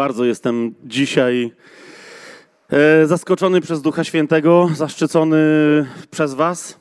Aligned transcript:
Bardzo 0.00 0.24
jestem 0.24 0.74
dzisiaj 0.84 1.52
e, 2.70 3.06
zaskoczony 3.06 3.60
przez 3.60 3.82
Ducha 3.82 4.04
Świętego, 4.04 4.70
zaszczycony 4.74 5.36
przez 6.10 6.34
Was. 6.34 6.78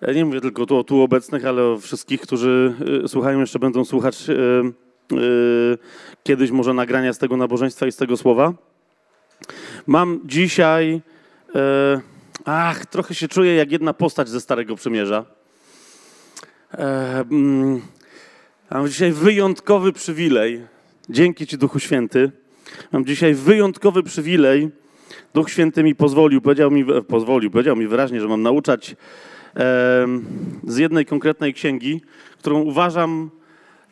Ja 0.00 0.12
nie 0.12 0.24
mówię 0.24 0.40
tylko 0.40 0.66
tu 0.66 0.76
o 0.76 0.84
tu 0.84 1.02
obecnych, 1.02 1.46
ale 1.46 1.62
o 1.62 1.78
wszystkich, 1.78 2.20
którzy 2.20 2.74
e, 3.04 3.08
słuchają, 3.08 3.40
jeszcze 3.40 3.58
będą 3.58 3.84
słuchać 3.84 4.30
e, 4.30 4.34
e, 4.34 5.20
kiedyś 6.22 6.50
może 6.50 6.74
nagrania 6.74 7.12
z 7.12 7.18
tego 7.18 7.36
nabożeństwa 7.36 7.86
i 7.86 7.92
z 7.92 7.96
tego 7.96 8.16
słowa. 8.16 8.52
Mam 9.86 10.20
dzisiaj, 10.24 11.02
e, 11.54 12.00
ach, 12.44 12.86
trochę 12.86 13.14
się 13.14 13.28
czuję 13.28 13.54
jak 13.54 13.72
jedna 13.72 13.94
postać 13.94 14.28
ze 14.28 14.40
Starego 14.40 14.76
Przymierza. 14.76 15.24
E, 16.74 17.24
mm, 17.30 17.82
Mam 18.70 18.88
dzisiaj 18.88 19.12
wyjątkowy 19.12 19.92
przywilej. 19.92 20.77
Dzięki 21.10 21.46
Ci, 21.46 21.58
Duchu 21.58 21.78
Święty. 21.78 22.30
Mam 22.92 23.04
dzisiaj 23.04 23.34
wyjątkowy 23.34 24.02
przywilej. 24.02 24.68
Duch 25.34 25.50
Święty 25.50 25.82
mi 25.82 25.94
pozwolił, 25.94 26.40
powiedział 26.40 26.70
mi, 26.70 26.84
pozwolił, 27.08 27.50
powiedział 27.50 27.76
mi 27.76 27.86
wyraźnie, 27.86 28.20
że 28.20 28.28
mam 28.28 28.42
nauczać 28.42 28.96
e, 29.56 30.06
z 30.66 30.76
jednej 30.76 31.06
konkretnej 31.06 31.54
księgi, 31.54 32.00
którą 32.38 32.60
uważam 32.60 33.30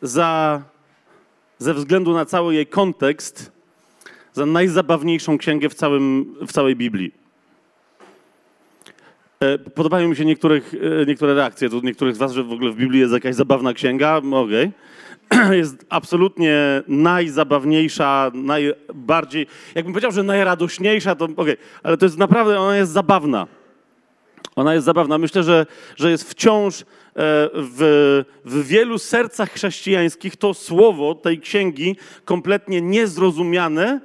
za, 0.01 0.61
ze 1.57 1.73
względu 1.73 2.13
na 2.13 2.25
cały 2.25 2.55
jej 2.55 2.67
kontekst, 2.67 3.51
za 4.33 4.45
najzabawniejszą 4.45 5.37
księgę 5.37 5.69
w, 5.69 5.73
całym, 5.73 6.35
w 6.47 6.51
całej 6.51 6.75
Biblii. 6.75 7.11
E, 9.39 9.57
Podobają 9.57 10.09
mi 10.09 10.15
się 10.15 10.25
niektórych, 10.25 10.73
e, 11.01 11.05
niektóre 11.05 11.33
reakcje 11.33 11.69
tu 11.69 11.81
niektórych 11.81 12.15
z 12.15 12.17
Was, 12.17 12.33
że 12.33 12.43
w 12.43 12.51
ogóle 12.51 12.71
w 12.71 12.75
Biblii 12.75 13.01
jest 13.01 13.13
jakaś 13.13 13.35
zabawna 13.35 13.73
księga. 13.73 14.21
Okej. 14.31 14.71
Jest 15.51 15.85
absolutnie 15.89 16.83
najzabawniejsza, 16.87 18.31
najbardziej, 18.33 19.47
jakbym 19.75 19.93
powiedział, 19.93 20.11
że 20.11 20.23
najradośniejsza, 20.23 21.15
to 21.15 21.27
okej, 21.37 21.57
ale 21.83 21.97
to 21.97 22.05
jest 22.05 22.17
naprawdę, 22.17 22.59
ona 22.59 22.77
jest 22.77 22.91
zabawna. 22.91 23.47
Ona 24.55 24.73
jest 24.73 24.85
zabawna. 24.85 25.17
Myślę, 25.17 25.43
że, 25.43 25.65
że 25.95 26.11
jest 26.11 26.29
wciąż 26.29 26.81
e, 26.81 26.85
w, 27.53 28.23
w 28.45 28.67
wielu 28.67 28.99
sercach 28.99 29.51
chrześcijańskich 29.51 30.35
to 30.35 30.53
słowo 30.53 31.15
tej 31.15 31.39
księgi 31.39 31.95
kompletnie 32.25 32.81
niezrozumiane. 32.81 34.01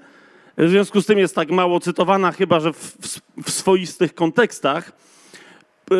W 0.58 0.68
związku 0.68 1.00
z 1.00 1.06
tym 1.06 1.18
jest 1.18 1.34
tak 1.34 1.50
mało 1.50 1.80
cytowana, 1.80 2.32
chyba 2.32 2.60
że 2.60 2.72
w, 2.72 2.76
w, 2.76 3.20
w 3.44 3.50
swoistych 3.50 4.14
kontekstach. 4.14 4.92
E, 5.90 5.94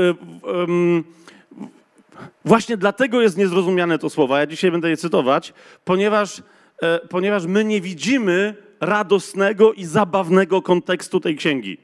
Właśnie 2.45 2.77
dlatego 2.77 3.23
jest 3.23 3.37
niezrozumiane 3.37 3.99
to 3.99 4.11
słowo. 4.11 4.39
Ja 4.39 4.47
dzisiaj 4.47 4.71
będę 4.71 4.91
je 4.91 4.97
cytować, 4.97 5.53
ponieważ, 5.85 6.43
e, 6.83 6.99
ponieważ 6.99 7.47
my 7.47 7.65
nie 7.65 7.81
widzimy 7.81 8.55
radosnego 8.81 9.73
i 9.73 9.85
zabawnego 9.85 10.63
kontekstu 10.63 11.21
tej 11.21 11.37
księgi. 11.37 11.79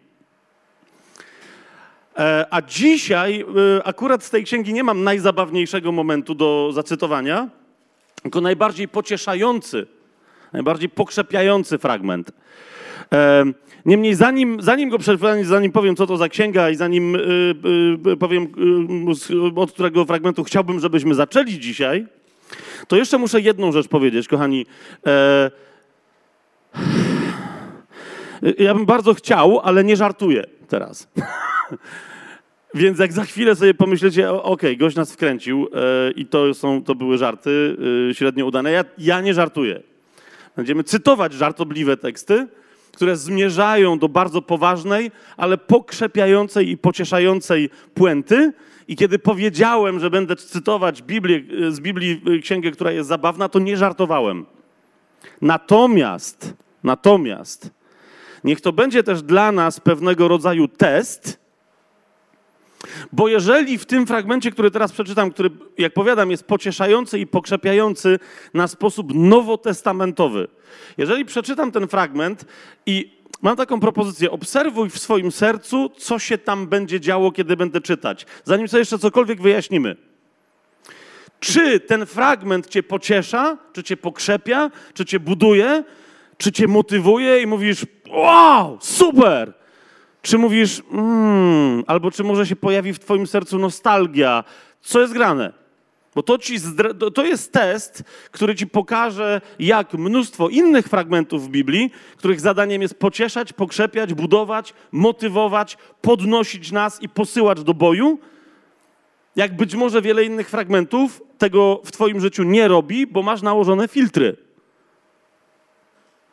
E, 2.19 2.47
A 2.51 2.63
dzisiaj 2.63 3.41
e, 3.41 3.87
akurat 3.87 4.25
z 4.25 4.31
tej 4.31 4.45
księgi 4.45 4.73
nie 4.73 4.85
mam 4.85 5.05
najzabawniejszego 5.05 5.93
momentu 5.93 6.35
do 6.35 6.71
zacytowania, 6.75 7.49
tylko 8.23 8.41
najbardziej 8.41 8.89
pocieszający, 8.89 9.87
najbardziej 10.53 10.89
pokrzepiający 10.89 11.79
fragment. 11.79 12.33
E, 13.13 13.45
Niemniej, 13.87 14.15
zanim, 14.15 14.63
zanim 14.63 14.91
go 14.91 14.99
przeczytam, 14.99 15.45
zanim 15.45 15.73
powiem, 15.73 15.97
co 15.97 16.07
to 16.07 16.17
za 16.17 16.29
księga 16.29 16.71
i 16.71 16.77
zanim 16.77 17.15
y, 17.15 17.19
y, 18.13 18.17
powiem, 18.17 18.49
od 19.57 19.73
którego 19.73 20.05
fragmentu 20.05 20.45
chciałbym, 20.45 20.81
żebyśmy 20.81 21.15
zaczęli 21.15 21.59
dzisiaj, 21.59 22.07
to 22.89 22.97
jeszcze 22.97 23.19
muszę 23.19 23.41
jedną 23.41 23.73
rzecz 23.73 23.89
powiedzieć, 23.89 24.29
kochani. 24.29 24.67
E, 25.07 25.51
ja 28.59 28.75
bym 28.75 28.87
bardzo 28.87 29.15
chciał, 29.15 29.61
ale 29.61 29.85
nie 29.85 29.97
żartuję 29.97 30.45
teraz. 30.69 31.09
Więc 32.75 32.99
jak 32.99 33.13
za 33.13 33.25
chwilę 33.25 33.57
sobie 33.57 33.75
pomyślicie, 33.75 34.31
okej, 34.33 34.77
gość 34.77 34.97
nas 34.97 35.13
wkręcił 35.13 35.69
e, 35.75 36.11
i 36.11 36.27
to, 36.27 36.55
są, 36.55 36.83
to 36.83 36.95
były 36.95 37.19
żarty 37.19 37.77
e, 38.11 38.15
średnio 38.15 38.47
udane, 38.47 38.73
ja, 38.73 38.85
ja 38.99 39.21
nie 39.21 39.35
żartuję. 39.35 39.83
Będziemy 40.59 40.85
cytować 40.85 41.33
żartobliwe 41.33 41.97
teksty, 41.97 42.47
które 42.93 43.17
zmierzają 43.17 43.99
do 43.99 44.09
bardzo 44.09 44.43
poważnej, 44.43 45.11
ale 45.37 45.59
pokrzepiającej 45.59 46.69
i 46.69 46.77
pocieszającej 46.79 47.71
puenty. 47.95 48.53
I 48.89 48.97
kiedy 48.97 49.19
powiedziałem, 49.19 50.01
że 50.01 50.11
będę 50.11 50.37
cytować 50.37 51.03
Biblię, 51.03 51.43
z 51.71 51.81
Biblii 51.81 52.23
y, 52.29 52.41
księgę, 52.41 52.71
która 52.71 52.93
jest 52.93 53.09
zabawna, 53.09 53.49
to 53.49 53.59
nie 53.59 53.77
żartowałem. 53.77 54.47
Natomiast, 55.41 56.55
natomiast, 56.85 57.71
niech 58.45 58.61
to 58.61 58.73
będzie 58.73 59.03
też 59.03 59.23
dla 59.23 59.53
nas 59.53 59.81
pewnego 59.81 60.29
rodzaju 60.29 60.69
test, 60.69 61.38
bo 63.13 63.29
jeżeli 63.29 63.79
w 63.79 63.87
tym 63.87 64.07
fragmencie, 64.07 64.51
który 64.51 64.71
teraz 64.71 64.93
przeczytam, 64.93 65.31
który, 65.31 65.51
jak 65.79 65.93
powiadam, 65.93 66.31
jest 66.31 66.45
pocieszający 66.45 67.19
i 67.19 67.27
pokrzepiający 67.27 68.19
na 68.55 68.69
sposób 68.69 69.15
nowotestamentowy, 69.15 70.49
jeżeli 70.99 71.25
przeczytam 71.25 71.73
ten 71.73 71.89
fragment 71.89 72.45
i 72.87 73.19
mam 73.43 73.57
taką 73.57 73.81
propozycję, 73.81 74.31
obserwuj 74.31 74.91
w 74.91 74.99
swoim 74.99 75.33
sercu, 75.33 75.91
co 75.99 76.19
się 76.19 76.39
tam 76.39 76.67
będzie 76.67 77.01
działo, 77.01 77.33
kiedy 77.33 77.57
będę 77.57 77.81
czytać, 77.81 78.27
zanim 78.45 78.69
sobie 78.69 78.79
jeszcze 78.79 78.99
cokolwiek 78.99 79.41
wyjaśnimy. 79.41 79.97
Czy 81.41 81.81
ten 81.81 82.07
fragment 82.07 82.69
cię 82.69 82.83
pociesza, 82.83 83.59
czy 83.73 83.83
cię 83.83 83.97
pokrzepia, 83.97 84.71
czy 84.95 85.05
cię 85.05 85.21
buduje, 85.21 85.85
czy 86.39 86.53
cię 86.53 86.69
motywuje 86.69 87.43
i 87.43 87.47
mówisz, 87.47 87.87
wow, 88.11 88.79
super, 88.81 89.58
czy 90.29 90.39
mówisz, 90.39 90.83
mm, 90.93 91.85
albo 91.87 92.11
czy 92.11 92.25
może 92.25 92.47
się 92.47 92.57
pojawi 92.57 92.93
w 92.93 92.99
Twoim 92.99 93.27
sercu 93.27 93.59
nostalgia? 93.59 94.45
Co 94.81 95.01
jest 95.01 95.13
grane? 95.13 95.53
Bo 96.15 96.23
to, 96.23 96.39
ci 96.39 96.57
to 97.15 97.25
jest 97.25 97.53
test, 97.53 98.03
który 98.31 98.55
ci 98.55 98.67
pokaże, 98.67 99.41
jak 99.59 99.95
mnóstwo 99.95 100.49
innych 100.49 100.89
fragmentów 100.89 101.47
w 101.47 101.49
Biblii, 101.49 101.91
których 102.17 102.41
zadaniem 102.41 102.83
jest 102.83 102.95
pocieszać, 102.95 103.53
pokrzepiać, 103.53 104.15
budować, 104.15 104.75
motywować, 104.93 105.77
podnosić 106.01 106.73
nas 106.73 107.03
i 107.03 107.09
posyłać 107.09 107.63
do 107.65 107.75
boju, 107.75 108.19
jak 109.37 109.57
być 109.57 109.75
może 109.75 110.03
wiele 110.03 110.25
innych 110.25 110.51
fragmentów 110.51 111.23
tego 111.39 111.81
w 111.85 111.93
Twoim 111.93 112.21
życiu 112.21 112.43
nie 112.43 112.69
robi, 112.69 113.07
bo 113.07 113.23
masz 113.23 113.43
nałożone 113.43 113.89
filtry 113.89 114.48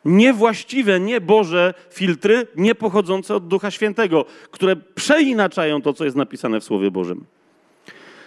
niewłaściwe, 0.06 1.00
nieboże 1.00 1.74
filtry, 1.90 2.46
nie 2.56 2.74
pochodzące 2.74 3.34
od 3.34 3.48
Ducha 3.48 3.70
Świętego, 3.70 4.24
które 4.50 4.76
przeinaczają 4.76 5.82
to, 5.82 5.92
co 5.92 6.04
jest 6.04 6.16
napisane 6.16 6.60
w 6.60 6.64
Słowie 6.64 6.90
Bożym. 6.90 7.24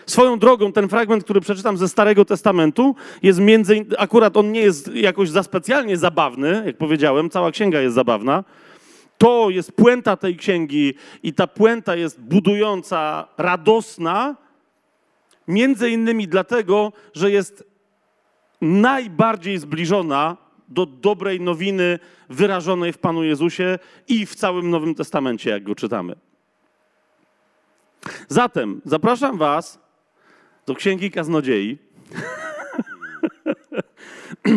Swoją 0.06 0.40
drogą, 0.40 0.72
ten 0.72 0.90
fragment, 0.90 1.24
który 1.24 1.42
przeczytam 1.42 1.78
ze 1.78 1.90
Starego 1.90 2.26
Testamentu, 2.26 2.96
jest 3.24 3.40
między 3.40 3.86
akurat 3.98 4.38
on 4.38 4.52
nie 4.52 4.62
jest 4.62 4.96
jakoś 4.96 5.30
za 5.30 5.44
specjalnie 5.44 5.98
zabawny, 5.98 6.64
jak 6.66 6.78
powiedziałem, 6.78 7.30
cała 7.30 7.52
księga 7.52 7.82
jest 7.82 7.96
zabawna. 7.96 8.44
To 9.18 9.50
jest 9.50 9.72
puenta 9.72 10.18
tej 10.18 10.36
księgi 10.36 10.94
i 11.24 11.34
ta 11.34 11.48
puenta 11.48 11.96
jest 11.96 12.22
budująca, 12.22 13.28
radosna, 13.38 14.36
między 15.48 15.90
innymi 15.90 16.28
dlatego, 16.28 16.92
że 17.14 17.32
jest 17.32 17.64
najbardziej 18.62 19.58
zbliżona 19.58 20.38
do 20.70 20.86
dobrej 20.86 21.42
nowiny 21.42 22.00
wyrażonej 22.30 22.94
w 22.94 22.98
Panu 22.98 23.24
Jezusie 23.24 23.80
i 24.08 24.26
w 24.26 24.36
całym 24.36 24.70
Nowym 24.70 24.96
Testamencie, 24.96 25.50
jak 25.50 25.64
go 25.64 25.76
czytamy. 25.76 26.16
Zatem 28.28 28.82
zapraszam 28.86 29.38
Was 29.38 29.80
do 30.66 30.76
Księgi 30.76 31.12
Kaznodziei. 31.12 31.78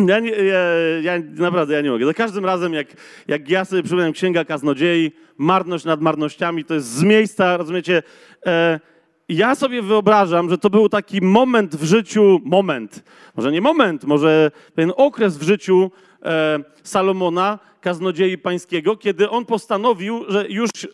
Ja, 0.07 0.19
nie, 0.19 0.31
ja, 0.31 0.59
ja 1.01 1.13
naprawdę 1.35 1.73
ja 1.73 1.81
nie 1.81 1.91
mogę. 1.91 2.05
Za 2.05 2.13
każdym 2.13 2.45
razem, 2.45 2.73
jak, 2.73 2.87
jak 3.27 3.49
ja 3.49 3.65
sobie 3.65 3.83
przypominam 3.83 4.13
Księga 4.13 4.45
Kaznodziei, 4.45 5.11
marność 5.37 5.85
nad 5.85 6.01
marnościami, 6.01 6.65
to 6.65 6.73
jest 6.73 6.87
z 6.87 7.03
miejsca, 7.03 7.57
rozumiecie, 7.57 8.03
e, 8.45 8.79
ja 9.29 9.55
sobie 9.55 9.81
wyobrażam, 9.81 10.49
że 10.49 10.57
to 10.57 10.69
był 10.69 10.89
taki 10.89 11.21
moment 11.21 11.75
w 11.75 11.83
życiu, 11.83 12.41
moment, 12.45 13.03
może 13.35 13.51
nie 13.51 13.61
moment, 13.61 14.03
może 14.03 14.51
pewien 14.75 14.93
okres 14.95 15.37
w 15.37 15.43
życiu 15.43 15.91
e, 16.23 16.59
Salomona, 16.83 17.59
kaznodziei 17.81 18.37
pańskiego, 18.37 18.97
kiedy 18.97 19.29
on 19.29 19.45
postanowił, 19.45 20.25
że 20.27 20.45
już, 20.49 20.69
e, 20.83 20.87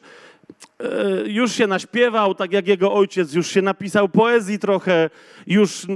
już 1.25 1.51
się 1.51 1.67
naśpiewał, 1.67 2.35
tak 2.35 2.53
jak 2.53 2.67
jego 2.67 2.93
ojciec, 2.93 3.33
już 3.33 3.47
się 3.47 3.61
napisał 3.61 4.09
poezji 4.09 4.59
trochę, 4.59 5.09
już, 5.47 5.85
e, 5.85 5.93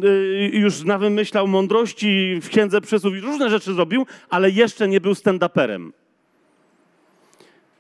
już 0.58 0.84
nawymyślał 0.84 1.48
mądrości 1.48 2.40
w 2.42 2.50
Księdze 2.50 2.82
Przysłów 2.82 3.14
różne 3.22 3.50
rzeczy 3.50 3.74
zrobił, 3.74 4.06
ale 4.30 4.50
jeszcze 4.50 4.88
nie 4.88 5.02
był 5.02 5.14
stand-uperem. 5.14 5.92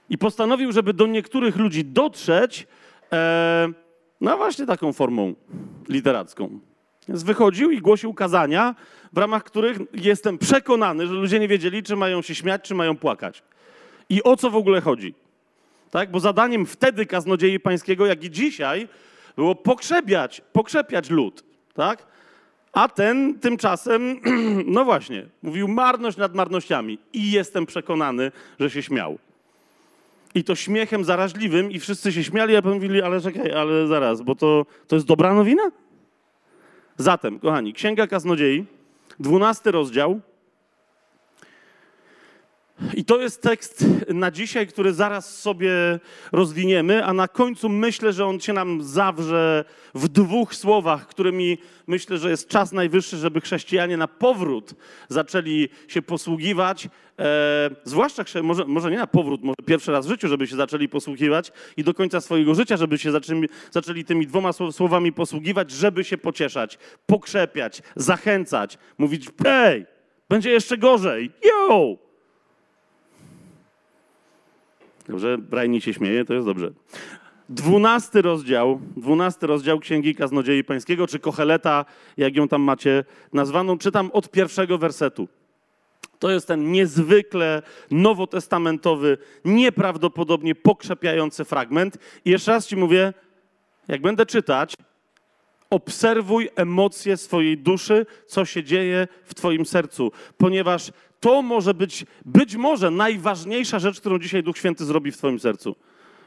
I 0.09 0.17
postanowił, 0.17 0.71
żeby 0.71 0.93
do 0.93 1.07
niektórych 1.07 1.55
ludzi 1.55 1.85
dotrzeć, 1.85 2.67
e, 3.13 3.82
no 4.23 4.37
właśnie 4.37 4.65
taką 4.65 4.93
formą 4.93 5.33
literacką. 5.89 6.59
Więc 7.07 7.23
wychodził 7.23 7.71
i 7.71 7.81
głosił 7.81 8.13
kazania, 8.13 8.75
w 9.13 9.17
ramach 9.17 9.43
których 9.43 9.77
jestem 9.93 10.37
przekonany, 10.37 11.07
że 11.07 11.13
ludzie 11.13 11.39
nie 11.39 11.47
wiedzieli, 11.47 11.83
czy 11.83 11.95
mają 11.95 12.21
się 12.21 12.35
śmiać, 12.35 12.61
czy 12.61 12.75
mają 12.75 12.97
płakać. 12.97 13.43
I 14.09 14.23
o 14.23 14.37
co 14.37 14.49
w 14.49 14.55
ogóle 14.55 14.81
chodzi? 14.81 15.13
Tak? 15.91 16.11
Bo 16.11 16.19
zadaniem 16.19 16.65
wtedy 16.65 17.05
kaznodziei 17.05 17.59
pańskiego, 17.59 18.05
jak 18.05 18.23
i 18.23 18.31
dzisiaj, 18.31 18.87
było 19.35 19.55
pokrzepiać, 19.55 20.41
pokrzepiać 20.53 21.09
lud. 21.09 21.43
Tak? 21.73 22.05
A 22.73 22.89
ten 22.89 23.39
tymczasem, 23.39 24.19
no 24.75 24.85
właśnie, 24.85 25.25
mówił 25.41 25.67
marność 25.67 26.17
nad 26.17 26.35
marnościami. 26.35 26.99
I 27.13 27.31
jestem 27.31 27.65
przekonany, 27.65 28.31
że 28.59 28.69
się 28.69 28.83
śmiał. 28.83 29.19
I 30.35 30.43
to 30.43 30.55
śmiechem 30.55 31.03
zaraźliwym, 31.03 31.71
i 31.71 31.79
wszyscy 31.79 32.11
się 32.11 32.23
śmiali, 32.23 32.55
a 32.55 32.61
mówili, 32.61 33.01
ale 33.01 33.21
czekaj, 33.21 33.51
ale 33.51 33.87
zaraz, 33.87 34.21
bo 34.21 34.35
to, 34.35 34.65
to 34.87 34.95
jest 34.95 35.07
dobra 35.07 35.33
nowina? 35.33 35.71
Zatem, 36.97 37.39
kochani, 37.39 37.73
Księga 37.73 38.07
Kaznodziei, 38.07 38.65
dwunasty 39.19 39.71
rozdział. 39.71 40.21
I 42.93 43.05
to 43.05 43.21
jest 43.21 43.41
tekst 43.41 43.85
na 44.09 44.31
dzisiaj, 44.31 44.67
który 44.67 44.93
zaraz 44.93 45.39
sobie 45.39 45.71
rozwiniemy, 46.31 47.05
a 47.05 47.13
na 47.13 47.27
końcu 47.27 47.69
myślę, 47.69 48.13
że 48.13 48.25
on 48.25 48.39
się 48.39 48.53
nam 48.53 48.83
zawrze 48.83 49.65
w 49.95 50.07
dwóch 50.07 50.55
słowach, 50.55 51.07
którymi 51.07 51.57
myślę, 51.87 52.17
że 52.17 52.29
jest 52.29 52.47
czas 52.47 52.71
najwyższy, 52.71 53.17
żeby 53.17 53.41
chrześcijanie 53.41 53.97
na 53.97 54.07
powrót 54.07 54.73
zaczęli 55.09 55.69
się 55.87 56.01
posługiwać. 56.01 56.89
E, 57.19 57.69
zwłaszcza, 57.83 58.23
może, 58.43 58.65
może 58.65 58.91
nie 58.91 58.97
na 58.97 59.07
powrót, 59.07 59.43
może 59.43 59.55
pierwszy 59.65 59.91
raz 59.91 60.05
w 60.05 60.09
życiu, 60.09 60.27
żeby 60.27 60.47
się 60.47 60.55
zaczęli 60.55 60.89
posługiwać 60.89 61.51
i 61.77 61.83
do 61.83 61.93
końca 61.93 62.21
swojego 62.21 62.55
życia, 62.55 62.77
żeby 62.77 62.97
się 62.97 63.11
zaczęli, 63.11 63.49
zaczęli 63.71 64.05
tymi 64.05 64.27
dwoma 64.27 64.53
słowami 64.53 65.13
posługiwać, 65.13 65.71
żeby 65.71 66.03
się 66.03 66.17
pocieszać, 66.17 66.77
pokrzepiać, 67.05 67.81
zachęcać, 67.95 68.77
mówić: 68.97 69.27
hej, 69.43 69.85
będzie 70.29 70.51
jeszcze 70.51 70.77
gorzej, 70.77 71.31
yo! 71.43 72.02
Dobrze, 75.07 75.37
Brajni 75.37 75.81
się 75.81 75.93
śmieje, 75.93 76.25
to 76.25 76.33
jest 76.33 76.45
dobrze. 76.45 76.71
Dwunasty 77.49 78.21
rozdział, 78.21 78.79
dwunasty 78.97 79.47
rozdział 79.47 79.79
Księgi 79.79 80.15
Kaznodziei 80.15 80.63
Pańskiego, 80.63 81.07
czy 81.07 81.19
Kocheleta, 81.19 81.85
jak 82.17 82.35
ją 82.35 82.47
tam 82.47 82.61
macie 82.61 83.03
nazwaną, 83.33 83.77
czytam 83.77 84.11
od 84.13 84.31
pierwszego 84.31 84.77
wersetu. 84.77 85.27
To 86.19 86.31
jest 86.31 86.47
ten 86.47 86.71
niezwykle 86.71 87.61
nowotestamentowy, 87.91 89.17
nieprawdopodobnie 89.45 90.55
pokrzepiający 90.55 91.45
fragment. 91.45 91.97
I 92.25 92.29
jeszcze 92.29 92.51
raz 92.51 92.67
ci 92.67 92.75
mówię, 92.75 93.13
jak 93.87 94.01
będę 94.01 94.25
czytać, 94.25 94.75
obserwuj 95.69 96.49
emocje 96.55 97.17
swojej 97.17 97.57
duszy, 97.57 98.05
co 98.27 98.45
się 98.45 98.63
dzieje 98.63 99.07
w 99.23 99.33
Twoim 99.33 99.65
sercu, 99.65 100.11
ponieważ 100.37 100.91
to 101.23 101.41
może 101.41 101.73
być, 101.73 102.05
być 102.25 102.55
może 102.55 102.91
najważniejsza 102.91 103.79
rzecz, 103.79 103.99
którą 103.99 104.19
dzisiaj 104.19 104.43
Duch 104.43 104.57
Święty 104.57 104.85
zrobi 104.85 105.11
w 105.11 105.17
Twoim 105.17 105.39
sercu. 105.39 105.75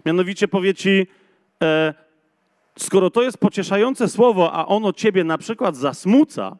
Mianowicie 0.06 0.48
powie 0.48 0.74
Ci, 0.74 1.06
e, 1.62 1.94
skoro 2.78 3.10
to 3.10 3.22
jest 3.22 3.38
pocieszające 3.38 4.08
słowo, 4.08 4.52
a 4.52 4.66
ono 4.66 4.92
Ciebie 4.92 5.24
na 5.24 5.38
przykład 5.38 5.76
zasmuca, 5.76 6.56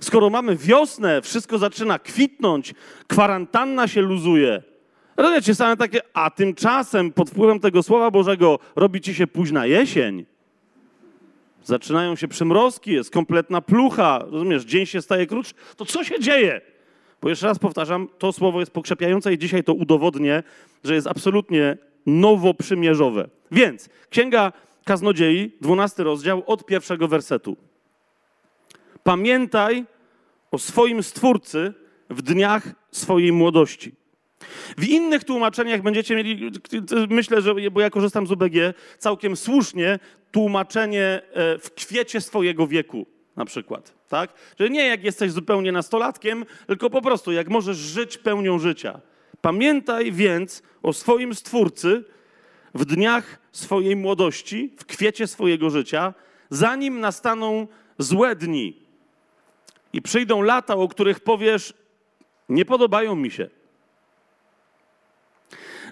skoro 0.00 0.30
mamy 0.30 0.56
wiosnę, 0.56 1.22
wszystko 1.22 1.58
zaczyna 1.58 1.98
kwitnąć, 1.98 2.74
kwarantanna 3.06 3.88
się 3.88 4.00
luzuje, 4.00 4.62
rozumiecie, 5.16 5.54
same 5.54 5.76
takie, 5.76 6.00
a 6.14 6.30
tymczasem 6.30 7.12
pod 7.12 7.30
wpływem 7.30 7.60
tego 7.60 7.82
Słowa 7.82 8.10
Bożego 8.10 8.58
robi 8.76 9.00
Ci 9.00 9.14
się 9.14 9.26
późna 9.26 9.66
jesień, 9.66 10.26
Zaczynają 11.64 12.16
się 12.16 12.28
przymrozki, 12.28 12.92
jest 12.92 13.10
kompletna 13.10 13.60
plucha, 13.60 14.24
rozumiesz, 14.30 14.64
dzień 14.64 14.86
się 14.86 15.02
staje 15.02 15.26
krótszy. 15.26 15.54
To 15.76 15.84
co 15.84 16.04
się 16.04 16.20
dzieje? 16.20 16.60
Bo 17.22 17.28
jeszcze 17.28 17.46
raz 17.46 17.58
powtarzam, 17.58 18.08
to 18.18 18.32
słowo 18.32 18.60
jest 18.60 18.72
pokrzepiające 18.72 19.32
i 19.32 19.38
dzisiaj 19.38 19.64
to 19.64 19.74
udowodnię, 19.74 20.42
że 20.84 20.94
jest 20.94 21.06
absolutnie 21.06 21.76
nowoprzymierzowe. 22.06 23.28
Więc 23.50 23.88
Księga 24.10 24.52
Kaznodziei, 24.84 25.52
12 25.60 26.02
rozdział, 26.02 26.42
od 26.46 26.66
pierwszego 26.66 27.08
wersetu. 27.08 27.56
Pamiętaj 29.02 29.84
o 30.50 30.58
swoim 30.58 31.02
Stwórcy 31.02 31.74
w 32.10 32.22
dniach 32.22 32.68
swojej 32.90 33.32
młodości. 33.32 34.01
W 34.78 34.88
innych 34.88 35.24
tłumaczeniach 35.24 35.82
będziecie 35.82 36.16
mieli, 36.16 36.50
myślę, 37.10 37.42
że, 37.42 37.54
bo 37.70 37.80
ja 37.80 37.90
korzystam 37.90 38.26
z 38.26 38.30
UBG, 38.30 38.54
całkiem 38.98 39.36
słusznie 39.36 39.98
tłumaczenie 40.30 41.22
e, 41.32 41.58
w 41.58 41.70
kwiecie 41.74 42.20
swojego 42.20 42.66
wieku 42.66 43.06
na 43.36 43.44
przykład, 43.44 43.94
tak? 44.08 44.32
Że 44.60 44.70
nie 44.70 44.86
jak 44.86 45.04
jesteś 45.04 45.32
zupełnie 45.32 45.72
nastolatkiem, 45.72 46.44
tylko 46.66 46.90
po 46.90 47.02
prostu 47.02 47.32
jak 47.32 47.48
możesz 47.48 47.76
żyć 47.76 48.18
pełnią 48.18 48.58
życia. 48.58 49.00
Pamiętaj 49.40 50.12
więc 50.12 50.62
o 50.82 50.92
swoim 50.92 51.34
Stwórcy 51.34 52.04
w 52.74 52.84
dniach 52.84 53.38
swojej 53.52 53.96
młodości, 53.96 54.74
w 54.78 54.84
kwiecie 54.84 55.26
swojego 55.26 55.70
życia, 55.70 56.14
zanim 56.50 57.00
nastaną 57.00 57.66
złe 57.98 58.36
dni 58.36 58.82
i 59.92 60.02
przyjdą 60.02 60.42
lata, 60.42 60.74
o 60.74 60.88
których 60.88 61.20
powiesz, 61.20 61.74
nie 62.48 62.64
podobają 62.64 63.16
mi 63.16 63.30
się. 63.30 63.50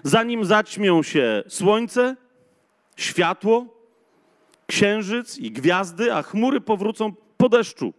Zanim 0.03 0.45
zaćmią 0.45 1.03
się 1.03 1.43
słońce, 1.47 2.15
światło, 2.95 3.65
księżyc 4.67 5.37
i 5.37 5.51
gwiazdy, 5.51 6.13
a 6.13 6.23
chmury 6.23 6.61
powrócą 6.61 7.13
po 7.37 7.49
deszczu. 7.49 7.93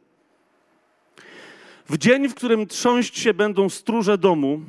W 1.89 1.99
dzień, 1.99 2.29
w 2.29 2.35
którym 2.35 2.67
trząść 2.67 3.19
się 3.19 3.35
będą 3.35 3.69
stróże 3.69 4.19
domu 4.19 4.61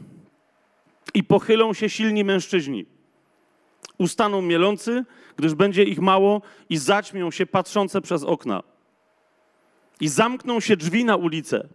i 1.14 1.24
pochylą 1.24 1.74
się 1.74 1.90
silni 1.90 2.24
mężczyźni. 2.24 2.86
Ustaną 3.98 4.42
mielący, 4.42 5.06
gdyż 5.38 5.54
będzie 5.54 5.84
ich 5.84 6.00
mało 6.00 6.42
i 6.70 6.78
zaćmią 6.78 7.32
się 7.32 7.46
patrzące 7.46 8.02
przez 8.02 8.24
okna. 8.24 8.64
I 10.00 10.08
zamkną 10.08 10.60
się 10.60 10.78
drzwi 10.78 11.06
na 11.06 11.16
ulicę. 11.16 11.68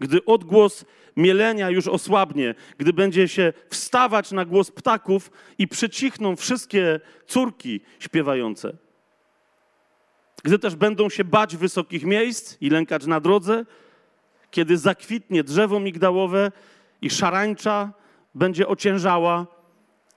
Gdy 0.00 0.24
odgłos 0.24 0.84
mielenia 1.18 1.70
już 1.70 1.88
osłabnie, 1.88 2.54
gdy 2.78 2.92
będzie 2.92 3.28
się 3.28 3.52
wstawać 3.70 4.32
na 4.32 4.44
głos 4.44 4.70
ptaków 4.70 5.30
i 5.58 5.68
przycichną 5.68 6.36
wszystkie 6.36 7.00
córki 7.26 7.80
śpiewające. 7.98 8.76
Gdy 10.44 10.58
też 10.58 10.76
będą 10.76 11.08
się 11.08 11.24
bać 11.24 11.56
wysokich 11.56 12.04
miejsc 12.04 12.56
i 12.60 12.70
lękać 12.70 13.06
na 13.06 13.20
drodze, 13.20 13.64
kiedy 14.50 14.78
zakwitnie 14.78 15.44
drzewo 15.44 15.80
migdałowe 15.80 16.52
i 17.02 17.10
szarańcza 17.10 17.92
będzie 18.34 18.68
ociężała 18.68 19.46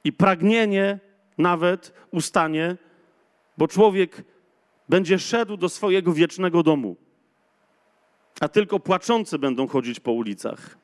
i 0.04 0.14
pragnienie 0.14 1.00
nawet 1.38 1.94
ustanie, 2.12 2.78
bo 3.58 3.68
człowiek 3.68 4.24
będzie 4.90 5.20
szedł 5.20 5.58
do 5.58 5.70
swojego 5.70 6.14
wiecznego 6.14 6.64
domu, 6.64 6.96
a 8.42 8.48
tylko 8.48 8.80
płaczący 8.80 9.40
będą 9.40 9.68
chodzić 9.68 10.00
po 10.00 10.12
ulicach. 10.12 10.81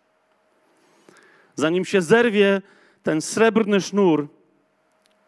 Zanim 1.57 1.85
się 1.85 2.01
zerwie 2.01 2.61
ten 3.03 3.21
srebrny 3.21 3.81
sznur 3.81 4.27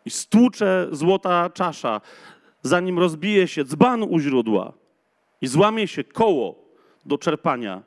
i 0.05 0.09
stłucze 0.09 0.87
złota 0.91 1.49
czasza, 1.49 2.01
zanim 2.61 2.99
rozbije 2.99 3.47
się 3.47 3.63
dzban 3.63 4.03
u 4.03 4.19
źródła 4.19 4.73
i 5.41 5.47
złamie 5.47 5.87
się 5.87 6.03
koło 6.03 6.55
do 7.05 7.17
czerpania 7.17 7.83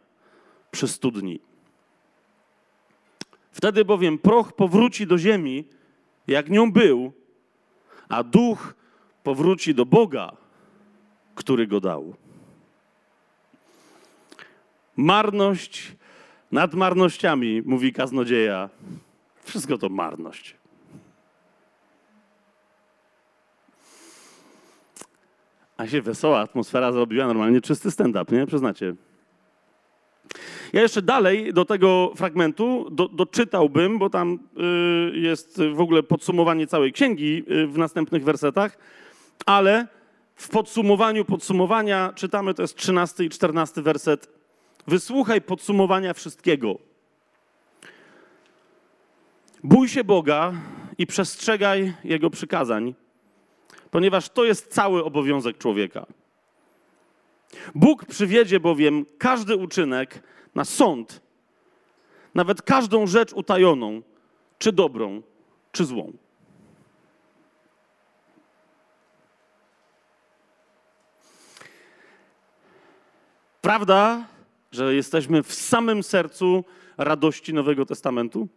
przy 0.71 0.89
studni. 0.89 1.41
Wtedy 3.53 3.85
bowiem 3.85 4.19
proch 4.19 4.53
powróci 4.53 5.07
do 5.07 5.19
ziemi, 5.19 5.65
jak 6.27 6.51
nią 6.51 6.73
był, 6.73 7.13
a 8.09 8.23
duch 8.23 8.75
powróci 9.23 9.75
do 9.75 9.87
Boga, 9.87 10.37
który 11.35 11.67
go 11.67 11.81
dał. 11.81 12.15
Marność 14.97 15.97
nad 16.53 16.75
marnościami, 16.75 17.63
mówi 17.65 17.93
kaznodzieja. 17.93 18.71
Wszystko 19.45 19.79
to 19.79 19.89
marność. 19.89 20.57
A 25.77 25.87
się 25.87 26.03
wesoła 26.03 26.41
atmosfera 26.41 26.93
zrobiła, 26.93 27.27
normalnie 27.27 27.61
czysty 27.61 27.91
stand-up, 27.91 28.37
nie? 28.37 28.47
Przyznacie. 28.47 28.95
Ja 30.73 30.83
jeszcze 30.83 31.03
dalej 31.03 31.53
do 31.53 31.65
tego 31.65 32.13
fragmentu 32.17 32.91
do, 32.91 33.09
doczytałbym, 33.09 33.99
bo 33.99 34.11
tam 34.11 34.39
y, 35.13 35.19
jest 35.19 35.63
w 35.75 35.81
ogóle 35.81 36.03
podsumowanie 36.03 36.67
całej 36.67 36.93
księgi 36.93 37.45
y, 37.51 37.67
w 37.67 37.79
następnych 37.79 38.25
wersetach, 38.25 38.79
ale 39.47 39.87
w 40.35 40.49
podsumowaniu 40.49 41.25
podsumowania 41.25 42.13
czytamy, 42.15 42.55
to 42.55 42.63
jest 42.63 42.77
13 42.77 43.25
i 43.25 43.31
14 43.31 43.83
werset. 43.83 44.42
Wysłuchaj 44.87 45.41
podsumowania 45.41 46.15
wszystkiego. 46.15 46.75
Bój 49.65 49.89
się 49.89 50.05
Boga 50.05 50.53
i 50.99 51.07
przestrzegaj 51.07 51.95
Jego 52.05 52.31
przykazań 52.31 52.95
ponieważ 53.93 54.29
to 54.29 54.45
jest 54.45 54.73
cały 54.75 55.05
obowiązek 55.05 55.59
człowieka. 55.59 56.07
Bóg 57.75 58.05
przywiedzie 58.05 58.61
bowiem 58.61 59.07
każdy 59.19 59.57
uczynek 59.57 60.23
na 60.55 60.65
sąd, 60.65 61.21
nawet 62.35 62.63
każdą 62.63 63.07
rzecz 63.07 63.33
utajoną, 63.33 64.03
czy 64.59 64.73
dobrą, 64.73 65.23
czy 65.73 65.85
złą. 65.85 66.13
Prawda, 73.61 74.25
że 74.73 74.95
jesteśmy 74.95 75.43
w 75.43 75.55
samym 75.55 76.03
sercu 76.03 76.65
radości 76.99 77.55
Nowego 77.55 77.87
Testamentu? 77.87 78.49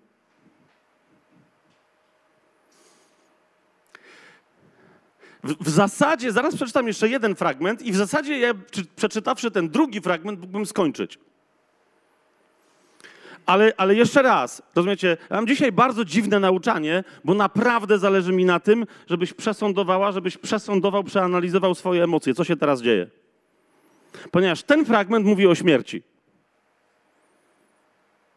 W, 5.44 5.66
w, 5.66 5.70
zasadzie, 5.70 6.32
zaraz 6.32 6.56
przeczytam 6.56 6.88
jeszcze 6.88 7.10
jeden 7.10 7.36
fragment, 7.36 7.82
i 7.82 7.92
w 7.92 7.96
zasadzie, 7.96 8.40
ja, 8.40 8.54
czy, 8.72 8.86
przeczytawszy 8.86 9.52
ten 9.52 9.70
drugi 9.70 10.02
fragment, 10.02 10.40
mógłbym 10.40 10.66
skończyć. 10.66 11.20
Ale, 13.46 13.74
ale 13.78 13.96
jeszcze 13.96 14.22
raz, 14.22 14.62
rozumiecie, 14.76 15.18
mam 15.30 15.48
dzisiaj 15.48 15.72
bardzo 15.72 16.06
dziwne 16.06 16.40
nauczanie, 16.40 17.04
bo 17.24 17.34
naprawdę 17.34 18.00
zależy 18.00 18.34
mi 18.34 18.46
na 18.46 18.60
tym, 18.60 18.86
żebyś 19.10 19.34
przesądowała, 19.34 20.12
żebyś 20.12 20.38
przesądował, 20.38 21.04
przeanalizował 21.04 21.76
swoje 21.76 22.04
emocje, 22.04 22.34
co 22.34 22.44
się 22.44 22.56
teraz 22.56 22.82
dzieje. 22.82 23.08
Ponieważ 24.32 24.64
ten 24.64 24.86
fragment 24.86 25.26
mówi 25.26 25.48
o 25.48 25.56
śmierci. 25.56 26.04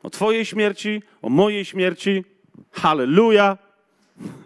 O 0.02 0.10
Twojej 0.10 0.44
śmierci, 0.44 1.02
o 1.22 1.28
mojej 1.28 1.64
śmierci. 1.64 2.24
Halleluja. 2.72 3.58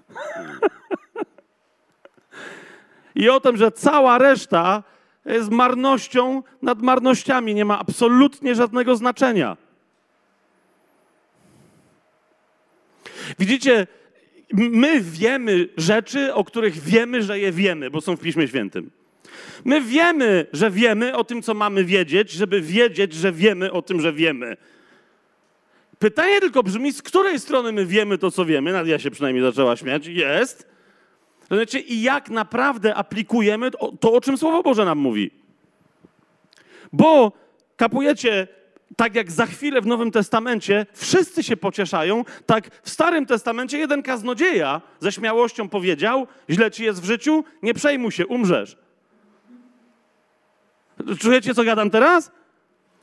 I 3.14 3.28
o 3.28 3.40
tym, 3.40 3.56
że 3.56 3.72
cała 3.72 4.18
reszta 4.18 4.82
jest 5.24 5.50
marnością 5.50 6.42
nad 6.62 6.82
marnościami, 6.82 7.54
nie 7.54 7.64
ma 7.64 7.78
absolutnie 7.78 8.54
żadnego 8.54 8.96
znaczenia. 8.96 9.56
Widzicie, 13.38 13.86
my 14.52 15.00
wiemy 15.00 15.68
rzeczy, 15.76 16.34
o 16.34 16.44
których 16.44 16.78
wiemy, 16.78 17.22
że 17.22 17.38
je 17.38 17.52
wiemy, 17.52 17.90
bo 17.90 18.00
są 18.00 18.16
w 18.16 18.20
Piśmie 18.20 18.48
Świętym. 18.48 18.90
My 19.64 19.80
wiemy, 19.80 20.46
że 20.52 20.70
wiemy 20.70 21.16
o 21.16 21.24
tym, 21.24 21.42
co 21.42 21.54
mamy 21.54 21.84
wiedzieć, 21.84 22.30
żeby 22.30 22.60
wiedzieć, 22.60 23.12
że 23.12 23.32
wiemy 23.32 23.72
o 23.72 23.82
tym, 23.82 24.00
że 24.00 24.12
wiemy. 24.12 24.56
Pytanie 25.98 26.40
tylko 26.40 26.62
brzmi, 26.62 26.92
z 26.92 27.02
której 27.02 27.40
strony 27.40 27.72
my 27.72 27.86
wiemy 27.86 28.18
to, 28.18 28.30
co 28.30 28.44
wiemy. 28.44 28.72
Nadia 28.72 28.98
się 28.98 29.10
przynajmniej 29.10 29.44
zaczęła 29.44 29.76
śmiać. 29.76 30.06
Jest. 30.06 30.66
Znaczy, 31.50 31.80
i 31.80 32.02
jak 32.02 32.30
naprawdę 32.30 32.94
aplikujemy 32.94 33.70
to, 33.70 33.92
to, 34.00 34.12
o 34.12 34.20
czym 34.20 34.38
Słowo 34.38 34.62
Boże 34.62 34.84
nam 34.84 34.98
mówi. 34.98 35.30
Bo 36.92 37.32
kapujecie, 37.76 38.48
tak 38.96 39.14
jak 39.14 39.32
za 39.32 39.46
chwilę 39.46 39.80
w 39.80 39.86
Nowym 39.86 40.10
Testamencie 40.10 40.86
wszyscy 40.92 41.42
się 41.42 41.56
pocieszają, 41.56 42.24
tak 42.46 42.80
w 42.82 42.90
Starym 42.90 43.26
Testamencie 43.26 43.78
jeden 43.78 44.02
kaznodzieja 44.02 44.80
ze 45.00 45.12
śmiałością 45.12 45.68
powiedział: 45.68 46.26
Źle 46.50 46.70
ci 46.70 46.84
jest 46.84 47.02
w 47.02 47.04
życiu, 47.04 47.44
nie 47.62 47.74
przejmuj 47.74 48.12
się, 48.12 48.26
umrzesz. 48.26 48.76
Czujecie, 51.18 51.54
co 51.54 51.64
gadam 51.64 51.90
teraz? 51.90 52.30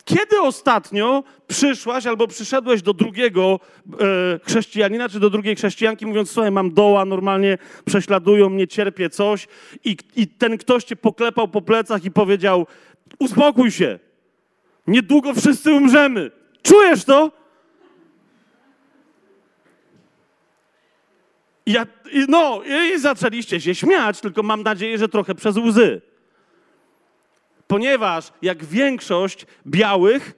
Kiedy 0.05 0.41
ostatnio 0.41 1.23
przyszłaś 1.47 2.05
albo 2.05 2.27
przyszedłeś 2.27 2.81
do 2.81 2.93
drugiego 2.93 3.59
e, 3.99 4.39
chrześcijanina, 4.45 5.09
czy 5.09 5.19
do 5.19 5.29
drugiej 5.29 5.55
chrześcijanki, 5.55 6.05
mówiąc, 6.05 6.31
słuchaj, 6.31 6.51
mam 6.51 6.73
doła, 6.73 7.05
normalnie 7.05 7.57
prześladują 7.85 8.49
mnie, 8.49 8.67
cierpię 8.67 9.09
coś 9.09 9.47
i, 9.83 9.97
i 10.15 10.27
ten 10.27 10.57
ktoś 10.57 10.83
cię 10.83 10.95
poklepał 10.95 11.47
po 11.47 11.61
plecach 11.61 12.05
i 12.05 12.11
powiedział, 12.11 12.67
uspokój 13.19 13.71
się, 13.71 13.99
niedługo 14.87 15.33
wszyscy 15.33 15.73
umrzemy. 15.73 16.31
Czujesz 16.61 17.03
to? 17.03 17.31
Ja, 21.65 21.85
no, 22.27 22.61
i 22.95 22.99
zaczęliście 22.99 23.61
się 23.61 23.75
śmiać, 23.75 24.21
tylko 24.21 24.43
mam 24.43 24.63
nadzieję, 24.63 24.97
że 24.97 25.09
trochę 25.09 25.35
przez 25.35 25.57
łzy 25.57 26.08
ponieważ 27.69 28.31
jak 28.41 28.65
większość 28.65 29.45
białych, 29.67 30.33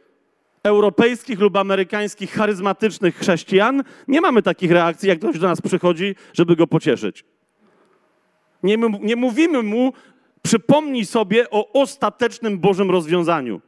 europejskich 0.63 1.39
lub 1.39 1.57
amerykańskich 1.57 2.31
charyzmatycznych 2.31 3.15
chrześcijan, 3.15 3.83
nie 4.07 4.21
mamy 4.21 4.41
takich 4.41 4.71
reakcji, 4.71 5.09
jak 5.09 5.19
ktoś 5.19 5.39
do 5.39 5.47
nas 5.47 5.61
przychodzi, 5.61 6.15
żeby 6.33 6.55
go 6.55 6.67
pocieszyć. 6.67 7.25
Nie, 8.63 8.77
nie 9.01 9.15
mówimy 9.15 9.63
mu, 9.63 9.93
przypomnij 10.41 11.05
sobie 11.05 11.49
o 11.49 11.73
ostatecznym 11.73 12.59
Bożym 12.59 12.91
rozwiązaniu. 12.91 13.61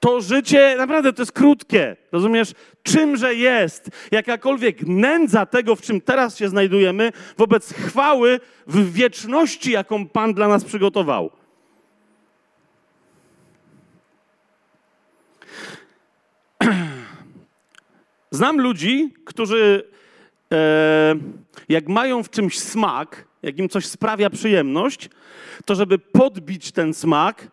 To 0.00 0.20
życie 0.20 0.74
naprawdę 0.76 1.12
to 1.12 1.22
jest 1.22 1.32
krótkie. 1.32 1.96
Rozumiesz? 2.12 2.52
Czymże 2.82 3.34
jest 3.34 3.90
jakakolwiek 4.10 4.86
nędza 4.86 5.46
tego, 5.46 5.76
w 5.76 5.82
czym 5.82 6.00
teraz 6.00 6.38
się 6.38 6.48
znajdujemy, 6.48 7.12
wobec 7.38 7.72
chwały 7.72 8.40
w 8.66 8.92
wieczności, 8.92 9.70
jaką 9.72 10.08
Pan 10.08 10.34
dla 10.34 10.48
nas 10.48 10.64
przygotował. 10.64 11.41
Znam 18.32 18.60
ludzi, 18.60 19.14
którzy 19.24 19.88
e, 20.52 21.14
jak 21.68 21.88
mają 21.88 22.22
w 22.22 22.30
czymś 22.30 22.58
smak, 22.58 23.28
jak 23.42 23.58
im 23.58 23.68
coś 23.68 23.86
sprawia 23.86 24.30
przyjemność, 24.30 25.10
to 25.64 25.74
żeby 25.74 25.98
podbić 25.98 26.72
ten 26.72 26.94
smak, 26.94 27.50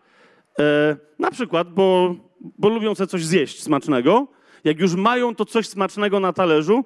e, 0.58 0.96
na 1.18 1.30
przykład, 1.30 1.74
bo, 1.74 2.16
bo 2.58 2.68
lubią 2.68 2.94
sobie 2.94 3.06
coś 3.06 3.24
zjeść 3.24 3.62
smacznego, 3.62 4.26
jak 4.64 4.80
już 4.80 4.94
mają 4.94 5.34
to 5.34 5.44
coś 5.44 5.68
smacznego 5.68 6.20
na 6.20 6.32
talerzu, 6.32 6.84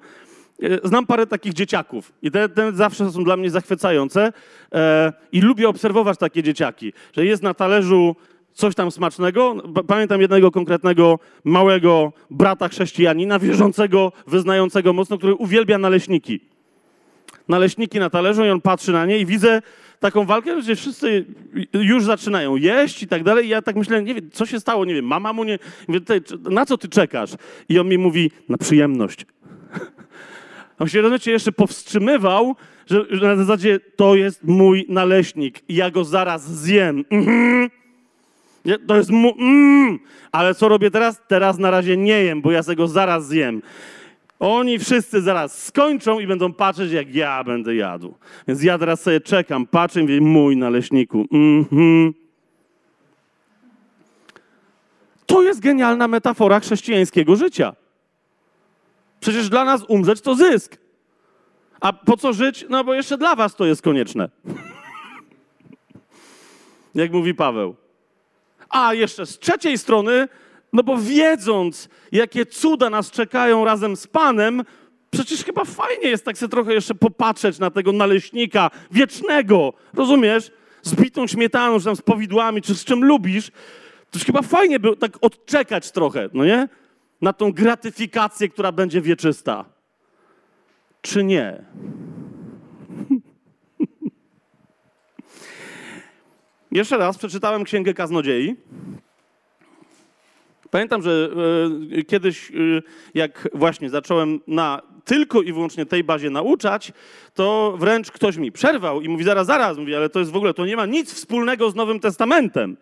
e, 0.63 0.87
Znam 0.87 1.05
parę 1.05 1.27
takich 1.27 1.53
dzieciaków 1.53 2.13
i 2.21 2.31
te, 2.31 2.49
te, 2.49 2.73
zawsze 2.73 3.11
są 3.11 3.23
dla 3.23 3.37
mnie 3.37 3.49
zachwycające 3.49 4.33
e, 4.73 5.13
i 5.31 5.41
lubię 5.41 5.69
obserwować 5.69 6.17
takie 6.19 6.43
dzieciaki, 6.43 6.93
że 7.13 7.25
jest 7.25 7.43
na 7.43 7.53
talerzu 7.53 8.15
coś 8.55 8.75
tam 8.75 8.91
smacznego. 8.91 9.55
Pamiętam 9.87 10.21
jednego 10.21 10.51
konkretnego 10.51 11.19
małego 11.43 12.13
brata 12.29 12.67
chrześcijanina, 12.67 13.39
wierzącego, 13.39 14.11
wyznającego 14.27 14.93
mocno, 14.93 15.17
który 15.17 15.35
uwielbia 15.35 15.77
naleśniki. 15.77 16.39
Naleśniki 17.47 17.99
na 17.99 18.09
talerzu 18.09 18.45
i 18.45 18.49
on 18.49 18.61
patrzy 18.61 18.91
na 18.91 19.05
nie 19.05 19.19
i 19.19 19.25
widzę 19.25 19.61
taką 19.99 20.25
walkę, 20.25 20.61
gdzie 20.61 20.75
wszyscy 20.75 21.25
już 21.73 22.03
zaczynają 22.03 22.55
jeść 22.55 23.03
i 23.03 23.07
tak 23.07 23.23
dalej. 23.23 23.45
I 23.45 23.49
ja 23.49 23.61
tak 23.61 23.75
myślę, 23.75 24.03
nie 24.03 24.13
wiem, 24.13 24.29
co 24.31 24.45
się 24.45 24.59
stało, 24.59 24.85
nie 24.85 24.93
wiem, 24.93 25.05
mama 25.05 25.33
mu 25.33 25.43
nie... 25.43 25.59
Mówię, 25.87 25.99
na 26.49 26.65
co 26.65 26.77
ty 26.77 26.89
czekasz? 26.89 27.31
I 27.69 27.79
on 27.79 27.87
mi 27.87 27.97
mówi, 27.97 28.31
na 28.49 28.57
przyjemność. 28.57 29.25
On 30.79 30.87
się 30.87 31.01
rozumiecie 31.01 31.31
jeszcze 31.31 31.51
powstrzymywał, 31.51 32.55
że, 32.87 33.05
że 33.09 33.25
na 33.25 33.35
zasadzie 33.35 33.79
to 33.95 34.15
jest 34.15 34.43
mój 34.43 34.85
naleśnik 34.89 35.61
ja 35.69 35.91
go 35.91 36.03
zaraz 36.03 36.61
zjem. 36.61 37.05
Mhm. 37.09 37.69
To 38.87 38.95
jest 38.95 39.09
mu... 39.09 39.35
Mm, 39.39 39.99
ale 40.31 40.55
co 40.55 40.67
robię 40.67 40.91
teraz? 40.91 41.21
Teraz 41.27 41.57
na 41.57 41.71
razie 41.71 41.97
nie 41.97 42.23
jem, 42.23 42.41
bo 42.41 42.51
ja 42.51 42.63
tego 42.63 42.87
zaraz 42.87 43.27
zjem. 43.27 43.61
Oni 44.39 44.79
wszyscy 44.79 45.21
zaraz 45.21 45.63
skończą 45.63 46.19
i 46.19 46.27
będą 46.27 46.53
patrzeć, 46.53 46.91
jak 46.91 47.15
ja 47.15 47.43
będę 47.43 47.75
jadł. 47.75 48.15
Więc 48.47 48.63
ja 48.63 48.77
teraz 48.77 49.01
sobie 49.01 49.21
czekam, 49.21 49.67
patrzę 49.67 49.99
i 49.99 50.03
mówię, 50.03 50.21
mój 50.21 50.57
naleśniku. 50.57 51.23
Mm-hmm. 51.23 52.13
To 55.25 55.43
jest 55.43 55.59
genialna 55.59 56.07
metafora 56.07 56.59
chrześcijańskiego 56.59 57.35
życia. 57.35 57.75
Przecież 59.19 59.49
dla 59.49 59.65
nas 59.65 59.83
umrzeć 59.87 60.21
to 60.21 60.35
zysk. 60.35 60.77
A 61.79 61.93
po 61.93 62.17
co 62.17 62.33
żyć? 62.33 62.65
No 62.69 62.83
bo 62.83 62.93
jeszcze 62.93 63.17
dla 63.17 63.35
was 63.35 63.55
to 63.55 63.65
jest 63.65 63.81
konieczne. 63.81 64.29
jak 66.95 67.11
mówi 67.11 67.33
Paweł. 67.33 67.75
A 68.75 68.93
jeszcze 68.93 69.25
z 69.25 69.39
trzeciej 69.39 69.77
strony, 69.77 70.27
no 70.73 70.83
bo 70.83 70.97
wiedząc, 70.97 71.89
jakie 72.11 72.45
cuda 72.45 72.89
nas 72.89 73.11
czekają 73.11 73.65
razem 73.65 73.95
z 73.95 74.07
Panem, 74.07 74.63
przecież 75.11 75.43
chyba 75.43 75.65
fajnie 75.65 76.09
jest 76.09 76.25
tak 76.25 76.37
sobie 76.37 76.49
trochę 76.49 76.73
jeszcze 76.73 76.95
popatrzeć 76.95 77.59
na 77.59 77.71
tego 77.71 77.91
naleśnika 77.91 78.71
wiecznego, 78.91 79.73
rozumiesz? 79.93 80.51
Z 80.81 80.95
bitą 80.95 81.27
śmietaną, 81.27 81.79
czy 81.79 81.85
tam 81.85 81.95
z 81.95 82.01
powidłami, 82.01 82.61
czy 82.61 82.75
z 82.75 82.85
czym 82.85 83.05
lubisz. 83.05 83.51
To 84.11 84.19
chyba 84.25 84.41
fajnie 84.41 84.79
by 84.79 84.97
tak 84.97 85.17
odczekać 85.21 85.91
trochę, 85.91 86.29
no 86.33 86.45
nie? 86.45 86.67
Na 87.21 87.33
tą 87.33 87.51
gratyfikację, 87.51 88.49
która 88.49 88.71
będzie 88.71 89.01
wieczysta. 89.01 89.65
Czy 91.01 91.23
nie? 91.23 91.65
Jeszcze 96.75 96.97
raz 96.97 97.17
przeczytałem 97.17 97.63
Księgę 97.63 97.93
Kaznodziei. 97.93 98.55
Pamiętam, 100.71 101.01
że 101.01 101.29
e, 101.97 102.03
kiedyś, 102.03 102.51
e, 102.51 102.53
jak 103.13 103.49
właśnie 103.53 103.89
zacząłem 103.89 104.39
na 104.47 104.81
tylko 105.05 105.41
i 105.41 105.53
wyłącznie 105.53 105.85
tej 105.85 106.03
bazie 106.03 106.29
nauczać, 106.29 106.93
to 107.33 107.75
wręcz 107.77 108.11
ktoś 108.11 108.37
mi 108.37 108.51
przerwał 108.51 109.01
i 109.01 109.09
mówi, 109.09 109.23
zaraz, 109.23 109.47
zaraz, 109.47 109.77
mówi, 109.77 109.95
ale 109.95 110.09
to 110.09 110.19
jest 110.19 110.31
w 110.31 110.35
ogóle, 110.35 110.53
to 110.53 110.65
nie 110.65 110.75
ma 110.75 110.85
nic 110.85 111.13
wspólnego 111.13 111.69
z 111.69 111.75
Nowym 111.75 111.99
Testamentem. 111.99 112.77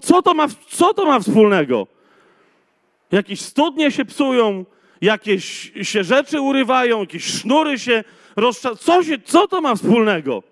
Co 0.00 0.22
to 0.22 0.34
ma, 0.34 0.46
co 0.68 0.94
to 0.94 1.04
ma 1.06 1.20
wspólnego? 1.20 1.86
Jakieś 3.12 3.40
studnie 3.40 3.90
się 3.90 4.04
psują, 4.04 4.64
jakieś 5.00 5.72
się 5.82 6.04
rzeczy 6.04 6.40
urywają, 6.40 7.00
jakieś 7.00 7.24
sznury 7.24 7.78
się 7.78 8.04
rozczasają. 8.36 8.76
Co, 8.76 9.02
się, 9.02 9.18
co 9.24 9.48
to 9.48 9.60
ma 9.60 9.74
wspólnego? 9.74 10.42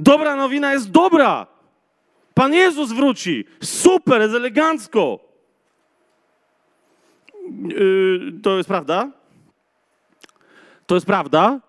Dobra 0.00 0.36
nowina 0.36 0.72
jest 0.72 0.90
dobra. 0.90 1.46
Pan 2.34 2.54
Jezus 2.54 2.92
wróci. 2.92 3.44
Super, 3.62 4.22
jest 4.22 4.34
elegancko. 4.34 5.18
Yy, 7.68 8.32
to 8.42 8.56
jest 8.56 8.68
prawda? 8.68 9.10
To 10.86 10.94
jest 10.94 11.06
prawda. 11.06 11.60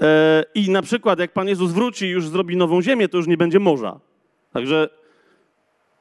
Yy, 0.00 0.06
I 0.54 0.70
na 0.70 0.82
przykład, 0.82 1.18
jak 1.18 1.32
Pan 1.32 1.48
Jezus 1.48 1.72
wróci 1.72 2.06
i 2.06 2.10
już 2.10 2.28
zrobi 2.28 2.56
nową 2.56 2.82
ziemię, 2.82 3.08
to 3.08 3.16
już 3.16 3.26
nie 3.26 3.36
będzie 3.36 3.60
morza. 3.60 4.00
Także, 4.52 4.88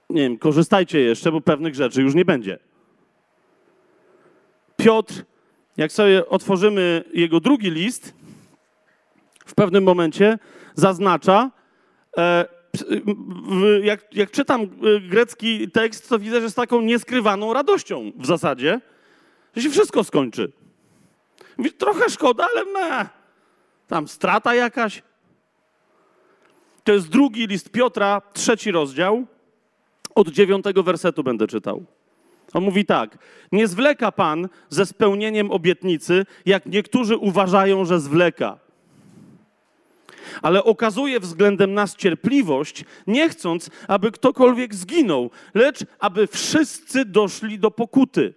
nie 0.09 0.21
wiem, 0.21 0.37
korzystajcie 0.37 0.99
jeszcze, 0.99 1.31
bo 1.31 1.41
pewnych 1.41 1.75
rzeczy 1.75 2.01
już 2.01 2.15
nie 2.15 2.25
będzie. 2.25 2.59
Piotr, 4.77 5.23
jak 5.77 5.91
sobie 5.91 6.29
otworzymy 6.29 7.03
jego 7.13 7.39
drugi 7.39 7.71
list, 7.71 8.13
w 9.45 9.55
pewnym 9.55 9.83
momencie 9.83 10.39
zaznacza, 10.75 11.51
jak, 13.83 14.15
jak, 14.15 14.31
czytam 14.31 14.61
e, 14.61 14.99
grecki 14.99 15.71
tekst, 15.71 16.09
to 16.09 16.19
widzę, 16.19 16.41
że 16.41 16.49
z 16.49 16.55
taką 16.55 16.81
nieskrywaną 16.81 17.53
radością 17.53 18.11
w 18.15 18.25
zasadzie, 18.25 18.81
że 19.55 19.61
się 19.61 19.69
wszystko 19.69 20.03
skończy. 20.03 20.51
Mówi, 21.57 21.71
trochę 21.71 22.09
szkoda, 22.09 22.47
ale 22.55 22.65
me, 22.65 23.09
tam 23.87 24.07
strata 24.07 24.55
jakaś. 24.55 25.03
To 26.83 26.93
jest 26.93 27.09
drugi 27.09 27.47
list 27.47 27.69
Piotra, 27.69 28.21
trzeci 28.33 28.71
rozdział. 28.71 29.25
Od 30.15 30.29
dziewiątego 30.29 30.83
wersetu 30.83 31.23
będę 31.23 31.47
czytał. 31.47 31.85
On 32.53 32.63
mówi 32.63 32.85
tak: 32.85 33.17
Nie 33.51 33.67
zwleka 33.67 34.11
Pan 34.11 34.49
ze 34.69 34.85
spełnieniem 34.85 35.51
obietnicy, 35.51 36.25
jak 36.45 36.65
niektórzy 36.65 37.17
uważają, 37.17 37.85
że 37.85 37.99
zwleka. 37.99 38.59
Ale 40.41 40.63
okazuje 40.63 41.19
względem 41.19 41.73
nas 41.73 41.95
cierpliwość, 41.95 42.85
nie 43.07 43.29
chcąc, 43.29 43.69
aby 43.87 44.11
ktokolwiek 44.11 44.75
zginął, 44.75 45.29
lecz 45.53 45.79
aby 45.99 46.27
wszyscy 46.27 47.05
doszli 47.05 47.59
do 47.59 47.71
pokuty. 47.71 48.33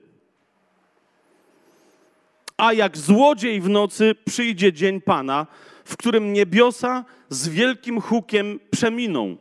A 2.56 2.72
jak 2.72 2.98
złodziej 2.98 3.60
w 3.60 3.68
nocy 3.68 4.14
przyjdzie 4.24 4.72
dzień 4.72 5.00
Pana, 5.00 5.46
w 5.84 5.96
którym 5.96 6.32
niebiosa 6.32 7.04
z 7.28 7.48
wielkim 7.48 8.00
hukiem 8.00 8.60
przeminą 8.70 9.36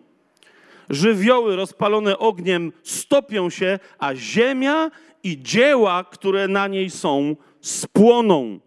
żywioły 0.92 1.56
rozpalone 1.56 2.18
ogniem 2.18 2.72
stopią 2.84 3.50
się, 3.50 3.80
a 4.00 4.16
ziemia 4.16 4.92
i 5.24 5.42
dzieła, 5.42 6.04
które 6.04 6.48
na 6.48 6.68
niej 6.68 6.90
są, 6.90 7.36
spłoną. 7.62 8.60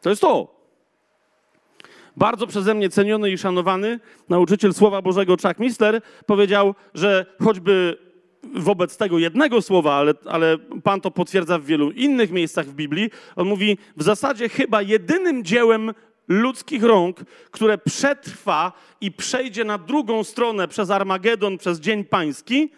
To 0.00 0.10
jest 0.10 0.22
to. 0.22 0.59
Bardzo 2.16 2.46
przeze 2.46 2.74
mnie 2.74 2.90
ceniony 2.90 3.30
i 3.30 3.38
szanowany 3.38 4.00
nauczyciel 4.28 4.74
Słowa 4.74 5.02
Bożego 5.02 5.36
Chuck 5.42 5.58
Mister 5.58 6.00
powiedział, 6.26 6.74
że 6.94 7.26
choćby 7.42 7.98
wobec 8.54 8.96
tego 8.96 9.18
jednego 9.18 9.62
słowa, 9.62 9.94
ale, 9.94 10.14
ale 10.26 10.58
Pan 10.58 11.00
to 11.00 11.10
potwierdza 11.10 11.58
w 11.58 11.64
wielu 11.64 11.90
innych 11.90 12.30
miejscach 12.30 12.66
w 12.66 12.74
Biblii, 12.74 13.10
on 13.36 13.48
mówi, 13.48 13.78
w 13.96 14.02
zasadzie 14.02 14.48
chyba 14.48 14.82
jedynym 14.82 15.44
dziełem 15.44 15.92
ludzkich 16.28 16.82
rąk, 16.82 17.24
które 17.50 17.78
przetrwa 17.78 18.72
i 19.00 19.12
przejdzie 19.12 19.64
na 19.64 19.78
drugą 19.78 20.24
stronę 20.24 20.68
przez 20.68 20.90
Armagedon, 20.90 21.58
przez 21.58 21.80
Dzień 21.80 22.04
Pański, 22.04 22.70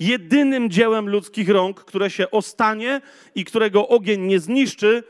jedynym 0.00 0.70
dziełem 0.70 1.08
ludzkich 1.08 1.48
rąk, 1.48 1.84
które 1.84 2.10
się 2.10 2.30
ostanie 2.30 3.00
i 3.34 3.44
którego 3.44 3.88
ogień 3.88 4.20
nie 4.20 4.40
zniszczy, 4.40 5.02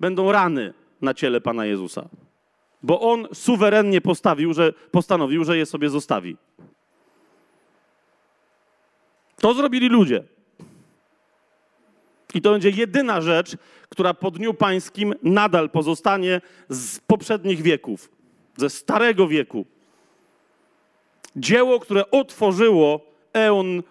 będą 0.00 0.32
rany 0.32 0.74
na 1.02 1.14
ciele 1.14 1.40
Pana 1.40 1.66
Jezusa. 1.66 2.08
Bo 2.82 3.00
On 3.00 3.26
suwerennie 3.32 4.00
postawił, 4.00 4.52
że, 4.52 4.72
postanowił, 4.90 5.44
że 5.44 5.56
je 5.56 5.66
sobie 5.66 5.90
zostawi. 5.90 6.36
To 9.36 9.54
zrobili 9.54 9.88
ludzie. 9.88 10.24
I 12.34 12.42
to 12.42 12.52
będzie 12.52 12.70
jedyna 12.70 13.20
rzecz, 13.20 13.56
która 13.88 14.14
po 14.14 14.30
Dniu 14.30 14.54
Pańskim 14.54 15.14
nadal 15.22 15.70
pozostanie 15.70 16.40
z 16.68 16.98
poprzednich 16.98 17.62
wieków, 17.62 18.10
ze 18.56 18.70
starego 18.70 19.28
wieku. 19.28 19.66
Dzieło, 21.36 21.80
które 21.80 22.10
otworzyło 22.10 23.00
eon, 23.32 23.82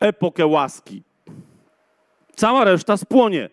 epokę 0.00 0.46
łaski. 0.46 1.02
Cała 2.36 2.64
reszta 2.64 2.96
spłonie. 2.96 3.50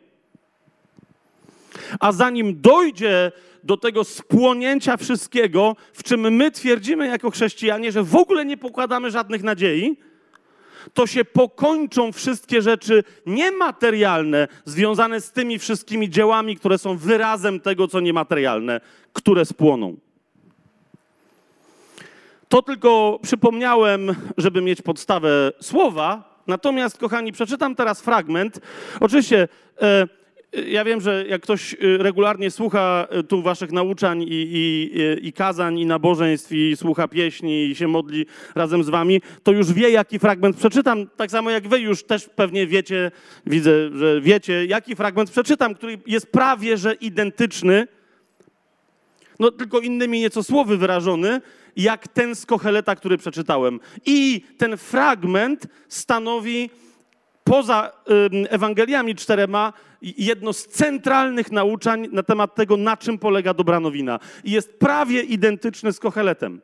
A 1.99 2.11
zanim 2.11 2.61
dojdzie 2.61 3.31
do 3.63 3.77
tego 3.77 4.03
spłonięcia 4.03 4.97
wszystkiego, 4.97 5.75
w 5.93 6.03
czym 6.03 6.33
my 6.33 6.51
twierdzimy 6.51 7.07
jako 7.07 7.31
chrześcijanie, 7.31 7.91
że 7.91 8.03
w 8.03 8.15
ogóle 8.15 8.45
nie 8.45 8.57
pokładamy 8.57 9.11
żadnych 9.11 9.43
nadziei, 9.43 9.97
to 10.93 11.07
się 11.07 11.25
pokończą 11.25 12.11
wszystkie 12.11 12.61
rzeczy 12.61 13.03
niematerialne 13.25 14.47
związane 14.65 15.21
z 15.21 15.31
tymi 15.31 15.59
wszystkimi 15.59 16.09
dziełami, 16.09 16.55
które 16.55 16.77
są 16.77 16.97
wyrazem 16.97 17.59
tego, 17.59 17.87
co 17.87 17.99
niematerialne, 17.99 18.81
które 19.13 19.45
spłoną. 19.45 19.95
To 22.49 22.61
tylko 22.61 23.19
przypomniałem, 23.23 24.15
żeby 24.37 24.61
mieć 24.61 24.81
podstawę 24.81 25.51
słowa. 25.61 26.39
Natomiast, 26.47 26.97
kochani, 26.97 27.31
przeczytam 27.31 27.75
teraz 27.75 28.01
fragment. 28.01 28.59
Oczywiście. 28.99 29.47
E, 29.81 30.07
ja 30.67 30.85
wiem, 30.85 31.01
że 31.01 31.25
jak 31.27 31.41
ktoś 31.41 31.73
y, 31.73 31.97
regularnie 31.97 32.51
słucha 32.51 33.07
y, 33.19 33.23
tu 33.23 33.41
waszych 33.41 33.71
nauczań 33.71 34.21
i, 34.21 34.27
i, 34.31 35.27
i 35.27 35.33
kazań, 35.33 35.79
i 35.79 35.85
nabożeństw, 35.85 36.51
i 36.51 36.77
słucha 36.77 37.07
pieśni, 37.07 37.65
i 37.65 37.75
się 37.75 37.87
modli 37.87 38.25
razem 38.55 38.83
z 38.83 38.89
wami, 38.89 39.21
to 39.43 39.51
już 39.51 39.73
wie, 39.73 39.89
jaki 39.89 40.19
fragment 40.19 40.57
przeczytam. 40.57 41.07
Tak 41.17 41.31
samo 41.31 41.49
jak 41.49 41.67
wy 41.67 41.79
już 41.79 42.03
też 42.03 42.29
pewnie 42.35 42.67
wiecie, 42.67 43.11
widzę, 43.45 43.97
że 43.97 44.21
wiecie, 44.21 44.65
jaki 44.65 44.95
fragment 44.95 45.31
przeczytam, 45.31 45.75
który 45.75 45.97
jest 46.07 46.31
prawie, 46.31 46.77
że 46.77 46.93
identyczny, 46.93 47.87
no 49.39 49.51
tylko 49.51 49.79
innymi 49.79 50.19
nieco 50.19 50.43
słowy 50.43 50.77
wyrażony, 50.77 51.41
jak 51.75 52.07
ten 52.07 52.35
z 52.35 52.45
Kocheleta, 52.45 52.95
który 52.95 53.17
przeczytałem. 53.17 53.79
I 54.05 54.41
ten 54.57 54.77
fragment 54.77 55.67
stanowi 55.87 56.69
poza 57.43 57.91
Ewangeliami 58.49 59.15
czterema 59.15 59.73
jedno 60.03 60.53
z 60.53 60.67
centralnych 60.67 61.51
nauczań 61.51 62.07
na 62.11 62.23
temat 62.23 62.55
tego, 62.55 62.77
na 62.77 62.97
czym 62.97 63.17
polega 63.17 63.53
dobra 63.53 63.79
nowina. 63.79 64.19
I 64.43 64.51
jest 64.51 64.79
prawie 64.79 65.21
identyczny 65.21 65.93
z 65.93 65.99
Kocheletem, 65.99 66.61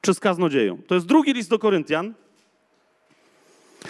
czy 0.00 0.14
z 0.14 0.20
Kaznodzieją. 0.20 0.78
To 0.86 0.94
jest 0.94 1.06
drugi 1.06 1.32
list 1.32 1.50
do 1.50 1.58
Koryntian. 1.58 2.14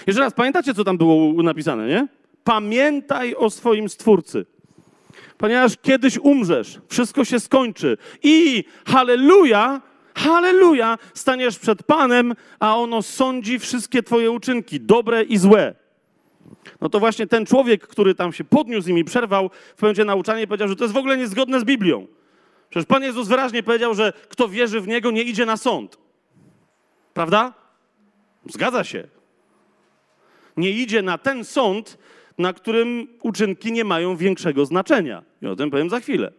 Jeszcze 0.07 0.23
raz, 0.23 0.35
pamiętacie, 0.35 0.75
co 0.75 0.85
tam 0.85 0.99
było 0.99 1.43
napisane, 1.43 1.89
nie? 1.89 2.09
Pamiętaj 2.45 3.35
o 3.35 3.51
swoim 3.51 3.89
Stwórcy. 3.89 4.47
Ponieważ 5.39 5.77
kiedyś 5.83 6.19
umrzesz, 6.19 6.81
wszystko 6.89 7.25
się 7.25 7.41
skończy 7.41 7.97
i 8.23 8.65
halleluja, 8.87 9.81
halleluja, 10.15 10.99
staniesz 11.15 11.59
przed 11.59 11.83
Panem, 11.83 12.35
a 12.61 12.77
ono 12.77 13.03
sądzi 13.03 13.59
wszystkie 13.59 14.03
twoje 14.03 14.31
uczynki, 14.31 14.81
dobre 14.81 15.23
i 15.23 15.39
złe. 15.39 15.75
No 16.81 16.89
to 16.89 17.01
właśnie 17.01 17.27
ten 17.27 17.47
człowiek, 17.47 17.87
który 17.87 18.15
tam 18.15 18.33
się 18.33 18.45
podniósł 18.45 18.89
i 18.89 18.93
mi 18.93 19.05
przerwał 19.05 19.51
w 19.77 19.83
momencie 19.83 20.05
nauczania, 20.05 20.47
powiedział, 20.47 20.69
że 20.69 20.77
to 20.77 20.85
jest 20.85 20.95
w 20.95 20.99
ogóle 20.99 21.17
niezgodne 21.17 21.61
z 21.61 21.65
Biblią. 21.65 22.07
Przecież 22.71 22.87
Pan 22.87 23.03
Jezus 23.03 23.29
wyraźnie 23.29 23.63
powiedział, 23.63 23.95
że 23.95 24.13
kto 24.29 24.49
wierzy 24.49 24.81
w 24.81 24.89
Niego, 24.89 25.11
nie 25.11 25.23
idzie 25.23 25.47
na 25.47 25.57
sąd. 25.57 25.99
Prawda? 27.15 27.55
Zgadza 28.51 28.85
się. 28.85 29.09
Nie 30.57 30.71
idzie 30.71 31.03
na 31.03 31.19
ten 31.19 31.45
sąd, 31.45 31.99
na 32.39 32.53
którym 32.53 33.09
uczynki 33.23 33.73
nie 33.73 33.85
mają 33.85 34.17
większego 34.17 34.67
znaczenia. 34.67 35.23
I 35.43 35.47
o 35.47 35.57
tym 35.57 35.71
powiem 35.71 35.91
za 35.91 36.01
chwilę. 36.01 36.33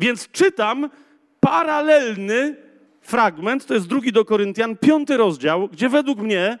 Więc 0.00 0.28
czytam 0.28 0.90
paralelny 1.40 2.56
fragment, 3.00 3.66
to 3.66 3.74
jest 3.74 3.86
drugi 3.86 4.12
do 4.12 4.24
Koryntian, 4.24 4.76
piąty 4.76 5.16
rozdział, 5.16 5.68
gdzie 5.68 5.88
według 5.88 6.18
mnie 6.18 6.58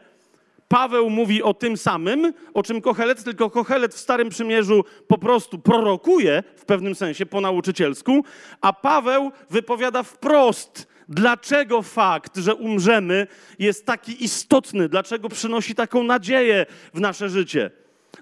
Paweł 0.72 1.10
mówi 1.10 1.42
o 1.42 1.54
tym 1.54 1.76
samym, 1.76 2.32
o 2.54 2.62
czym 2.62 2.80
Kochelet, 2.80 3.24
tylko 3.24 3.50
Kochelet 3.50 3.94
w 3.94 3.98
Starym 3.98 4.28
Przymierzu 4.28 4.84
po 5.06 5.18
prostu 5.18 5.58
prorokuje 5.58 6.42
w 6.56 6.64
pewnym 6.64 6.94
sensie 6.94 7.26
po 7.26 7.40
nauczycielsku, 7.40 8.24
a 8.60 8.72
Paweł 8.72 9.32
wypowiada 9.50 10.02
wprost, 10.02 10.88
dlaczego 11.08 11.82
fakt, 11.82 12.36
że 12.36 12.54
umrzemy, 12.54 13.26
jest 13.58 13.86
taki 13.86 14.24
istotny, 14.24 14.88
dlaczego 14.88 15.28
przynosi 15.28 15.74
taką 15.74 16.02
nadzieję 16.02 16.66
w 16.94 17.00
nasze 17.00 17.28
życie. 17.28 17.70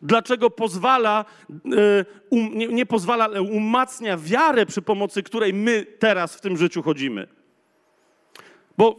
Dlaczego 0.03 0.51
pozwala, 0.51 1.25
e, 1.51 2.05
um, 2.31 2.59
nie, 2.59 2.69
nie 2.69 2.87
pozwala, 2.87 3.25
ale 3.25 3.43
umacnia 3.43 4.17
wiarę, 4.17 4.67
przy 4.67 4.83
pomocy 4.83 5.23
której 5.23 5.55
my 5.55 5.87
teraz 5.99 6.35
w 6.35 6.41
tym 6.41 6.57
życiu 6.57 6.83
chodzimy. 6.83 7.27
Bo 8.79 8.97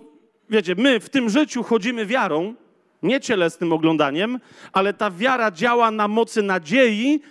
wiecie, 0.49 0.75
my 0.77 0.99
w 0.99 1.09
tym 1.09 1.29
życiu 1.29 1.63
chodzimy 1.63 2.05
wiarą, 2.05 2.55
nie 3.03 3.19
cielesnym 3.19 3.73
oglądaniem, 3.73 4.39
ale 4.73 4.93
ta 4.93 5.11
wiara 5.11 5.51
działa 5.51 5.91
na 5.91 6.07
mocy 6.07 6.43
nadziei, 6.43 7.21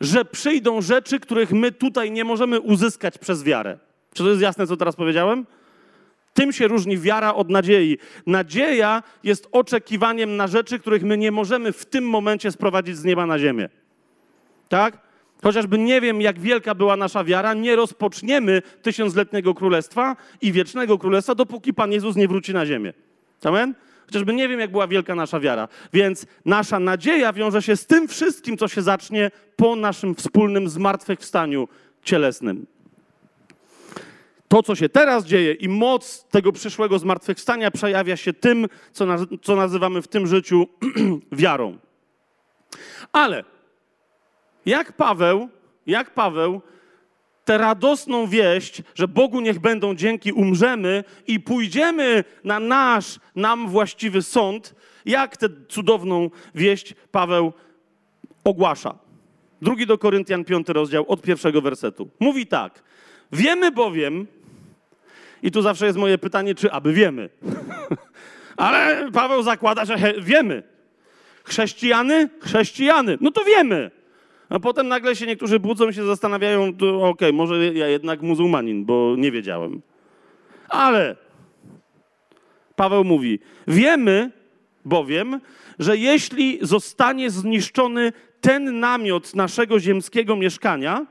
że 0.00 0.24
przyjdą 0.24 0.80
rzeczy, 0.80 1.20
których 1.20 1.52
my 1.52 1.72
tutaj 1.72 2.10
nie 2.10 2.24
możemy 2.24 2.60
uzyskać 2.60 3.18
przez 3.18 3.44
wiarę. 3.44 3.78
Czy 4.14 4.22
to 4.22 4.28
jest 4.28 4.42
jasne, 4.42 4.66
co 4.66 4.76
teraz 4.76 4.96
powiedziałem? 4.96 5.46
Tym 6.34 6.52
się 6.52 6.68
różni 6.68 6.98
wiara 6.98 7.34
od 7.34 7.50
nadziei. 7.50 7.98
Nadzieja 8.26 9.02
jest 9.24 9.48
oczekiwaniem 9.52 10.36
na 10.36 10.46
rzeczy, 10.46 10.78
których 10.78 11.02
my 11.02 11.18
nie 11.18 11.32
możemy 11.32 11.72
w 11.72 11.86
tym 11.86 12.08
momencie 12.08 12.52
sprowadzić 12.52 12.96
z 12.96 13.04
nieba 13.04 13.26
na 13.26 13.38
ziemię. 13.38 13.68
Tak? 14.68 14.98
Chociażby 15.42 15.78
nie 15.78 16.00
wiem, 16.00 16.20
jak 16.20 16.40
wielka 16.40 16.74
była 16.74 16.96
nasza 16.96 17.24
wiara, 17.24 17.54
nie 17.54 17.76
rozpoczniemy 17.76 18.62
tysiącletniego 18.82 19.54
królestwa 19.54 20.16
i 20.42 20.52
wiecznego 20.52 20.98
królestwa, 20.98 21.34
dopóki 21.34 21.74
Pan 21.74 21.92
Jezus 21.92 22.16
nie 22.16 22.28
wróci 22.28 22.54
na 22.54 22.66
ziemię. 22.66 22.92
Amen? 23.44 23.74
Chociażby 24.06 24.34
nie 24.34 24.48
wiem, 24.48 24.60
jak 24.60 24.70
była 24.70 24.86
wielka 24.86 25.14
nasza 25.14 25.40
wiara. 25.40 25.68
Więc 25.92 26.26
nasza 26.44 26.80
nadzieja 26.80 27.32
wiąże 27.32 27.62
się 27.62 27.76
z 27.76 27.86
tym 27.86 28.08
wszystkim, 28.08 28.58
co 28.58 28.68
się 28.68 28.82
zacznie 28.82 29.30
po 29.56 29.76
naszym 29.76 30.14
wspólnym 30.14 30.68
zmartwychwstaniu 30.68 31.68
cielesnym. 32.02 32.66
To, 34.48 34.62
co 34.62 34.74
się 34.74 34.88
teraz 34.88 35.24
dzieje 35.24 35.52
i 35.52 35.68
moc 35.68 36.24
tego 36.30 36.52
przyszłego 36.52 36.98
zmartwychwstania 36.98 37.70
przejawia 37.70 38.16
się 38.16 38.32
tym, 38.32 38.68
co, 38.92 39.06
naz 39.06 39.20
co 39.42 39.56
nazywamy 39.56 40.02
w 40.02 40.08
tym 40.08 40.26
życiu 40.26 40.66
wiarą. 41.32 41.78
Ale 43.12 43.44
jak 44.66 44.92
Paweł, 44.92 45.48
jak 45.86 46.14
Paweł 46.14 46.60
tę 47.46 47.58
radosną 47.58 48.26
wieść, 48.26 48.82
że 48.94 49.08
Bogu 49.08 49.40
niech 49.40 49.58
będą 49.58 49.94
dzięki, 49.94 50.32
umrzemy 50.32 51.04
i 51.26 51.40
pójdziemy 51.40 52.24
na 52.44 52.60
nasz, 52.60 53.18
nam 53.36 53.68
właściwy 53.68 54.22
sąd, 54.22 54.74
jak 55.04 55.36
tę 55.36 55.48
cudowną 55.68 56.30
wieść 56.54 56.94
Paweł 57.12 57.52
ogłasza. 58.44 58.94
Drugi 59.62 59.86
do 59.86 59.98
Koryntian, 59.98 60.44
piąty 60.44 60.72
rozdział, 60.72 61.04
od 61.08 61.22
pierwszego 61.22 61.62
wersetu. 61.62 62.08
Mówi 62.20 62.46
tak. 62.46 62.82
Wiemy 63.32 63.72
bowiem, 63.72 64.26
i 65.42 65.50
tu 65.50 65.62
zawsze 65.62 65.86
jest 65.86 65.98
moje 65.98 66.18
pytanie, 66.18 66.54
czy 66.54 66.72
aby 66.72 66.92
wiemy. 66.92 67.28
Ale 68.56 69.10
Paweł 69.12 69.42
zakłada, 69.42 69.84
że 69.84 69.98
he, 69.98 70.14
wiemy. 70.20 70.62
Chrześcijany? 71.44 72.28
Chrześcijany. 72.40 73.18
No 73.20 73.30
to 73.30 73.44
wiemy. 73.44 73.90
A 74.48 74.60
potem 74.60 74.88
nagle 74.88 75.16
się 75.16 75.26
niektórzy 75.26 75.60
budzą 75.60 75.88
i 75.88 75.94
się 75.94 76.04
zastanawiają, 76.04 76.68
okej, 76.68 77.00
okay, 77.02 77.32
może 77.32 77.74
ja 77.74 77.88
jednak 77.88 78.22
muzułmanin, 78.22 78.84
bo 78.84 79.14
nie 79.18 79.32
wiedziałem. 79.32 79.82
Ale 80.68 81.16
Paweł 82.76 83.04
mówi, 83.04 83.38
wiemy 83.68 84.30
bowiem, 84.84 85.40
że 85.78 85.96
jeśli 85.96 86.58
zostanie 86.62 87.30
zniszczony 87.30 88.12
ten 88.40 88.80
namiot 88.80 89.34
naszego 89.34 89.80
ziemskiego 89.80 90.36
mieszkania, 90.36 91.06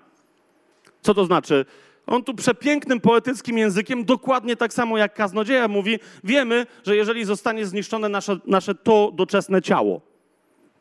co 1.02 1.14
to 1.14 1.26
znaczy? 1.26 1.66
On 2.08 2.24
tu 2.24 2.34
przepięknym, 2.34 3.02
poetyckim 3.02 3.58
językiem, 3.58 4.06
dokładnie 4.06 4.56
tak 4.56 4.74
samo 4.74 4.98
jak 4.98 5.14
kaznodzieja 5.14 5.68
mówi, 5.68 6.00
wiemy, 6.24 6.66
że 6.84 6.96
jeżeli 6.96 7.26
zostanie 7.26 7.66
zniszczone 7.66 8.10
nasze, 8.10 8.38
nasze 8.48 8.76
to 8.76 9.12
doczesne 9.14 9.62
ciało, 9.62 10.02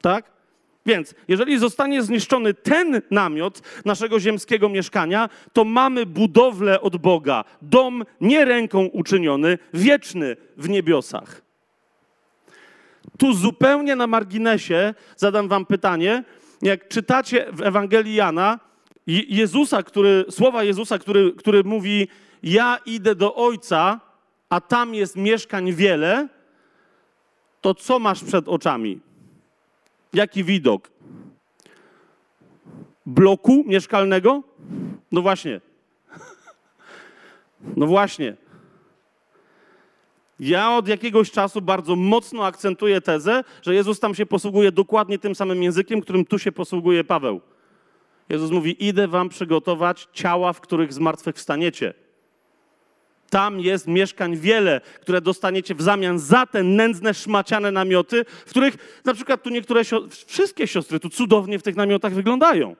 tak? 0.01 0.34
Więc 0.87 1.15
jeżeli 1.29 1.59
zostanie 1.59 2.03
zniszczony 2.03 2.55
ten 2.55 3.03
namiot 3.11 3.63
naszego 3.85 4.21
ziemskiego 4.21 4.69
mieszkania, 4.69 5.29
to 5.53 5.65
mamy 5.65 6.07
budowlę 6.07 6.81
od 6.81 6.97
Boga, 6.97 7.45
dom 7.63 8.05
nie 8.21 8.45
ręką 8.45 8.85
uczyniony, 8.85 9.59
wieczny 9.75 10.37
w 10.57 10.69
niebiosach. 10.69 11.43
Tu 13.19 13.35
zupełnie 13.35 13.97
na 13.97 14.07
marginesie 14.07 14.95
zadam 15.17 15.49
wam 15.49 15.67
pytanie. 15.67 16.25
Jak 16.63 16.89
czytacie 16.89 17.47
w 17.53 17.63
Ewangelii 17.63 18.15
Jana, 18.15 18.61
Jezusa, 19.07 19.83
który, 19.83 20.25
słowa 20.31 20.65
Jezusa, 20.65 20.99
który, 20.99 21.33
który 21.33 21.65
mówi: 21.65 22.09
Ja 22.43 22.79
idę 22.87 23.15
do 23.15 23.35
Ojca, 23.35 24.01
a 24.49 24.61
tam 24.61 24.95
jest 24.95 25.17
mieszkań 25.17 25.73
wiele, 25.73 26.29
to 27.61 27.75
co 27.75 27.99
masz 27.99 28.25
przed 28.25 28.49
oczami? 28.49 29.01
Jaki 30.15 30.45
widok? 30.45 30.91
Bloku 33.07 33.65
mieszkalnego? 33.67 34.43
No 35.13 35.23
właśnie. 35.23 35.61
No 37.77 37.87
właśnie. 37.87 38.37
Ja 40.41 40.77
od 40.77 40.89
jakiegoś 40.89 41.31
czasu 41.31 41.61
bardzo 41.63 41.97
mocno 41.97 42.47
akcentuję 42.47 43.01
tezę, 43.01 43.45
że 43.63 43.75
Jezus 43.75 44.01
tam 44.01 44.15
się 44.15 44.27
posługuje 44.27 44.73
dokładnie 44.73 45.19
tym 45.19 45.35
samym 45.35 45.63
językiem, 45.63 46.01
którym 46.01 46.25
tu 46.25 46.39
się 46.39 46.53
posługuje 46.53 47.05
Paweł. 47.05 47.41
Jezus 48.29 48.51
mówi: 48.51 48.87
Idę 48.89 49.09
wam 49.09 49.29
przygotować 49.29 50.09
ciała, 50.13 50.53
w 50.53 50.61
których 50.61 50.93
zmartwychwstaniecie. 50.93 51.95
Tam 53.35 53.61
jest 53.61 53.87
mieszkań 53.87 54.37
wiele, 54.37 54.81
które 55.01 55.21
dostaniecie 55.21 55.75
w 55.75 55.83
zamian 55.83 56.19
za 56.19 56.47
te 56.47 56.63
nędzne, 56.63 57.15
szmaciane 57.15 57.71
namioty, 57.71 58.25
w 58.47 58.51
których 58.51 59.01
na 59.05 59.15
przykład 59.15 59.43
tu 59.43 59.51
niektóre, 59.51 59.83
wszystkie 60.27 60.67
siostry 60.67 61.01
tu 61.01 61.09
cudownie 61.11 61.59
w 61.59 61.63
tych 61.63 61.77
namiotach 61.77 62.13
wyglądają. 62.13 62.77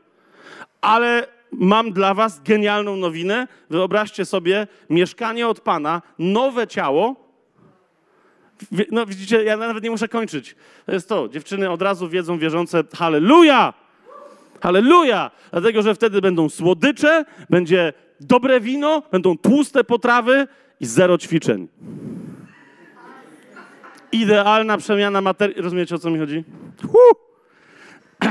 Ale 0.81 1.27
mam 1.53 1.93
dla 1.93 2.15
was 2.15 2.43
genialną 2.43 2.97
nowinę. 2.97 3.49
Wyobraźcie 3.71 4.25
sobie 4.25 4.67
mieszkanie 4.91 5.49
od 5.49 5.61
Pana, 5.61 6.03
nowe 6.19 6.67
ciało. 6.67 7.17
No 8.91 9.07
widzicie, 9.07 9.45
ja 9.45 9.57
nawet 9.57 9.85
nie 9.85 9.91
muszę 9.91 10.09
kończyć. 10.09 10.57
To 10.87 10.93
jest 10.93 11.09
to. 11.09 11.29
Dziewczyny 11.29 11.71
od 11.71 11.83
razu 11.83 12.09
wiedzą 12.09 12.39
wierzące, 12.39 12.85
halleluja! 12.97 13.75
Halleluja! 14.61 15.31
Dlatego, 15.53 15.83
że 15.83 15.95
wtedy 15.95 16.21
będą 16.21 16.49
słodycze, 16.49 17.25
będzie 17.51 17.93
dobre 18.21 18.61
wino, 18.61 19.03
będą 19.13 19.39
tłuste 19.39 19.85
potrawy 19.85 20.47
i 20.81 20.87
zero 20.87 21.19
ćwiczeń. 21.19 21.69
Idealna 24.13 24.79
przemiana 24.79 25.21
materii. 25.21 25.63
Rozumiecie, 25.63 25.95
o 25.95 25.99
co 25.99 26.11
mi 26.11 26.19
chodzi? 26.19 26.45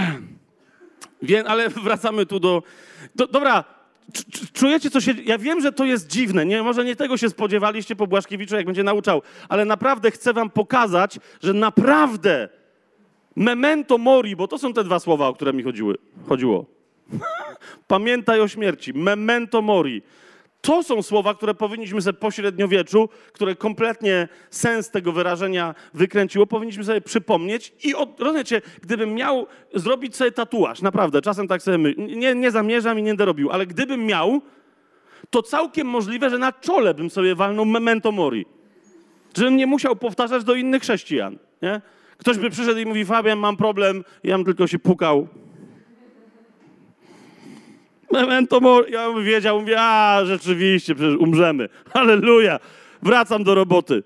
Wiem, 1.21 1.45
ale 1.47 1.69
wracamy 1.85 2.25
tu 2.25 2.39
do... 2.39 2.63
do 3.15 3.27
dobra, 3.27 3.63
czujecie, 4.53 4.89
co 4.89 5.01
się... 5.01 5.13
Ja 5.25 5.37
wiem, 5.37 5.61
że 5.61 5.71
to 5.71 5.85
jest 5.85 6.07
dziwne. 6.07 6.45
Nie, 6.45 6.63
może 6.63 6.85
nie 6.85 6.95
tego 6.95 7.17
się 7.17 7.29
spodziewaliście 7.29 7.95
po 7.95 8.07
Błaszkiewiczu, 8.07 8.55
jak 8.55 8.65
będzie 8.65 8.83
nauczał, 8.83 9.21
ale 9.49 9.65
naprawdę 9.65 10.11
chcę 10.11 10.33
wam 10.33 10.49
pokazać, 10.49 11.19
że 11.43 11.53
naprawdę 11.53 12.49
memento 13.35 13.97
mori, 13.97 14.35
bo 14.35 14.47
to 14.47 14.57
są 14.57 14.73
te 14.73 14.83
dwa 14.83 14.99
słowa, 14.99 15.27
o 15.27 15.33
które 15.33 15.53
mi 15.53 15.63
chodziły, 15.63 15.97
chodziło. 16.27 16.72
Pamiętaj 17.87 18.41
o 18.41 18.47
śmierci. 18.47 18.93
Memento 18.93 19.61
mori. 19.61 20.01
To 20.61 20.83
są 20.83 21.01
słowa, 21.01 21.33
które 21.33 21.53
powinniśmy 21.53 22.01
sobie 22.01 22.17
po 22.19 22.31
średniowieczu, 22.31 23.09
które 23.33 23.55
kompletnie 23.55 24.27
sens 24.49 24.89
tego 24.89 25.11
wyrażenia 25.11 25.75
wykręciło, 25.93 26.47
powinniśmy 26.47 26.83
sobie 26.83 27.01
przypomnieć 27.01 27.73
i 27.83 27.95
od, 27.95 28.19
rozumiecie, 28.19 28.61
gdybym 28.81 29.13
miał 29.13 29.47
zrobić 29.73 30.15
sobie 30.15 30.31
tatuaż, 30.31 30.81
naprawdę, 30.81 31.21
czasem 31.21 31.47
tak 31.47 31.61
sobie 31.61 31.93
nie, 31.97 32.35
nie 32.35 32.51
zamierzam 32.51 32.99
i 32.99 33.03
nie 33.03 33.09
będę 33.09 33.25
robił, 33.25 33.51
ale 33.51 33.67
gdybym 33.67 34.05
miał, 34.05 34.41
to 35.29 35.41
całkiem 35.41 35.87
możliwe, 35.87 36.29
że 36.29 36.37
na 36.37 36.51
czole 36.51 36.93
bym 36.93 37.09
sobie 37.09 37.35
walnął 37.35 37.65
memento 37.65 38.11
mori. 38.11 38.45
Żebym 39.37 39.57
nie 39.57 39.67
musiał 39.67 39.95
powtarzać 39.95 40.43
do 40.43 40.55
innych 40.55 40.81
chrześcijan, 40.81 41.37
nie? 41.61 41.81
Ktoś 42.17 42.37
by 42.37 42.49
przyszedł 42.49 42.79
i 42.79 42.85
mówi, 42.85 43.05
Fabian, 43.05 43.39
mam 43.39 43.57
problem, 43.57 44.03
ja 44.23 44.35
bym 44.35 44.45
tylko 44.45 44.67
się 44.67 44.79
pukał. 44.79 45.27
Memento 48.13 48.59
mori. 48.59 48.91
Ja 48.91 49.11
bym 49.11 49.23
wiedział, 49.23 49.59
mówię, 49.59 49.75
a 49.79 50.21
rzeczywiście, 50.25 50.95
przecież 50.95 51.15
umrzemy. 51.15 51.69
Halleluja. 51.93 52.59
Wracam 53.01 53.43
do 53.43 53.55
roboty. 53.55 54.03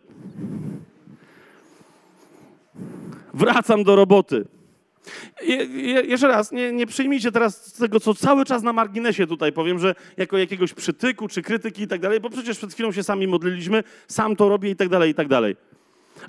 Wracam 3.33 3.83
do 3.83 3.95
roboty. 3.95 4.45
Je, 5.41 5.55
je, 5.65 6.01
jeszcze 6.01 6.27
raz, 6.27 6.51
nie, 6.51 6.71
nie 6.71 6.87
przyjmijcie 6.87 7.31
teraz 7.31 7.73
tego, 7.73 7.99
co 7.99 8.13
cały 8.13 8.45
czas 8.45 8.63
na 8.63 8.73
marginesie 8.73 9.27
tutaj 9.27 9.53
powiem, 9.53 9.79
że 9.79 9.95
jako 10.17 10.37
jakiegoś 10.37 10.73
przytyku 10.73 11.27
czy 11.27 11.41
krytyki 11.41 11.81
i 11.81 11.87
tak 11.87 12.01
dalej, 12.01 12.19
bo 12.19 12.29
przecież 12.29 12.57
przed 12.57 12.73
chwilą 12.73 12.91
się 12.91 13.03
sami 13.03 13.27
modliliśmy, 13.27 13.83
sam 14.07 14.35
to 14.35 14.49
robię 14.49 14.69
i 14.69 14.75
tak 14.75 14.89
dalej, 14.89 15.11
i 15.11 15.13
tak 15.13 15.27
dalej. 15.27 15.55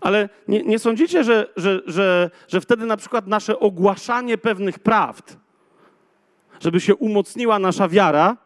Ale 0.00 0.28
nie, 0.48 0.62
nie 0.62 0.78
sądzicie, 0.78 1.24
że, 1.24 1.46
że, 1.56 1.80
że, 1.86 2.30
że 2.48 2.60
wtedy 2.60 2.86
na 2.86 2.96
przykład 2.96 3.26
nasze 3.26 3.58
ogłaszanie 3.58 4.38
pewnych 4.38 4.78
prawd, 4.78 5.36
żeby 6.60 6.80
się 6.80 6.94
umocniła 6.94 7.58
nasza 7.58 7.88
wiara, 7.88 8.36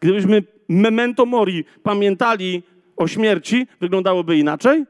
gdybyśmy 0.00 0.42
memento 0.68 1.26
mori 1.26 1.64
pamiętali 1.82 2.62
o 2.96 3.08
śmierci, 3.08 3.66
wyglądałoby 3.80 4.36
inaczej? 4.36 4.84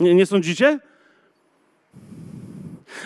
Nie, 0.00 0.14
nie 0.14 0.26
sądzicie? 0.26 0.78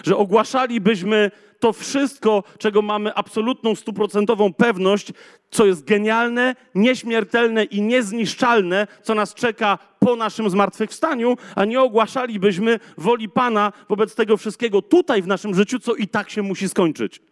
Że 0.05 0.17
ogłaszalibyśmy 0.17 1.31
to 1.67 1.73
wszystko, 1.73 2.43
czego 2.59 2.83
mamy 2.83 3.15
absolutną, 3.15 3.75
stuprocentową 3.75 4.55
pewność, 4.55 5.13
co 5.51 5.67
jest 5.67 5.85
genialne, 5.85 6.55
nieśmiertelne 6.75 7.65
i 7.65 7.83
niezniszczalne, 7.83 8.87
co 9.03 9.15
nas 9.15 9.35
czeka 9.35 9.79
po 9.99 10.17
naszym 10.17 10.51
zmartwychwstaniu, 10.51 11.37
a 11.57 11.65
nie 11.65 11.81
ogłaszalibyśmy 11.81 12.81
woli 12.99 13.29
Pana 13.29 13.73
wobec 13.89 14.15
tego 14.15 14.37
wszystkiego 14.37 14.83
tutaj 14.83 15.23
w 15.23 15.27
naszym 15.27 15.55
życiu, 15.55 15.79
co 15.79 15.95
i 15.95 16.09
tak 16.09 16.31
się 16.31 16.43
musi 16.43 16.69
skończyć. 16.69 17.23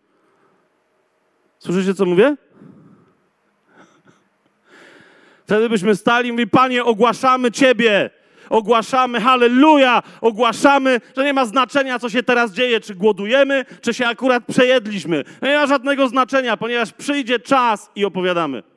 Słyszycie, 1.58 1.94
co 1.94 2.04
mówię? 2.04 2.36
Wtedy 5.44 5.68
byśmy 5.68 5.96
stali 5.96 6.28
i 6.28 6.32
mówili, 6.32 6.50
Panie, 6.50 6.84
ogłaszamy 6.84 7.52
Ciebie. 7.52 8.10
Ogłaszamy, 8.50 9.20
halleluja, 9.20 10.02
ogłaszamy, 10.20 11.00
że 11.16 11.24
nie 11.24 11.32
ma 11.32 11.44
znaczenia, 11.44 11.98
co 11.98 12.08
się 12.10 12.22
teraz 12.22 12.52
dzieje, 12.52 12.80
czy 12.80 12.94
głodujemy, 12.94 13.64
czy 13.80 13.94
się 13.94 14.06
akurat 14.06 14.44
przejedliśmy. 14.46 15.24
Nie 15.42 15.56
ma 15.56 15.66
żadnego 15.66 16.08
znaczenia, 16.08 16.56
ponieważ 16.56 16.92
przyjdzie 16.92 17.38
czas 17.38 17.90
i 17.96 18.04
opowiadamy. 18.04 18.73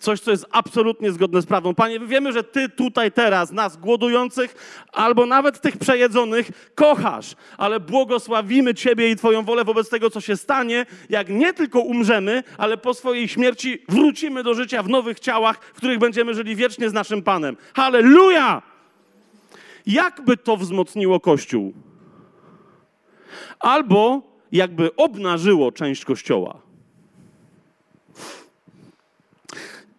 Coś, 0.00 0.20
co 0.20 0.30
jest 0.30 0.46
absolutnie 0.50 1.12
zgodne 1.12 1.42
z 1.42 1.46
prawdą. 1.46 1.74
Panie, 1.74 2.00
wiemy, 2.00 2.32
że 2.32 2.44
Ty 2.44 2.68
tutaj 2.68 3.12
teraz 3.12 3.52
nas 3.52 3.76
głodujących, 3.76 4.54
albo 4.92 5.26
nawet 5.26 5.60
tych 5.60 5.76
przejedzonych, 5.76 6.50
kochasz, 6.74 7.34
ale 7.58 7.80
błogosławimy 7.80 8.74
Ciebie 8.74 9.10
i 9.10 9.16
Twoją 9.16 9.44
wolę 9.44 9.64
wobec 9.64 9.88
tego, 9.88 10.10
co 10.10 10.20
się 10.20 10.36
stanie, 10.36 10.86
jak 11.10 11.28
nie 11.28 11.52
tylko 11.52 11.80
umrzemy, 11.80 12.42
ale 12.58 12.76
po 12.76 12.94
swojej 12.94 13.28
śmierci 13.28 13.82
wrócimy 13.88 14.42
do 14.42 14.54
życia 14.54 14.82
w 14.82 14.88
nowych 14.88 15.20
ciałach, 15.20 15.60
w 15.74 15.76
których 15.76 15.98
będziemy 15.98 16.34
żyli 16.34 16.56
wiecznie 16.56 16.90
z 16.90 16.92
naszym 16.92 17.22
Panem. 17.22 17.56
Halleluja! 17.74 18.62
Jakby 19.86 20.36
to 20.36 20.56
wzmocniło 20.56 21.20
Kościół? 21.20 21.72
Albo 23.58 24.22
jakby 24.52 24.96
obnażyło 24.96 25.72
część 25.72 26.04
Kościoła. 26.04 26.69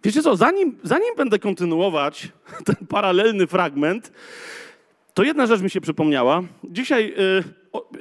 Wiecie 0.04 0.24
co, 0.24 0.36
zanim, 0.36 0.78
zanim 0.84 1.16
będę 1.18 1.40
kontynuować 1.40 2.30
ten 2.66 2.88
paralelny 2.88 3.48
fragment, 3.48 4.12
to 5.14 5.24
jedna 5.24 5.48
rzecz 5.48 5.62
mi 5.62 5.70
się 5.70 5.82
przypomniała. 5.82 6.44
Dzisiaj 6.64 7.14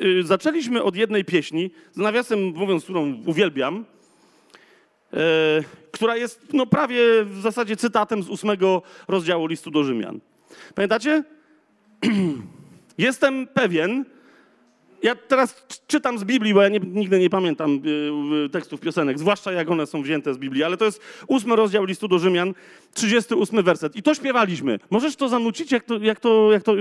y, 0.02 0.04
y, 0.04 0.24
zaczęliśmy 0.24 0.82
od 0.82 0.96
jednej 0.96 1.24
pieśni, 1.24 1.70
z 1.92 1.96
nawiasem 1.96 2.44
mówiąc, 2.44 2.84
którą 2.84 3.22
uwielbiam, 3.26 3.84
y, 5.12 5.16
która 5.92 6.16
jest 6.16 6.52
no, 6.52 6.66
prawie 6.66 7.24
w 7.24 7.40
zasadzie 7.40 7.76
cytatem 7.76 8.22
z 8.22 8.28
ósmego 8.28 8.82
rozdziału 9.08 9.46
listu 9.46 9.70
do 9.70 9.84
Rzymian. 9.84 10.20
Pamiętacie? 10.74 11.24
Jestem 12.98 13.46
pewien, 13.46 14.04
ja 15.02 15.14
teraz 15.14 15.66
czytam 15.86 16.18
z 16.18 16.24
Biblii, 16.24 16.54
bo 16.54 16.62
ja 16.62 16.68
nie, 16.68 16.78
nigdy 16.78 17.18
nie 17.18 17.30
pamiętam 17.30 17.80
y, 18.46 18.48
tekstów 18.48 18.80
piosenek, 18.80 19.18
zwłaszcza 19.18 19.52
jak 19.52 19.70
one 19.70 19.86
są 19.86 20.02
wzięte 20.02 20.34
z 20.34 20.38
Biblii, 20.38 20.64
ale 20.64 20.76
to 20.76 20.84
jest 20.84 21.00
ósmy 21.26 21.56
rozdział 21.56 21.84
listu 21.84 22.08
do 22.08 22.18
Rzymian, 22.18 22.54
38 22.94 23.62
werset. 23.62 23.96
I 23.96 24.02
to 24.02 24.14
śpiewaliśmy. 24.14 24.78
Możesz 24.90 25.16
to 25.16 25.28
zanucić, 25.28 25.72
jak 25.72 25.84
to... 25.84 25.98
Jak 25.98 26.20
to, 26.20 26.52
jak 26.52 26.62
to... 26.62 26.72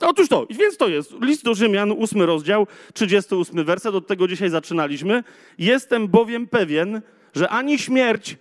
Otóż 0.00 0.28
to, 0.28 0.46
więc 0.50 0.76
to 0.76 0.88
jest 0.88 1.14
list 1.20 1.44
do 1.44 1.54
Rzymian, 1.54 1.92
ósmy 1.92 2.26
rozdział, 2.26 2.66
38 2.94 3.64
werset, 3.64 3.94
od 3.94 4.06
tego 4.06 4.28
dzisiaj 4.28 4.50
zaczynaliśmy. 4.50 5.24
Jestem 5.58 6.08
bowiem 6.08 6.46
pewien, 6.46 7.00
że 7.34 7.48
ani 7.48 7.78
śmierć, 7.78 8.36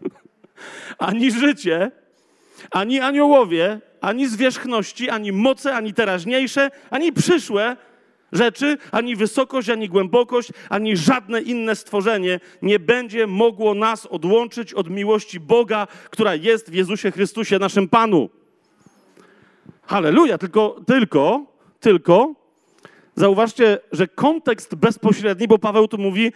ani 0.98 1.30
życie, 1.30 1.90
ani 2.70 3.00
aniołowie, 3.00 3.80
ani 4.00 4.28
zwierzchności, 4.28 5.10
ani 5.10 5.32
moce, 5.32 5.74
ani 5.74 5.94
teraźniejsze, 5.94 6.70
ani 6.90 7.12
przyszłe 7.12 7.76
rzeczy, 8.32 8.78
ani 8.92 9.16
wysokość, 9.16 9.68
ani 9.70 9.88
głębokość, 9.88 10.50
ani 10.68 10.96
żadne 10.96 11.40
inne 11.40 11.76
stworzenie 11.76 12.40
nie 12.62 12.78
będzie 12.78 13.26
mogło 13.26 13.74
nas 13.74 14.06
odłączyć 14.06 14.74
od 14.74 14.90
miłości 14.90 15.40
Boga, 15.40 15.86
która 16.10 16.34
jest 16.34 16.70
w 16.70 16.74
Jezusie 16.74 17.10
Chrystusie, 17.10 17.58
naszym 17.58 17.88
Panu. 17.88 18.30
Halleluja, 19.82 20.38
tylko, 20.38 20.80
tylko, 20.86 21.46
tylko, 21.80 22.34
zauważcie, 23.14 23.78
że 23.92 24.08
kontekst 24.08 24.74
bezpośredni, 24.74 25.48
bo 25.48 25.58
Paweł 25.58 25.88
tu 25.88 25.98
mówi, 25.98 26.32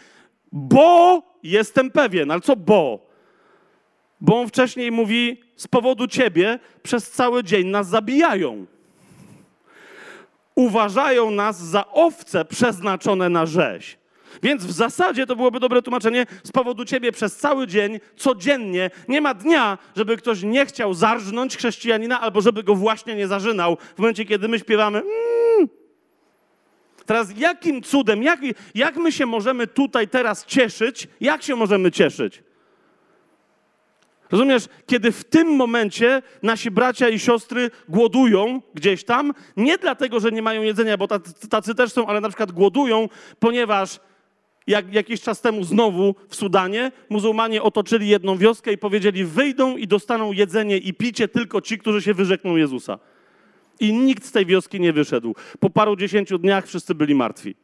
bo 0.52 1.22
jestem 1.42 1.90
pewien, 1.90 2.30
ale 2.30 2.40
co 2.40 2.56
bo? 2.56 3.13
Bo 4.24 4.40
on 4.40 4.48
wcześniej 4.48 4.92
mówi, 4.92 5.40
z 5.56 5.68
powodu 5.68 6.06
ciebie 6.08 6.58
przez 6.82 7.10
cały 7.10 7.44
dzień 7.44 7.66
nas 7.66 7.88
zabijają. 7.88 8.66
Uważają 10.54 11.30
nas 11.30 11.60
za 11.60 11.90
owce 11.92 12.44
przeznaczone 12.44 13.28
na 13.28 13.46
rzeź. 13.46 13.98
Więc 14.42 14.64
w 14.64 14.72
zasadzie 14.72 15.26
to 15.26 15.36
byłoby 15.36 15.60
dobre 15.60 15.82
tłumaczenie, 15.82 16.26
z 16.42 16.52
powodu 16.52 16.84
ciebie 16.84 17.12
przez 17.12 17.36
cały 17.36 17.66
dzień, 17.66 18.00
codziennie, 18.16 18.90
nie 19.08 19.20
ma 19.20 19.34
dnia, 19.34 19.78
żeby 19.96 20.16
ktoś 20.16 20.42
nie 20.42 20.66
chciał 20.66 20.94
zarżnąć 20.94 21.56
chrześcijanina, 21.56 22.20
albo 22.20 22.40
żeby 22.40 22.62
go 22.62 22.74
właśnie 22.74 23.14
nie 23.14 23.28
zarzynał 23.28 23.76
w 23.96 23.98
momencie, 23.98 24.24
kiedy 24.24 24.48
my 24.48 24.58
śpiewamy. 24.58 24.98
Mm. 24.98 25.68
Teraz 27.06 27.38
jakim 27.38 27.82
cudem, 27.82 28.22
jak, 28.22 28.40
jak 28.74 28.96
my 28.96 29.12
się 29.12 29.26
możemy 29.26 29.66
tutaj 29.66 30.08
teraz 30.08 30.46
cieszyć? 30.46 31.08
Jak 31.20 31.42
się 31.42 31.56
możemy 31.56 31.90
cieszyć? 31.90 32.42
Rozumiesz, 34.30 34.68
kiedy 34.86 35.12
w 35.12 35.24
tym 35.24 35.48
momencie 35.48 36.22
nasi 36.42 36.70
bracia 36.70 37.08
i 37.08 37.18
siostry 37.18 37.70
głodują 37.88 38.62
gdzieś 38.74 39.04
tam, 39.04 39.32
nie 39.56 39.78
dlatego, 39.78 40.20
że 40.20 40.32
nie 40.32 40.42
mają 40.42 40.62
jedzenia, 40.62 40.96
bo 40.96 41.08
tacy, 41.50 41.74
też 41.74 41.92
są, 41.92 42.06
ale 42.06 42.20
na 42.20 42.28
przykład 42.28 42.52
głodują, 42.52 43.08
ponieważ 43.38 44.00
jak 44.66 44.94
jakiś 44.94 45.20
czas 45.20 45.40
temu 45.40 45.64
znowu 45.64 46.14
w 46.28 46.36
Sudanie 46.36 46.92
muzułmanie 47.10 47.62
otoczyli 47.62 48.08
jedną 48.08 48.36
wioskę 48.36 48.72
i 48.72 48.78
powiedzieli: 48.78 49.24
wyjdą 49.24 49.76
i 49.76 49.86
dostaną 49.86 50.32
jedzenie 50.32 50.78
i 50.78 50.94
picie 50.94 51.28
tylko 51.28 51.60
ci, 51.60 51.78
którzy 51.78 52.02
się 52.02 52.14
wyrzekną 52.14 52.56
Jezusa. 52.56 52.98
I 53.80 53.92
nikt 53.92 54.24
z 54.24 54.32
tej 54.32 54.46
wioski 54.46 54.80
nie 54.80 54.92
wyszedł. 54.92 55.34
Po 55.60 55.70
paru 55.70 55.96
dziesięciu 55.96 56.38
dniach 56.38 56.66
wszyscy 56.66 56.94
byli 56.94 57.14
martwi. 57.14 57.54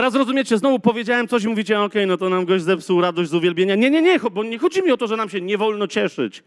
Teraz 0.00 0.14
rozumiecie, 0.14 0.58
znowu 0.58 0.78
powiedziałem 0.78 1.28
coś 1.28 1.44
i 1.44 1.48
mówicie, 1.48 1.80
okej, 1.80 1.86
okay, 1.86 2.06
no 2.06 2.16
to 2.16 2.28
nam 2.28 2.44
gość 2.44 2.64
zepsuł 2.64 3.00
radość 3.00 3.30
z 3.30 3.34
uwielbienia. 3.34 3.74
Nie, 3.74 3.90
nie, 3.90 4.02
nie, 4.02 4.18
bo 4.32 4.44
nie 4.44 4.58
chodzi 4.58 4.82
mi 4.82 4.90
o 4.90 4.96
to, 4.96 5.06
że 5.06 5.16
nam 5.16 5.28
się 5.28 5.40
nie 5.40 5.58
wolno 5.58 5.88
cieszyć. 5.88 6.42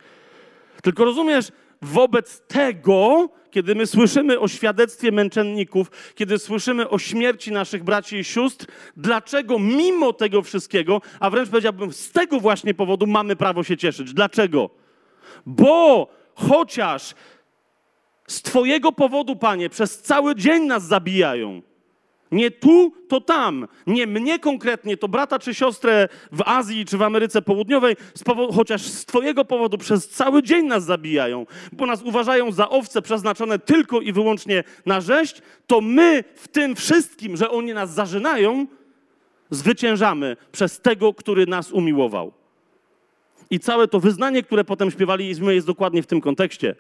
Tylko 0.84 1.06
rozumiesz, 1.06 1.52
wobec 1.82 2.42
tego, 2.48 3.30
kiedy 3.52 3.76
my 3.76 3.88
słyszymy 3.88 4.40
o 4.40 4.48
świadectwie 4.48 5.12
męczenników, 5.12 5.92
kiedy 6.16 6.40
słyszymy 6.40 6.90
o 6.90 7.00
śmierci 7.00 7.52
naszych 7.52 7.84
braci 7.84 8.18
i 8.18 8.24
sióstr, 8.24 8.66
dlaczego 8.98 9.60
mimo 9.60 10.14
tego 10.14 10.42
wszystkiego, 10.42 11.02
a 11.20 11.30
wręcz 11.30 11.50
powiedziałbym 11.50 11.94
z 11.94 12.12
tego 12.12 12.40
właśnie 12.40 12.74
powodu 12.74 13.08
mamy 13.08 13.36
prawo 13.36 13.64
się 13.64 13.78
cieszyć. 13.78 14.14
Dlaczego? 14.14 14.70
Bo 15.46 16.08
chociaż 16.36 17.16
z 18.28 18.42
Twojego 18.42 18.92
powodu, 18.92 19.36
Panie, 19.36 19.70
przez 19.70 20.02
cały 20.02 20.36
dzień 20.36 20.64
nas 20.64 20.84
zabijają, 20.84 21.62
nie 22.34 22.52
tu, 22.52 22.92
to 23.08 23.22
tam. 23.22 23.68
Nie 23.88 24.08
mnie 24.08 24.40
konkretnie, 24.40 24.98
to 24.98 25.08
brata 25.08 25.40
czy 25.40 25.54
siostrę 25.54 26.10
w 26.32 26.42
Azji 26.46 26.86
czy 26.86 26.98
w 26.98 27.02
Ameryce 27.02 27.42
Południowej, 27.42 27.96
chociaż 28.56 28.82
z 28.82 29.06
Twojego 29.06 29.46
powodu 29.46 29.78
przez 29.78 30.10
cały 30.10 30.44
dzień 30.44 30.66
nas 30.66 30.84
zabijają, 30.84 31.46
bo 31.72 31.86
nas 31.86 32.02
uważają 32.02 32.52
za 32.52 32.70
owce 32.70 33.02
przeznaczone 33.02 33.60
tylko 33.60 34.02
i 34.02 34.14
wyłącznie 34.14 34.64
na 34.86 35.02
rzeź, 35.02 35.34
to 35.68 35.82
my 35.82 36.24
w 36.36 36.48
tym 36.48 36.76
wszystkim, 36.76 37.38
że 37.38 37.50
oni 37.50 37.74
nas 37.74 37.94
zażynają, 37.94 38.68
zwyciężamy 39.50 40.38
przez 40.52 40.80
tego, 40.80 41.14
który 41.14 41.46
nas 41.48 41.72
umiłował. 41.72 42.32
I 43.50 43.60
całe 43.60 43.88
to 43.88 44.00
wyznanie, 44.00 44.44
które 44.44 44.64
potem 44.64 44.92
śpiewaliśmy, 44.92 45.56
jest 45.56 45.68
dokładnie 45.68 46.04
w 46.04 46.08
tym 46.08 46.22
kontekście. 46.22 46.76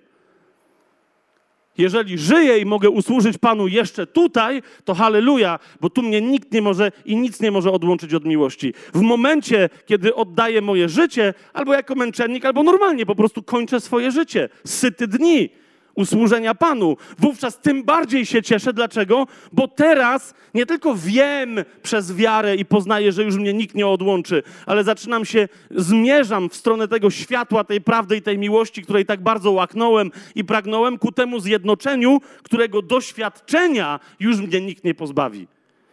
Jeżeli 1.77 2.17
żyję 2.17 2.57
i 2.57 2.65
mogę 2.65 2.89
usłużyć 2.89 3.37
Panu 3.37 3.67
jeszcze 3.67 4.07
tutaj, 4.07 4.61
to 4.85 4.93
halleluja, 4.93 5.59
bo 5.81 5.89
tu 5.89 6.01
mnie 6.01 6.21
nikt 6.21 6.51
nie 6.51 6.61
może 6.61 6.91
i 7.05 7.15
nic 7.15 7.41
nie 7.41 7.51
może 7.51 7.71
odłączyć 7.71 8.13
od 8.13 8.25
miłości. 8.25 8.73
W 8.93 9.01
momencie, 9.01 9.69
kiedy 9.85 10.15
oddaję 10.15 10.61
moje 10.61 10.89
życie, 10.89 11.33
albo 11.53 11.73
jako 11.73 11.95
męczennik, 11.95 12.45
albo 12.45 12.63
normalnie 12.63 13.05
po 13.05 13.15
prostu 13.15 13.43
kończę 13.43 13.79
swoje 13.79 14.11
życie, 14.11 14.49
syty 14.65 15.07
dni, 15.07 15.49
usłużenia 15.95 16.55
Panu. 16.55 16.97
Wówczas 17.19 17.59
tym 17.59 17.83
bardziej 17.83 18.25
się 18.25 18.41
cieszę. 18.41 18.73
Dlaczego? 18.73 19.27
Bo 19.51 19.67
teraz 19.67 20.33
nie 20.53 20.65
tylko 20.65 20.95
wiem 20.95 21.63
przez 21.83 22.15
wiarę 22.15 22.55
i 22.55 22.65
poznaję, 22.65 23.11
że 23.11 23.23
już 23.23 23.35
mnie 23.35 23.53
nikt 23.53 23.75
nie 23.75 23.87
odłączy, 23.87 24.43
ale 24.65 24.83
zaczynam 24.83 25.25
się, 25.25 25.47
zmierzam 25.71 26.49
w 26.49 26.55
stronę 26.55 26.87
tego 26.87 27.09
światła, 27.09 27.63
tej 27.63 27.81
prawdy 27.81 28.17
i 28.17 28.21
tej 28.21 28.37
miłości, 28.37 28.81
której 28.81 29.05
tak 29.05 29.21
bardzo 29.21 29.51
łaknąłem 29.51 30.11
i 30.35 30.43
pragnąłem 30.43 30.97
ku 30.97 31.11
temu 31.11 31.39
zjednoczeniu, 31.39 32.21
którego 32.43 32.81
doświadczenia 32.81 33.99
już 34.19 34.37
mnie 34.37 34.61
nikt 34.61 34.83
nie 34.83 34.93
pozbawi. 34.93 35.47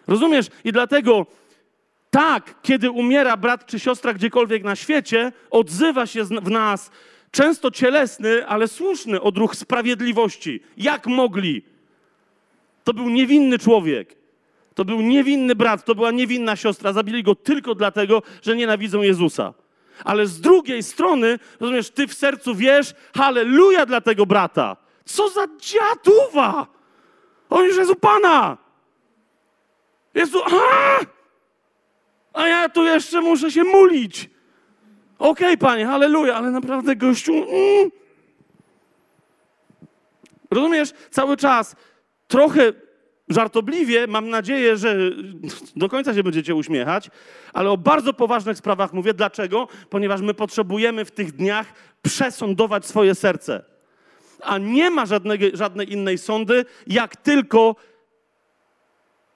Rozumiesz? 0.07 0.47
I 0.65 0.73
dlatego 0.73 1.27
tak, 2.11 2.55
kiedy 2.63 2.91
umiera 2.91 3.37
brat 3.37 3.67
czy 3.67 3.79
siostra 3.79 4.15
gdziekolwiek 4.15 4.65
na 4.65 4.77
świecie, 4.77 5.33
odzywa 5.51 6.07
się 6.07 6.25
w 6.25 6.51
nas 6.51 6.91
często 7.31 7.71
cielesny, 7.71 8.47
ale 8.47 8.69
słuszny 8.69 9.21
odruch 9.21 9.57
sprawiedliwości. 9.57 10.61
Jak 10.77 11.07
mogli? 11.07 11.63
To 12.85 12.95
był 12.95 13.09
niewinny 13.09 13.59
człowiek. 13.59 14.17
To 14.75 14.85
był 14.85 15.01
niewinny 15.01 15.55
brat, 15.55 15.85
to 15.85 15.95
była 15.95 16.11
niewinna 16.11 16.57
siostra. 16.57 16.93
Zabili 16.93 17.23
go 17.23 17.35
tylko 17.35 17.75
dlatego, 17.75 18.23
że 18.43 18.57
nienawidzą 18.57 19.03
Jezusa. 19.03 19.55
Ale 20.05 20.27
z 20.27 20.41
drugiej 20.41 20.83
strony, 20.83 21.39
rozumiesz, 21.61 21.91
ty 21.91 22.07
w 22.07 22.15
sercu 22.15 22.55
wiesz, 22.55 22.95
halleluja 23.17 23.87
dla 23.87 24.01
tego 24.01 24.27
brata. 24.27 24.77
Co 25.05 25.29
za 25.29 25.47
dziaduwa! 25.61 26.67
On 27.51 27.65
już 27.65 27.77
jest 27.77 27.91
u 27.91 27.97
Pana! 27.97 28.59
Jezu, 30.15 30.39
a! 30.45 31.01
a 32.33 32.49
ja 32.49 32.69
tu 32.69 32.85
jeszcze 32.85 33.21
muszę 33.21 33.51
się 33.51 33.65
mulić. 33.65 34.31
Okej, 35.21 35.47
okay, 35.47 35.57
Panie, 35.57 35.87
halleluja, 35.87 36.35
ale 36.35 36.51
naprawdę 36.51 36.97
gościu... 36.97 37.33
Mm. 37.35 37.91
Rozumiesz, 40.51 40.93
cały 41.11 41.37
czas 41.37 41.77
trochę 42.29 42.73
żartobliwie, 43.29 44.07
mam 44.07 44.31
nadzieję, 44.31 44.77
że 44.77 44.97
do 45.77 45.89
końca 45.89 46.15
się 46.15 46.23
będziecie 46.23 46.55
uśmiechać, 46.55 47.11
ale 47.53 47.71
o 47.71 47.77
bardzo 47.77 48.13
poważnych 48.13 48.57
sprawach 48.59 48.93
mówię. 48.93 49.15
Dlaczego? 49.15 49.69
Ponieważ 49.91 50.21
my 50.21 50.35
potrzebujemy 50.35 51.05
w 51.05 51.11
tych 51.11 51.33
dniach 51.33 51.67
przesądować 52.03 52.87
swoje 52.87 53.15
serce. 53.15 53.65
A 54.43 54.59
nie 54.59 54.91
ma 54.91 55.07
żadnego, 55.07 55.47
żadnej 55.53 55.93
innej 55.93 56.19
sądy, 56.19 56.65
jak 56.87 57.17
tylko 57.17 57.77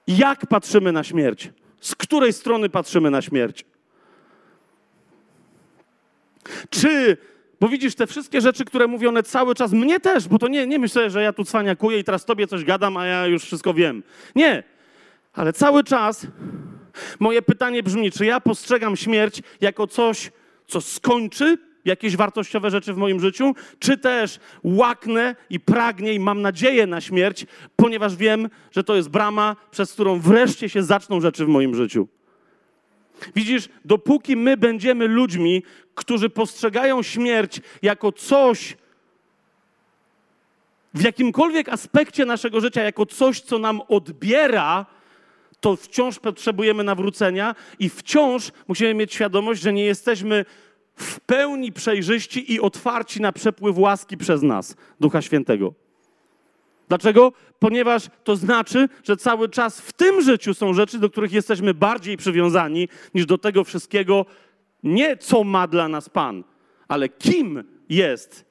jak 0.07 0.45
patrzymy 0.47 0.91
na 0.91 1.03
śmierć. 1.03 1.49
Z 1.81 1.95
której 1.95 2.33
strony 2.33 2.69
patrzymy 2.69 3.11
na 3.11 3.21
śmierć. 3.21 3.65
Czy 6.69 7.17
bo 7.59 7.67
widzisz, 7.69 7.95
te 7.95 8.07
wszystkie 8.07 8.41
rzeczy, 8.41 8.65
które 8.65 8.87
mówią 8.87 9.09
one 9.09 9.23
cały 9.23 9.55
czas, 9.55 9.71
mnie 9.71 9.99
też, 9.99 10.27
bo 10.27 10.39
to 10.39 10.47
nie, 10.47 10.67
nie 10.67 10.79
myślę, 10.79 11.09
że 11.09 11.23
ja 11.23 11.33
tu 11.33 11.43
cwaniakuję 11.43 11.99
i 11.99 12.03
teraz 12.03 12.25
tobie 12.25 12.47
coś 12.47 12.63
gadam, 12.63 12.97
a 12.97 13.05
ja 13.05 13.27
już 13.27 13.43
wszystko 13.43 13.73
wiem. 13.73 14.03
Nie, 14.35 14.63
ale 15.33 15.53
cały 15.53 15.83
czas 15.83 16.27
moje 17.19 17.41
pytanie 17.41 17.83
brzmi, 17.83 18.11
czy 18.11 18.25
ja 18.25 18.39
postrzegam 18.39 18.95
śmierć 18.95 19.41
jako 19.61 19.87
coś, 19.87 20.31
co 20.67 20.81
skończy 20.81 21.57
jakieś 21.85 22.15
wartościowe 22.15 22.71
rzeczy 22.71 22.93
w 22.93 22.97
moim 22.97 23.19
życiu, 23.19 23.53
czy 23.79 23.97
też 23.97 24.39
łaknę 24.63 25.35
i 25.49 25.59
pragnie 25.59 26.13
i 26.13 26.19
mam 26.19 26.41
nadzieję 26.41 26.87
na 26.87 27.01
śmierć, 27.01 27.45
ponieważ 27.75 28.15
wiem, 28.15 28.49
że 28.71 28.83
to 28.83 28.95
jest 28.95 29.09
brama, 29.09 29.55
przez 29.71 29.93
którą 29.93 30.19
wreszcie 30.19 30.69
się 30.69 30.83
zaczną 30.83 31.21
rzeczy 31.21 31.45
w 31.45 31.49
moim 31.49 31.75
życiu. 31.75 32.07
Widzisz, 33.35 33.69
dopóki 33.85 34.35
my 34.35 34.57
będziemy 34.57 35.07
ludźmi, 35.07 35.63
którzy 35.95 36.29
postrzegają 36.29 37.03
śmierć 37.03 37.61
jako 37.81 38.11
coś, 38.11 38.77
w 40.93 41.01
jakimkolwiek 41.03 41.69
aspekcie 41.69 42.25
naszego 42.25 42.61
życia, 42.61 42.83
jako 42.83 43.05
coś, 43.05 43.41
co 43.41 43.59
nam 43.59 43.81
odbiera, 43.87 44.85
to 45.59 45.75
wciąż 45.75 46.19
potrzebujemy 46.19 46.83
nawrócenia 46.83 47.55
i 47.79 47.89
wciąż 47.89 48.51
musimy 48.67 48.93
mieć 48.93 49.13
świadomość, 49.13 49.61
że 49.61 49.73
nie 49.73 49.85
jesteśmy 49.85 50.45
w 50.95 51.19
pełni 51.19 51.71
przejrzyści 51.71 52.53
i 52.53 52.59
otwarci 52.59 53.21
na 53.21 53.31
przepływ 53.31 53.77
łaski 53.77 54.17
przez 54.17 54.41
nas, 54.41 54.75
Ducha 54.99 55.21
Świętego. 55.21 55.84
Dlaczego? 56.87 57.31
Ponieważ 57.59 58.07
to 58.23 58.35
znaczy, 58.35 58.89
że 59.03 59.17
cały 59.17 59.49
czas 59.49 59.81
w 59.81 59.93
tym 59.93 60.21
życiu 60.21 60.53
są 60.53 60.73
rzeczy, 60.73 60.99
do 60.99 61.09
których 61.09 61.33
jesteśmy 61.33 61.73
bardziej 61.73 62.17
przywiązani 62.17 62.89
niż 63.13 63.25
do 63.25 63.37
tego 63.37 63.63
wszystkiego, 63.63 64.25
nie 64.83 65.17
co 65.17 65.43
ma 65.43 65.67
dla 65.67 65.87
nas 65.87 66.09
Pan, 66.09 66.43
ale 66.87 67.09
kim 67.09 67.63
jest 67.89 68.45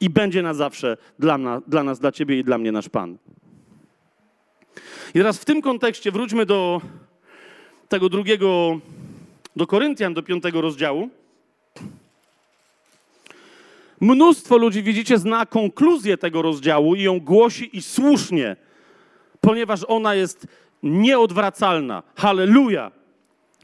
i 0.00 0.10
będzie 0.10 0.42
na 0.42 0.54
zawsze 0.54 0.96
dla, 1.18 1.38
na, 1.38 1.60
dla 1.66 1.82
nas, 1.82 2.00
dla 2.00 2.12
Ciebie 2.12 2.38
i 2.38 2.44
dla 2.44 2.58
mnie 2.58 2.72
nasz 2.72 2.88
Pan. 2.88 3.18
I 5.08 5.12
teraz 5.12 5.38
w 5.38 5.44
tym 5.44 5.62
kontekście 5.62 6.12
wróćmy 6.12 6.46
do 6.46 6.80
tego 7.88 8.08
drugiego, 8.08 8.80
do 9.56 9.66
Koryntian, 9.66 10.14
do 10.14 10.22
piątego 10.22 10.60
rozdziału. 10.60 11.10
Mnóstwo 14.00 14.56
ludzi, 14.56 14.82
widzicie, 14.82 15.18
zna 15.18 15.46
konkluzję 15.46 16.16
tego 16.16 16.42
rozdziału 16.42 16.94
i 16.94 17.02
ją 17.02 17.20
głosi 17.20 17.76
i 17.76 17.82
słusznie, 17.82 18.56
ponieważ 19.40 19.80
ona 19.88 20.14
jest 20.14 20.46
nieodwracalna. 20.82 22.02
Halleluja! 22.16 22.90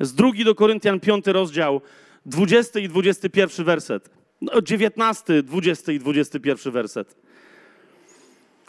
Z 0.01 0.15
drugi 0.15 0.45
do 0.45 0.55
Koryntian, 0.55 1.01
piąty 1.01 1.33
rozdział, 1.33 1.81
20 2.27 2.81
i 2.81 2.89
21 2.89 3.67
werset. 3.67 4.11
19, 4.63 5.35
no, 5.37 5.43
20 5.43 5.93
i 5.93 5.99
21 5.99 6.73
werset. 6.73 7.17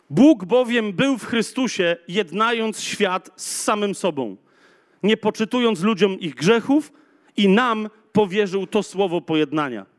Bóg 0.10 0.46
bowiem 0.46 0.94
był 0.94 1.18
w 1.18 1.26
Chrystusie, 1.26 1.96
jednając 2.08 2.82
świat 2.82 3.30
z 3.36 3.64
samym 3.64 3.96
sobą, 3.96 4.38
nie 5.04 5.18
poczytując 5.18 5.82
ludziom 5.82 6.20
ich 6.20 6.36
grzechów 6.36 6.94
i 7.38 7.50
nam 7.50 7.90
powierzył 8.12 8.68
to 8.68 8.84
słowo 8.84 9.22
pojednania 9.22 9.97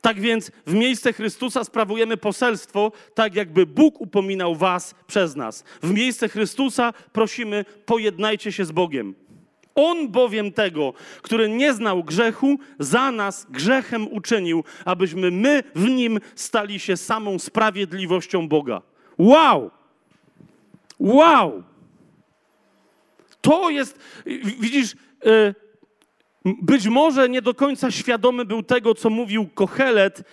tak 0.00 0.20
więc 0.20 0.50
w 0.66 0.74
miejsce 0.74 1.12
Chrystusa 1.12 1.64
sprawujemy 1.64 2.16
poselstwo, 2.16 2.92
tak 3.14 3.34
jakby 3.34 3.66
Bóg 3.66 4.00
upominał 4.00 4.56
was 4.56 4.94
przez 5.06 5.36
nas. 5.36 5.64
W 5.82 5.92
miejsce 5.92 6.28
Chrystusa 6.28 6.92
prosimy, 7.12 7.64
pojednajcie 7.86 8.52
się 8.52 8.64
z 8.64 8.72
Bogiem. 8.72 9.14
On 9.74 10.08
bowiem 10.08 10.52
tego, 10.52 10.92
który 11.22 11.48
nie 11.48 11.74
znał 11.74 12.04
grzechu, 12.04 12.58
za 12.78 13.12
nas 13.12 13.46
grzechem 13.50 14.12
uczynił, 14.12 14.64
abyśmy 14.84 15.30
my 15.30 15.62
w 15.74 15.88
nim 15.88 16.20
stali 16.34 16.80
się 16.80 16.96
samą 16.96 17.38
sprawiedliwością 17.38 18.48
Boga. 18.48 18.82
Wow! 19.18 19.70
Wow! 21.00 21.62
To 23.40 23.70
jest, 23.70 23.98
widzisz, 24.60 24.94
yy, 25.24 25.54
być 26.44 26.88
może 26.88 27.28
nie 27.28 27.42
do 27.42 27.54
końca 27.54 27.90
świadomy 27.90 28.44
był 28.44 28.62
tego, 28.62 28.94
co 28.94 29.10
mówił 29.10 29.48
Kochelet, 29.54 30.24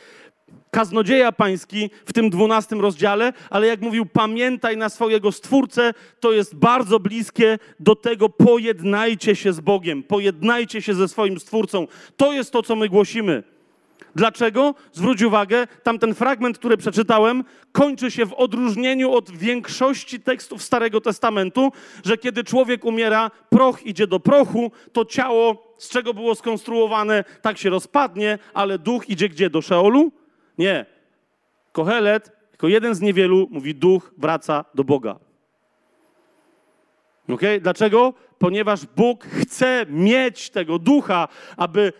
kaznodzieja 0.72 1.32
pański 1.32 1.90
w 2.06 2.14
tym 2.14 2.30
dwunastym 2.30 2.82
rozdziale, 2.82 3.34
ale 3.50 3.68
jak 3.68 3.82
mówił, 3.82 4.06
pamiętaj 4.06 4.78
na 4.78 4.90
swojego 4.90 5.32
Stwórcę, 5.32 5.94
to 6.20 6.32
jest 6.32 6.56
bardzo 6.56 7.00
bliskie 7.00 7.60
do 7.80 7.96
tego, 7.96 8.30
pojednajcie 8.30 9.36
się 9.36 9.54
z 9.54 9.60
Bogiem, 9.60 10.04
pojednajcie 10.04 10.82
się 10.82 10.94
ze 10.94 11.08
swoim 11.08 11.40
Stwórcą. 11.40 11.88
To 12.18 12.34
jest 12.34 12.52
to, 12.52 12.64
co 12.64 12.76
my 12.76 12.90
głosimy. 12.90 13.44
Dlaczego? 14.20 14.76
Zwróć 14.92 15.22
uwagę, 15.22 15.68
tamten 15.84 16.16
fragment, 16.16 16.58
który 16.58 16.78
przeczytałem, 16.78 17.44
kończy 17.72 18.12
się 18.12 18.26
w 18.26 18.34
odróżnieniu 18.34 19.12
od 19.12 19.32
większości 19.32 20.20
tekstów 20.20 20.64
Starego 20.64 21.02
Testamentu, 21.02 21.72
że 22.06 22.18
kiedy 22.18 22.44
człowiek 22.44 22.86
umiera, 22.86 23.32
proch 23.50 23.86
idzie 23.86 24.08
do 24.08 24.20
prochu, 24.20 24.72
to 24.94 25.06
ciało, 25.06 25.76
z 25.78 25.90
czego 25.90 26.14
było 26.14 26.36
skonstruowane, 26.36 27.24
tak 27.42 27.58
się 27.58 27.70
rozpadnie, 27.70 28.40
ale 28.54 28.80
duch 28.80 29.10
idzie 29.10 29.30
gdzie? 29.30 29.50
Do 29.50 29.62
Szeolu? 29.62 30.12
Nie. 30.58 30.86
Kohelet, 31.72 32.32
jako 32.52 32.68
jeden 32.68 32.96
z 32.96 33.02
niewielu, 33.02 33.48
mówi: 33.52 33.76
duch 33.76 34.14
wraca 34.18 34.66
do 34.76 34.84
Boga. 34.84 35.20
Ok? 37.30 37.42
Dlaczego? 37.62 38.14
Ponieważ 38.38 38.86
Bóg 38.86 39.26
chce 39.26 39.86
mieć 39.90 40.50
tego 40.50 40.80
ducha, 40.80 41.28
aby 41.58 41.94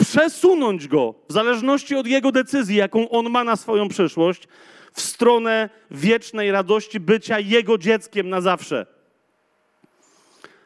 przesunąć 0.00 0.88
go, 0.88 1.14
w 1.28 1.32
zależności 1.32 1.96
od 1.96 2.06
jego 2.06 2.32
decyzji, 2.32 2.76
jaką 2.76 3.08
on 3.08 3.30
ma 3.30 3.44
na 3.44 3.56
swoją 3.56 3.88
przyszłość, 3.88 4.48
w 4.92 5.00
stronę 5.00 5.68
wiecznej 5.90 6.50
radości 6.50 7.00
bycia 7.00 7.38
jego 7.38 7.78
dzieckiem 7.78 8.28
na 8.28 8.40
zawsze. 8.40 8.86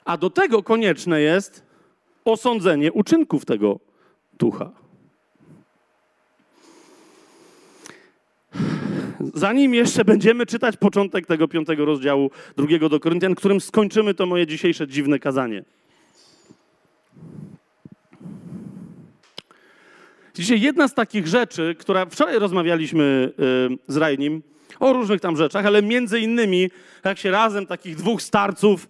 A 0.05 0.17
do 0.17 0.31
tego 0.31 0.63
konieczne 0.63 1.21
jest 1.21 1.63
osądzenie 2.25 2.93
uczynków 2.93 3.45
tego 3.45 3.81
ducha. 4.39 4.71
Zanim 9.35 9.75
jeszcze 9.75 10.05
będziemy 10.05 10.47
czytać 10.47 10.77
początek 10.77 11.27
tego 11.27 11.49
piątego 11.49 11.85
rozdziału 11.85 12.31
drugiego 12.57 12.89
do 12.89 13.01
Koryntian, 13.01 13.35
którym 13.35 13.61
skończymy 13.61 14.15
to 14.15 14.27
moje 14.27 14.47
dzisiejsze 14.47 14.89
dziwne 14.89 15.19
kazanie. 15.19 15.65
Dzisiaj 20.35 20.61
jedna 20.61 20.89
z 20.89 20.95
takich 20.95 21.27
rzeczy, 21.27 21.77
która 21.79 22.07
wczoraj 22.07 22.39
rozmawialiśmy 22.39 23.33
y, 23.73 23.93
z 23.93 23.97
Rajnim 23.97 24.43
o 24.81 24.93
różnych 24.93 25.21
tam 25.21 25.37
rzeczach, 25.37 25.67
ale 25.67 25.83
między 25.83 26.21
innymi, 26.21 26.71
jak 27.05 27.19
się 27.19 27.31
razem 27.31 27.67
takich 27.67 27.97
dwóch 27.97 28.23
starców 28.23 28.89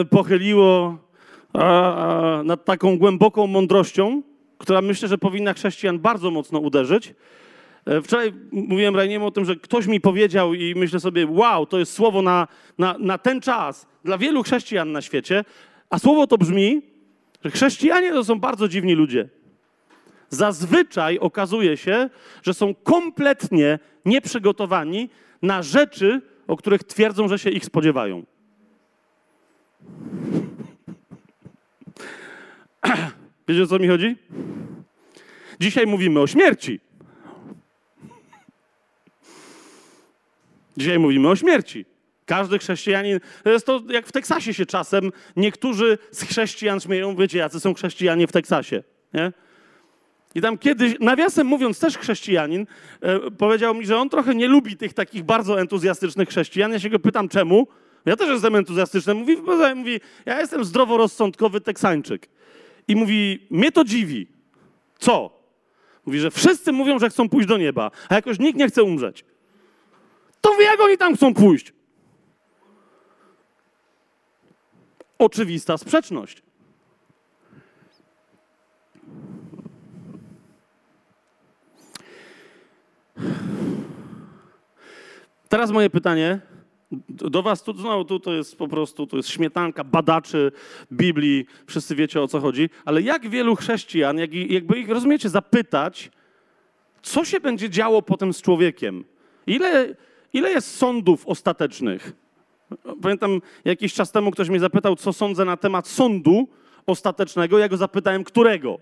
y, 0.00 0.04
pochyliło 0.04 0.98
nad 2.44 2.64
taką 2.64 2.98
głęboką 2.98 3.46
mądrością, 3.46 4.22
która 4.58 4.82
myślę, 4.82 5.08
że 5.08 5.18
powinna 5.18 5.54
chrześcijan 5.54 5.98
bardzo 5.98 6.30
mocno 6.30 6.58
uderzyć. 6.58 7.14
Y, 7.88 8.02
wczoraj 8.02 8.32
mówiłem 8.52 8.96
Rajniemu 8.96 9.26
o 9.26 9.30
tym, 9.30 9.44
że 9.44 9.56
ktoś 9.56 9.86
mi 9.86 10.00
powiedział 10.00 10.54
i 10.54 10.74
myślę 10.74 11.00
sobie, 11.00 11.26
wow, 11.26 11.66
to 11.66 11.78
jest 11.78 11.92
słowo 11.92 12.22
na, 12.22 12.48
na, 12.78 12.96
na 12.98 13.18
ten 13.18 13.40
czas 13.40 13.86
dla 14.04 14.18
wielu 14.18 14.42
chrześcijan 14.42 14.92
na 14.92 15.02
świecie, 15.02 15.44
a 15.90 15.98
słowo 15.98 16.26
to 16.26 16.38
brzmi, 16.38 16.82
że 17.44 17.50
chrześcijanie 17.50 18.12
to 18.12 18.24
są 18.24 18.40
bardzo 18.40 18.68
dziwni 18.68 18.94
ludzie. 18.94 19.37
Zazwyczaj 20.28 21.18
okazuje 21.18 21.76
się, 21.76 22.10
że 22.42 22.54
są 22.54 22.74
kompletnie 22.74 23.78
nieprzygotowani 24.04 25.10
na 25.42 25.62
rzeczy, 25.62 26.22
o 26.46 26.56
których 26.56 26.84
twierdzą, 26.84 27.28
że 27.28 27.38
się 27.38 27.50
ich 27.50 27.64
spodziewają. 27.64 28.24
Wiecie 33.48 33.62
o 33.62 33.66
co 33.66 33.78
mi 33.78 33.88
chodzi? 33.88 34.16
Dzisiaj 35.60 35.86
mówimy 35.86 36.20
o 36.20 36.26
śmierci. 36.26 36.80
Dzisiaj 40.76 40.98
mówimy 40.98 41.28
o 41.28 41.36
śmierci. 41.36 41.84
Każdy 42.26 42.58
chrześcijanin, 42.58 43.20
to 43.44 43.50
jest 43.50 43.66
to 43.66 43.82
jak 43.88 44.06
w 44.06 44.12
Teksasie 44.12 44.54
się 44.54 44.66
czasem 44.66 45.12
niektórzy 45.36 45.98
z 46.10 46.22
chrześcijan 46.22 46.80
śmieją, 46.80 47.16
wiecie, 47.16 47.38
jacy 47.38 47.60
są 47.60 47.74
chrześcijanie 47.74 48.26
w 48.26 48.32
Teksasie, 48.32 48.82
nie? 49.14 49.32
I 50.34 50.40
tam 50.40 50.58
kiedyś, 50.58 50.94
nawiasem 51.00 51.46
mówiąc, 51.46 51.78
też 51.78 51.98
chrześcijanin 51.98 52.66
e, 53.00 53.30
powiedział 53.30 53.74
mi, 53.74 53.86
że 53.86 53.98
on 53.98 54.08
trochę 54.08 54.34
nie 54.34 54.48
lubi 54.48 54.76
tych 54.76 54.94
takich 54.94 55.24
bardzo 55.24 55.60
entuzjastycznych 55.60 56.28
chrześcijan. 56.28 56.72
Ja 56.72 56.80
się 56.80 56.90
go 56.90 56.98
pytam, 56.98 57.28
czemu? 57.28 57.66
Ja 58.06 58.16
też 58.16 58.28
jestem 58.28 58.56
entuzjastyczny. 58.56 59.14
Mówi, 59.14 59.36
mówi 59.74 60.00
ja 60.26 60.40
jestem 60.40 60.64
zdroworozsądkowy 60.64 61.60
Teksańczyk. 61.60 62.28
I 62.88 62.96
mówi, 62.96 63.46
mnie 63.50 63.72
to 63.72 63.84
dziwi. 63.84 64.26
Co? 64.98 65.38
Mówi, 66.06 66.20
że 66.20 66.30
wszyscy 66.30 66.72
mówią, 66.72 66.98
że 66.98 67.10
chcą 67.10 67.28
pójść 67.28 67.48
do 67.48 67.56
nieba, 67.56 67.90
a 68.08 68.14
jakoś 68.14 68.38
nikt 68.38 68.58
nie 68.58 68.68
chce 68.68 68.82
umrzeć. 68.82 69.24
To 70.40 70.54
wie, 70.54 70.64
jak 70.64 70.80
oni 70.80 70.98
tam 70.98 71.16
chcą 71.16 71.34
pójść? 71.34 71.72
Oczywista 75.18 75.78
sprzeczność. 75.78 76.42
Teraz 85.48 85.70
moje 85.70 85.90
pytanie 85.90 86.40
do 87.08 87.42
was, 87.42 87.62
tu, 87.62 87.74
no, 87.74 88.04
tu 88.04 88.20
to 88.20 88.32
jest 88.32 88.56
po 88.56 88.68
prostu, 88.68 89.06
to 89.06 89.16
jest 89.16 89.28
śmietanka 89.28 89.84
badaczy 89.84 90.52
Biblii, 90.92 91.46
wszyscy 91.66 91.94
wiecie 91.94 92.22
o 92.22 92.28
co 92.28 92.40
chodzi, 92.40 92.70
ale 92.84 93.02
jak 93.02 93.28
wielu 93.28 93.56
chrześcijan, 93.56 94.18
jak, 94.18 94.34
jakby 94.34 94.78
ich, 94.78 94.88
rozumiecie, 94.88 95.28
zapytać, 95.28 96.10
co 97.02 97.24
się 97.24 97.40
będzie 97.40 97.70
działo 97.70 98.02
potem 98.02 98.32
z 98.32 98.42
człowiekiem? 98.42 99.04
Ile, 99.46 99.94
ile 100.32 100.50
jest 100.50 100.76
sądów 100.76 101.26
ostatecznych? 101.26 102.12
Pamiętam 103.02 103.40
jakiś 103.64 103.94
czas 103.94 104.12
temu 104.12 104.30
ktoś 104.30 104.48
mnie 104.48 104.60
zapytał, 104.60 104.96
co 104.96 105.12
sądzę 105.12 105.44
na 105.44 105.56
temat 105.56 105.88
sądu 105.88 106.48
ostatecznego. 106.86 107.58
Ja 107.58 107.68
go 107.68 107.76
zapytałem, 107.76 108.24
którego? 108.24 108.78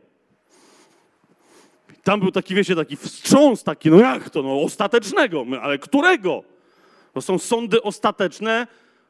Tam 2.02 2.20
był 2.20 2.30
taki, 2.30 2.54
wiecie, 2.54 2.76
taki 2.76 2.96
wstrząs, 2.96 3.64
taki, 3.64 3.90
no 3.90 3.96
jak 3.96 4.30
to, 4.30 4.42
no 4.42 4.62
ostatecznego, 4.62 5.46
ale 5.62 5.78
którego? 5.78 6.55
To 7.16 7.22
są 7.22 7.38
sądy 7.38 7.82
ostateczne, 7.82 8.66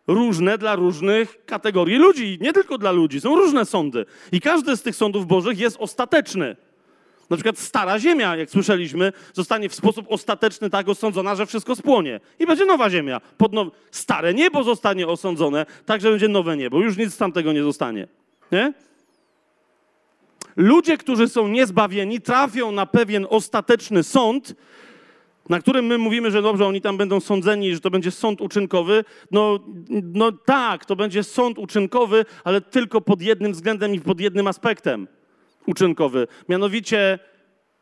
różne 0.06 0.58
dla 0.58 0.76
różnych 0.76 1.44
kategorii 1.44 1.96
ludzi. 1.96 2.38
Nie 2.40 2.52
tylko 2.52 2.78
dla 2.78 2.92
ludzi, 2.92 3.20
są 3.20 3.36
różne 3.36 3.64
sądy. 3.64 4.06
I 4.32 4.40
każdy 4.40 4.76
z 4.76 4.82
tych 4.82 4.96
sądów 4.96 5.26
bożych 5.26 5.58
jest 5.58 5.76
ostateczny. 5.80 6.56
Na 7.30 7.36
przykład 7.36 7.58
stara 7.58 7.98
ziemia, 7.98 8.36
jak 8.36 8.50
słyszeliśmy, 8.50 9.12
zostanie 9.32 9.68
w 9.68 9.74
sposób 9.74 10.06
ostateczny 10.08 10.70
tak 10.70 10.88
osądzona, 10.88 11.34
że 11.34 11.46
wszystko 11.46 11.76
spłonie. 11.76 12.20
I 12.38 12.46
będzie 12.46 12.64
nowa 12.64 12.90
ziemia. 12.90 13.20
Now... 13.52 13.68
Stare 13.90 14.34
niebo 14.34 14.64
zostanie 14.64 15.06
osądzone, 15.06 15.66
tak 15.86 16.00
że 16.00 16.10
będzie 16.10 16.28
nowe 16.28 16.56
niebo. 16.56 16.80
Już 16.80 16.96
nic 16.96 17.14
z 17.14 17.16
tamtego 17.16 17.52
nie 17.52 17.62
zostanie. 17.62 18.08
Nie? 18.52 18.72
Ludzie, 20.56 20.96
którzy 20.96 21.28
są 21.28 21.48
niezbawieni, 21.48 22.20
trafią 22.20 22.72
na 22.72 22.86
pewien 22.86 23.26
ostateczny 23.30 24.02
sąd, 24.02 24.54
na 25.48 25.60
którym 25.60 25.86
my 25.86 25.98
mówimy, 25.98 26.30
że 26.30 26.42
dobrze, 26.42 26.66
oni 26.66 26.80
tam 26.80 26.96
będą 26.96 27.20
sądzeni, 27.20 27.74
że 27.74 27.80
to 27.80 27.90
będzie 27.90 28.10
sąd 28.10 28.40
uczynkowy. 28.40 29.04
No, 29.30 29.58
no 30.02 30.32
tak, 30.32 30.84
to 30.84 30.96
będzie 30.96 31.22
sąd 31.22 31.58
uczynkowy, 31.58 32.24
ale 32.44 32.60
tylko 32.60 33.00
pod 33.00 33.22
jednym 33.22 33.52
względem 33.52 33.94
i 33.94 34.00
pod 34.00 34.20
jednym 34.20 34.46
aspektem 34.46 35.08
uczynkowy. 35.66 36.26
Mianowicie, 36.48 37.18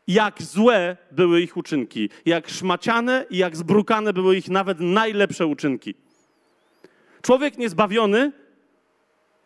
jak 0.07 0.41
złe 0.41 0.97
były 1.11 1.41
ich 1.41 1.57
uczynki, 1.57 2.09
jak 2.25 2.49
szmaciane 2.49 3.25
i 3.29 3.37
jak 3.37 3.57
zbrukane 3.57 4.13
były 4.13 4.37
ich 4.37 4.49
nawet 4.49 4.79
najlepsze 4.79 5.45
uczynki. 5.45 5.95
Człowiek 7.21 7.57
niezbawiony 7.57 8.31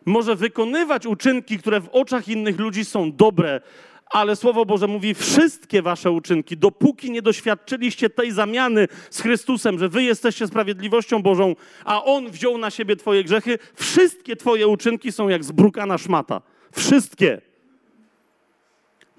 może 0.05 0.35
wykonywać 0.35 1.05
uczynki, 1.05 1.57
które 1.57 1.81
w 1.81 1.89
oczach 1.89 2.27
innych 2.27 2.59
ludzi 2.59 2.85
są 2.85 3.11
dobre, 3.11 3.61
ale 4.09 4.35
Słowo 4.35 4.65
Boże 4.65 4.87
mówi: 4.87 5.13
wszystkie 5.13 5.81
wasze 5.81 6.11
uczynki, 6.11 6.57
dopóki 6.57 7.11
nie 7.11 7.21
doświadczyliście 7.21 8.09
tej 8.09 8.31
zamiany 8.31 8.87
z 9.09 9.21
Chrystusem, 9.21 9.79
że 9.79 9.89
wy 9.89 10.03
jesteście 10.03 10.47
sprawiedliwością 10.47 11.21
Bożą, 11.21 11.55
a 11.85 12.03
On 12.03 12.31
wziął 12.31 12.57
na 12.57 12.69
siebie 12.69 12.95
twoje 12.95 13.23
grzechy, 13.23 13.59
wszystkie 13.75 14.35
twoje 14.35 14.67
uczynki 14.67 15.11
są 15.11 15.29
jak 15.29 15.43
zbrukana 15.43 15.97
szmata. 15.97 16.41
Wszystkie. 16.71 17.41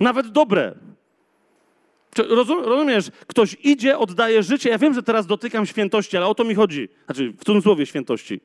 Nawet 0.01 0.28
dobre. 0.28 0.74
Rozumiesz, 2.49 3.11
ktoś 3.26 3.57
idzie, 3.64 3.99
oddaje 3.99 4.43
życie. 4.43 4.70
Ja 4.70 4.78
wiem, 4.78 4.95
że 4.95 5.03
teraz 5.03 5.26
dotykam 5.26 5.66
świętości, 5.66 6.16
ale 6.16 6.26
o 6.26 6.34
to 6.34 6.45
mi 6.45 6.55
chodzi. 6.55 6.88
Znaczy, 7.07 7.32
w 7.38 7.45
cudzysłowie 7.45 7.86
świętości. 7.86 8.41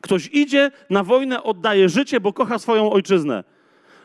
Ktoś 0.00 0.28
idzie 0.32 0.70
na 0.90 1.04
wojnę, 1.04 1.42
oddaje 1.42 1.88
życie, 1.88 2.20
bo 2.20 2.32
kocha 2.32 2.58
swoją 2.58 2.92
ojczyznę. 2.92 3.44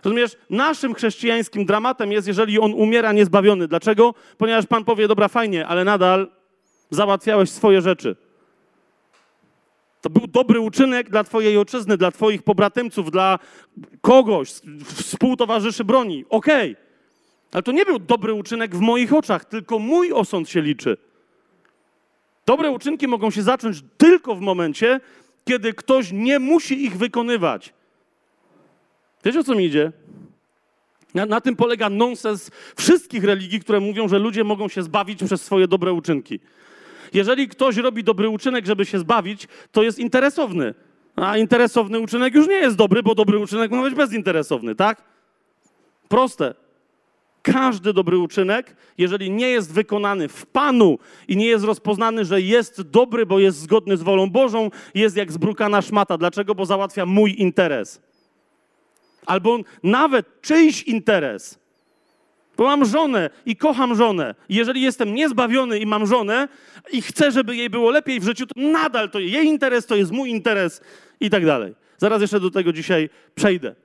Rozumiesz, 0.03 0.37
naszym 0.49 0.93
chrześcijańskim 0.93 1.65
dramatem 1.65 2.11
jest, 2.11 2.27
jeżeli 2.27 2.59
on 2.59 2.73
umiera 2.73 3.11
niezbawiony. 3.11 3.67
Dlaczego? 3.67 4.13
Ponieważ 4.37 4.65
Pan 4.65 4.83
powie, 4.83 5.07
dobra, 5.07 5.27
fajnie, 5.27 5.67
ale 5.67 5.83
nadal 5.83 6.27
załatwiałeś 6.89 7.49
swoje 7.49 7.81
rzeczy. 7.81 8.15
To 10.01 10.09
był 10.09 10.27
dobry 10.27 10.59
uczynek 10.59 11.09
dla 11.09 11.23
Twojej 11.23 11.57
ojczyzny, 11.57 11.97
dla 11.97 12.11
Twoich 12.11 12.43
pobratymców, 12.43 13.11
dla 13.11 13.39
kogoś, 14.01 14.53
współtowarzyszy 14.85 15.83
broni. 15.83 16.25
Okej. 16.29 16.71
Okay. 16.71 16.83
Ale 17.53 17.63
to 17.63 17.71
nie 17.71 17.85
był 17.85 17.99
dobry 17.99 18.33
uczynek 18.33 18.75
w 18.75 18.79
moich 18.79 19.13
oczach, 19.13 19.45
tylko 19.45 19.79
mój 19.79 20.11
osąd 20.11 20.49
się 20.49 20.61
liczy. 20.61 20.97
Dobre 22.45 22.71
uczynki 22.71 23.07
mogą 23.07 23.31
się 23.31 23.41
zacząć 23.41 23.83
tylko 23.97 24.35
w 24.35 24.41
momencie, 24.41 24.99
kiedy 25.45 25.73
ktoś 25.73 26.11
nie 26.11 26.39
musi 26.39 26.85
ich 26.85 26.97
wykonywać. 26.97 27.73
Wiecie 29.25 29.39
o 29.39 29.43
co 29.43 29.55
mi 29.55 29.65
idzie? 29.65 29.91
Na, 31.13 31.25
na, 31.25 31.41
tym 31.41 31.55
polega 31.55 31.89
nonsens 31.89 32.51
wszystkich 32.75 33.23
religii, 33.23 33.59
które 33.59 33.79
mówią, 33.79 34.07
że 34.07 34.19
ludzie 34.19 34.43
mogą 34.43 34.67
się 34.67 34.83
zbawić 34.83 35.23
przez 35.23 35.41
swoje 35.41 35.67
dobre 35.67 35.93
uczynki. 35.93 36.39
Jeżeli 37.13 37.47
ktoś 37.47 37.77
robi 37.77 38.03
dobry 38.03 38.29
uczynek, 38.29 38.65
żeby 38.65 38.85
się 38.85 38.99
zbawić, 38.99 39.47
to 39.71 39.83
jest 39.83 39.99
interesowny. 39.99 40.73
A 41.15 41.37
interesowny 41.37 41.99
uczynek 41.99 42.35
już 42.35 42.47
nie 42.47 42.55
jest 42.55 42.75
dobry, 42.75 43.03
bo 43.03 43.15
dobry 43.15 43.39
uczynek 43.39 43.71
ma 43.71 43.83
być 43.83 43.95
bezinteresowny, 43.95 44.75
tak? 44.75 45.01
Proste. 46.07 46.53
Każdy 47.41 47.93
dobry 47.93 48.17
uczynek, 48.17 48.75
jeżeli 48.97 49.31
nie 49.31 49.49
jest 49.49 49.73
wykonany 49.73 50.27
w 50.27 50.45
Panu 50.45 50.97
i 51.27 51.37
nie 51.37 51.45
jest 51.45 51.65
rozpoznany, 51.65 52.25
że 52.25 52.41
jest 52.41 52.81
dobry, 52.81 53.25
bo 53.25 53.39
jest 53.39 53.57
zgodny 53.57 53.97
z 53.97 54.01
wolą 54.01 54.29
Bożą, 54.29 54.71
jest 54.95 55.17
jak 55.17 55.31
zbrukana 55.31 55.81
szmata. 55.81 56.17
Dlaczego? 56.17 56.55
Bo 56.55 56.65
załatwia 56.65 57.05
mój 57.05 57.41
interes 57.41 58.01
albo 59.25 59.59
nawet 59.83 60.41
czyjś 60.41 60.83
interes. 60.83 61.59
Bo 62.57 62.63
mam 62.63 62.85
żonę 62.85 63.29
i 63.45 63.55
kocham 63.55 63.95
żonę. 63.95 64.35
Jeżeli 64.49 64.81
jestem 64.81 65.15
niezbawiony 65.15 65.79
i 65.79 65.85
mam 65.85 66.07
żonę 66.07 66.47
i 66.91 67.01
chcę, 67.01 67.31
żeby 67.31 67.55
jej 67.55 67.69
było 67.69 67.91
lepiej 67.91 68.19
w 68.19 68.23
życiu, 68.23 68.45
to 68.45 68.61
nadal 68.61 69.09
to 69.09 69.19
jej 69.19 69.45
interes, 69.45 69.85
to 69.85 69.95
jest 69.95 70.11
mój 70.11 70.29
interes 70.29 70.81
i 71.19 71.29
tak 71.29 71.45
dalej. 71.45 71.75
Zaraz 71.97 72.21
jeszcze 72.21 72.39
do 72.39 72.51
tego 72.51 72.73
dzisiaj 72.73 73.09
przejdę. 73.35 73.75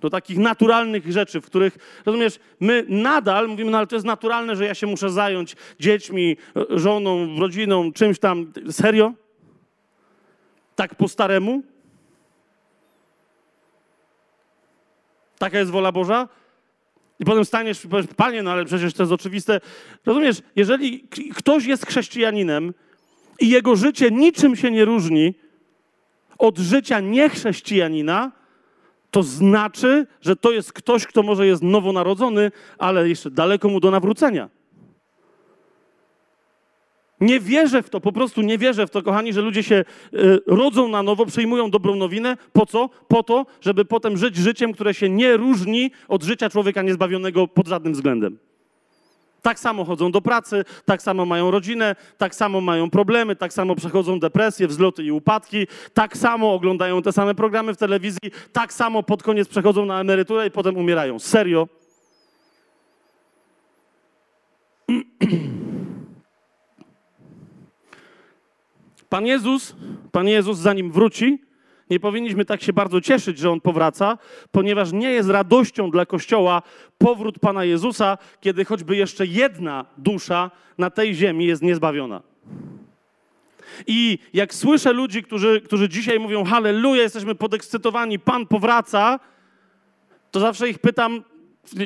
Do 0.00 0.10
takich 0.10 0.38
naturalnych 0.38 1.12
rzeczy, 1.12 1.40
w 1.40 1.46
których, 1.46 2.02
rozumiesz, 2.06 2.38
my 2.60 2.84
nadal 2.88 3.48
mówimy, 3.48 3.70
no 3.70 3.78
ale 3.78 3.86
to 3.86 3.96
jest 3.96 4.06
naturalne, 4.06 4.56
że 4.56 4.64
ja 4.64 4.74
się 4.74 4.86
muszę 4.86 5.10
zająć 5.10 5.56
dziećmi, 5.80 6.36
żoną, 6.70 7.40
rodziną, 7.40 7.92
czymś 7.92 8.18
tam. 8.18 8.52
Serio? 8.70 9.12
Tak 10.76 10.94
po 10.94 11.08
staremu? 11.08 11.62
Taka 15.38 15.58
jest 15.58 15.70
wola 15.70 15.92
Boża? 15.92 16.28
I 17.20 17.24
potem 17.24 17.44
staniesz 17.44 17.84
i 17.84 17.88
powiesz, 17.88 18.06
panie, 18.16 18.42
no 18.42 18.52
ale 18.52 18.64
przecież 18.64 18.94
to 18.94 19.02
jest 19.02 19.12
oczywiste. 19.12 19.60
Rozumiesz, 20.06 20.42
jeżeli 20.56 21.08
ktoś 21.34 21.64
jest 21.64 21.86
chrześcijaninem 21.86 22.74
i 23.40 23.48
jego 23.48 23.76
życie 23.76 24.10
niczym 24.10 24.56
się 24.56 24.70
nie 24.70 24.84
różni 24.84 25.34
od 26.38 26.58
życia 26.58 27.00
niechrześcijanina, 27.00 28.32
to 29.10 29.22
znaczy, 29.22 30.06
że 30.20 30.36
to 30.36 30.52
jest 30.52 30.72
ktoś, 30.72 31.06
kto 31.06 31.22
może 31.22 31.46
jest 31.46 31.62
nowonarodzony, 31.62 32.50
ale 32.78 33.08
jeszcze 33.08 33.30
daleko 33.30 33.68
mu 33.68 33.80
do 33.80 33.90
nawrócenia. 33.90 34.48
Nie 37.20 37.40
wierzę 37.40 37.82
w 37.82 37.90
to, 37.90 38.00
po 38.00 38.12
prostu 38.12 38.42
nie 38.42 38.58
wierzę 38.58 38.86
w 38.86 38.90
to, 38.90 39.02
kochani, 39.02 39.32
że 39.32 39.40
ludzie 39.40 39.62
się 39.62 39.84
y, 40.14 40.40
rodzą 40.46 40.88
na 40.88 41.02
nowo, 41.02 41.26
przyjmują 41.26 41.70
dobrą 41.70 41.96
nowinę. 41.96 42.36
Po 42.52 42.66
co? 42.66 42.90
Po 43.08 43.22
to, 43.22 43.46
żeby 43.60 43.84
potem 43.84 44.16
żyć 44.16 44.36
życiem, 44.36 44.72
które 44.72 44.94
się 44.94 45.08
nie 45.08 45.36
różni 45.36 45.90
od 46.08 46.22
życia 46.22 46.50
człowieka 46.50 46.82
niezbawionego 46.82 47.48
pod 47.48 47.68
żadnym 47.68 47.92
względem. 47.92 48.38
Tak 49.42 49.58
samo 49.58 49.84
chodzą 49.84 50.10
do 50.10 50.20
pracy, 50.20 50.64
tak 50.84 51.02
samo 51.02 51.26
mają 51.26 51.50
rodzinę, 51.50 51.96
tak 52.18 52.34
samo 52.34 52.60
mają 52.60 52.90
problemy, 52.90 53.36
tak 53.36 53.52
samo 53.52 53.74
przechodzą 53.74 54.20
depresje, 54.20 54.68
wzloty 54.68 55.04
i 55.04 55.10
upadki, 55.10 55.66
tak 55.94 56.16
samo 56.16 56.54
oglądają 56.54 57.02
te 57.02 57.12
same 57.12 57.34
programy 57.34 57.74
w 57.74 57.76
telewizji, 57.76 58.30
tak 58.52 58.72
samo 58.72 59.02
pod 59.02 59.22
koniec 59.22 59.48
przechodzą 59.48 59.86
na 59.86 60.00
emeryturę 60.00 60.46
i 60.46 60.50
potem 60.50 60.76
umierają. 60.76 61.18
Serio? 61.18 61.68
Pan 69.08 69.26
Jezus, 69.26 69.76
Pan 70.12 70.28
Jezus 70.28 70.58
zanim 70.58 70.92
wróci, 70.92 71.38
nie 71.90 72.00
powinniśmy 72.00 72.44
tak 72.44 72.62
się 72.62 72.72
bardzo 72.72 73.00
cieszyć, 73.00 73.38
że 73.38 73.50
On 73.50 73.60
powraca, 73.60 74.18
ponieważ 74.50 74.92
nie 74.92 75.10
jest 75.10 75.30
radością 75.30 75.90
dla 75.90 76.06
Kościoła 76.06 76.62
powrót 76.98 77.38
Pana 77.38 77.64
Jezusa, 77.64 78.18
kiedy 78.40 78.64
choćby 78.64 78.96
jeszcze 78.96 79.26
jedna 79.26 79.84
dusza 79.98 80.50
na 80.78 80.90
tej 80.90 81.14
ziemi 81.14 81.44
jest 81.44 81.62
niezbawiona. 81.62 82.22
I 83.86 84.18
jak 84.32 84.54
słyszę 84.54 84.92
ludzi, 84.92 85.22
którzy, 85.22 85.60
którzy 85.60 85.88
dzisiaj 85.88 86.20
mówią 86.20 86.44
halleluja, 86.44 87.02
jesteśmy 87.02 87.34
podekscytowani, 87.34 88.18
Pan 88.18 88.46
powraca, 88.46 89.20
to 90.30 90.40
zawsze 90.40 90.68
ich 90.68 90.78
pytam, 90.78 91.22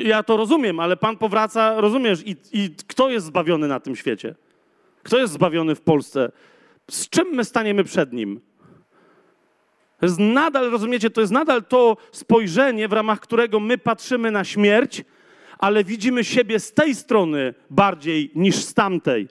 ja 0.03 0.23
to 0.23 0.37
rozumiem, 0.37 0.79
ale 0.79 0.97
Pan 0.97 1.17
powraca, 1.17 1.81
rozumiesz, 1.81 2.27
i, 2.27 2.35
i 2.51 2.69
kto 2.87 3.09
jest 3.09 3.25
zbawiony 3.25 3.67
na 3.67 3.79
tym 3.79 3.95
świecie? 3.95 4.35
Kto 5.03 5.17
jest 5.17 5.33
zbawiony 5.33 5.75
w 5.75 5.81
Polsce? 5.81 6.31
Z 6.91 7.09
czym 7.09 7.27
my 7.27 7.43
staniemy 7.43 7.83
przed 7.83 8.13
Nim? 8.13 8.41
To 9.99 10.05
jest 10.05 10.19
nadal, 10.19 10.71
rozumiecie, 10.71 11.09
to 11.09 11.21
jest 11.21 11.33
nadal 11.33 11.63
to 11.63 11.97
spojrzenie, 12.11 12.87
w 12.87 12.93
ramach 12.93 13.19
którego 13.19 13.59
my 13.59 13.77
patrzymy 13.77 14.31
na 14.31 14.43
śmierć, 14.43 15.03
ale 15.59 15.83
widzimy 15.83 16.23
siebie 16.23 16.59
z 16.59 16.73
tej 16.73 16.95
strony 16.95 17.53
bardziej 17.69 18.31
niż 18.35 18.55
z 18.55 18.73
tamtej. 18.73 19.27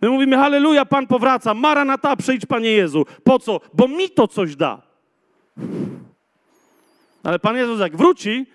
My 0.00 0.10
mówimy, 0.10 0.36
halleluja, 0.36 0.84
Pan 0.84 1.06
powraca, 1.06 1.54
maranata, 1.54 2.16
przyjdź 2.16 2.46
Panie 2.46 2.70
Jezu. 2.70 3.06
Po 3.24 3.38
co? 3.38 3.60
Bo 3.74 3.88
mi 3.88 4.10
to 4.10 4.28
coś 4.28 4.56
da. 4.56 4.82
Ale 7.22 7.38
Pan 7.38 7.56
Jezus 7.56 7.80
jak 7.80 7.96
wróci, 7.96 8.46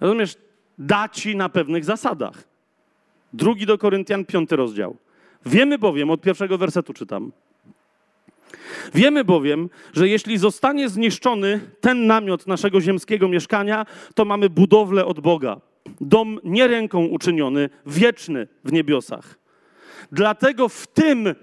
rozumiesz, 0.00 0.36
da 0.78 1.08
ci 1.08 1.36
na 1.36 1.48
pewnych 1.48 1.84
zasadach. 1.84 2.44
Drugi 3.32 3.66
do 3.66 3.78
Koryntian, 3.78 4.24
piąty 4.24 4.56
rozdział. 4.56 4.96
Wiemy 5.46 5.78
bowiem, 5.78 6.10
od 6.10 6.20
pierwszego 6.20 6.58
wersetu 6.58 6.92
czytam, 6.92 7.32
Wiemy 8.94 9.24
bowiem, 9.24 9.70
że 9.92 10.08
jeśli 10.08 10.38
zostanie 10.38 10.88
zniszczony 10.88 11.60
ten 11.80 12.06
namiot 12.06 12.46
naszego 12.46 12.80
ziemskiego 12.80 13.28
mieszkania, 13.28 13.86
to 14.14 14.24
mamy 14.24 14.50
budowlę 14.50 15.06
od 15.06 15.20
Boga. 15.20 15.60
Dom 16.00 16.40
nie 16.44 16.66
ręką 16.66 17.06
uczyniony, 17.06 17.70
wieczny 17.86 18.48
w 18.64 18.72
niebiosach. 18.72 19.38
Dlatego 20.12 20.68
w 20.68 20.86
tym, 20.86 21.34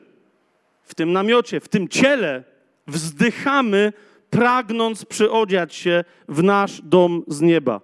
w 0.83 0.95
tym 0.95 1.13
namiocie, 1.13 1.59
w 1.59 1.67
tym 1.67 1.87
ciele 1.87 2.43
wzdychamy, 2.87 3.93
pragnąc 4.29 5.05
przyodziać 5.05 5.75
się 5.75 6.03
w 6.29 6.43
nasz 6.43 6.81
dom 6.81 7.23
z 7.27 7.41
nieba. 7.41 7.81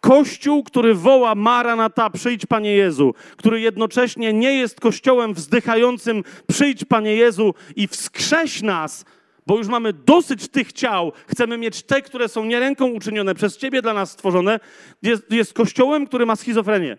Kościół, 0.00 0.64
który 0.64 0.94
woła 0.94 1.34
Maranata, 1.34 2.10
przyjdź 2.10 2.46
Panie 2.46 2.72
Jezu, 2.72 3.14
który 3.36 3.60
jednocześnie 3.60 4.32
nie 4.32 4.54
jest 4.54 4.80
kościołem 4.80 5.34
wzdychającym, 5.34 6.24
przyjdź 6.48 6.84
Panie 6.84 7.14
Jezu 7.16 7.54
i 7.76 7.88
wskrześ 7.88 8.62
nas, 8.62 9.04
bo 9.46 9.58
już 9.58 9.68
mamy 9.68 9.92
dosyć 9.92 10.48
tych 10.48 10.72
ciał, 10.72 11.12
chcemy 11.26 11.58
mieć 11.58 11.82
te, 11.82 12.02
które 12.02 12.28
są 12.28 12.44
nie 12.44 12.60
ręką 12.60 12.86
uczynione, 12.86 13.34
przez 13.34 13.56
Ciebie 13.56 13.82
dla 13.82 13.94
nas 13.94 14.10
stworzone, 14.10 14.60
jest, 15.02 15.30
jest 15.30 15.52
kościołem, 15.52 16.06
który 16.06 16.26
ma 16.26 16.36
schizofrenię. 16.36 16.98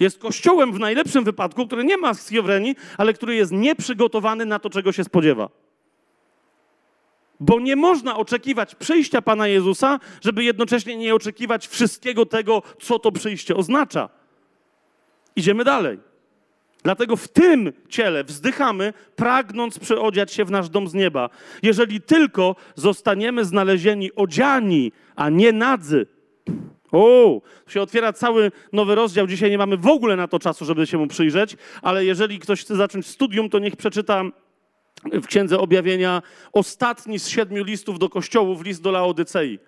Jest 0.00 0.18
kościołem 0.18 0.72
w 0.72 0.78
najlepszym 0.78 1.24
wypadku, 1.24 1.66
który 1.66 1.84
nie 1.84 1.96
ma 1.96 2.14
schizofrenii, 2.14 2.76
ale 2.98 3.12
który 3.12 3.34
jest 3.34 3.52
nieprzygotowany 3.52 4.46
na 4.46 4.58
to, 4.58 4.70
czego 4.70 4.92
się 4.92 5.04
spodziewa. 5.04 5.63
Bo 7.40 7.60
nie 7.60 7.76
można 7.76 8.16
oczekiwać 8.16 8.74
przyjścia 8.74 9.22
Pana 9.22 9.48
Jezusa, 9.48 10.00
żeby 10.20 10.44
jednocześnie 10.44 10.96
nie 10.96 11.14
oczekiwać 11.14 11.68
wszystkiego 11.68 12.26
tego, 12.26 12.62
co 12.80 12.98
to 12.98 13.12
przyjście 13.12 13.56
oznacza. 13.56 14.08
Idziemy 15.36 15.64
dalej. 15.64 15.98
Dlatego 16.82 17.16
w 17.16 17.28
tym 17.28 17.72
ciele 17.88 18.24
wzdychamy, 18.24 18.92
pragnąc 19.16 19.78
przyodziać 19.78 20.32
się 20.32 20.44
w 20.44 20.50
nasz 20.50 20.68
dom 20.68 20.88
z 20.88 20.94
nieba. 20.94 21.30
Jeżeli 21.62 22.00
tylko 22.00 22.56
zostaniemy 22.74 23.44
znalezieni 23.44 24.14
odziani, 24.14 24.92
a 25.16 25.30
nie 25.30 25.52
nadzy. 25.52 26.06
O, 26.92 27.40
się 27.68 27.82
otwiera 27.82 28.12
cały 28.12 28.52
nowy 28.72 28.94
rozdział. 28.94 29.26
Dzisiaj 29.26 29.50
nie 29.50 29.58
mamy 29.58 29.76
w 29.76 29.86
ogóle 29.86 30.16
na 30.16 30.28
to 30.28 30.38
czasu, 30.38 30.64
żeby 30.64 30.86
się 30.86 30.98
mu 30.98 31.06
przyjrzeć, 31.06 31.56
ale 31.82 32.04
jeżeli 32.04 32.38
ktoś 32.38 32.60
chce 32.60 32.76
zacząć 32.76 33.06
studium, 33.06 33.50
to 33.50 33.58
niech 33.58 33.76
przeczyta 33.76 34.24
w 35.02 35.26
Księdze 35.26 35.58
Objawienia 35.58 36.22
ostatni 36.52 37.18
z 37.18 37.28
siedmiu 37.28 37.64
listów 37.64 37.98
do 37.98 38.08
kościołów, 38.08 38.64
list 38.64 38.82
do 38.82 38.90
Laodycei, 38.90 39.58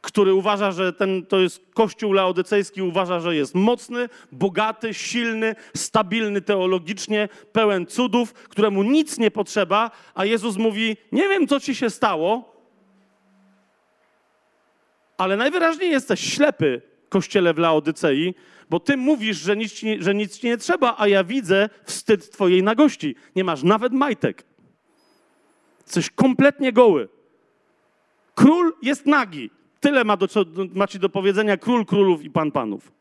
który 0.00 0.34
uważa, 0.34 0.72
że 0.72 0.92
ten, 0.92 1.26
to 1.26 1.38
jest 1.38 1.60
kościół 1.74 2.12
laodycejski, 2.12 2.82
uważa, 2.82 3.20
że 3.20 3.36
jest 3.36 3.54
mocny, 3.54 4.08
bogaty, 4.32 4.94
silny, 4.94 5.54
stabilny 5.76 6.40
teologicznie, 6.40 7.28
pełen 7.52 7.86
cudów, 7.86 8.32
któremu 8.32 8.82
nic 8.82 9.18
nie 9.18 9.30
potrzeba, 9.30 9.90
a 10.14 10.24
Jezus 10.24 10.56
mówi, 10.56 10.96
nie 11.12 11.28
wiem, 11.28 11.46
co 11.46 11.60
ci 11.60 11.74
się 11.74 11.90
stało, 11.90 12.56
ale 15.18 15.36
najwyraźniej 15.36 15.90
jesteś 15.90 16.20
ślepy, 16.20 16.82
kościele 17.08 17.54
w 17.54 17.58
Laodycei, 17.58 18.34
bo 18.70 18.80
ty 18.80 18.96
mówisz, 18.96 19.36
że 19.36 19.56
nic, 19.56 19.72
ci, 19.72 20.02
że 20.02 20.14
nic 20.14 20.38
ci 20.38 20.46
nie 20.46 20.56
trzeba, 20.56 20.94
a 20.98 21.08
ja 21.08 21.24
widzę 21.24 21.68
wstyd 21.84 22.30
twojej 22.30 22.62
nagości. 22.62 23.14
Nie 23.36 23.44
masz 23.44 23.62
nawet 23.62 23.92
majtek. 23.92 24.44
Jesteś 25.82 26.10
kompletnie 26.10 26.72
goły. 26.72 27.08
Król 28.34 28.72
jest 28.82 29.06
nagi. 29.06 29.50
Tyle 29.80 30.04
ma, 30.04 30.16
do, 30.16 30.26
ma 30.74 30.86
ci 30.86 30.98
do 30.98 31.08
powiedzenia 31.08 31.56
król 31.56 31.84
królów 31.84 32.22
i 32.22 32.30
pan 32.30 32.52
panów. 32.52 32.92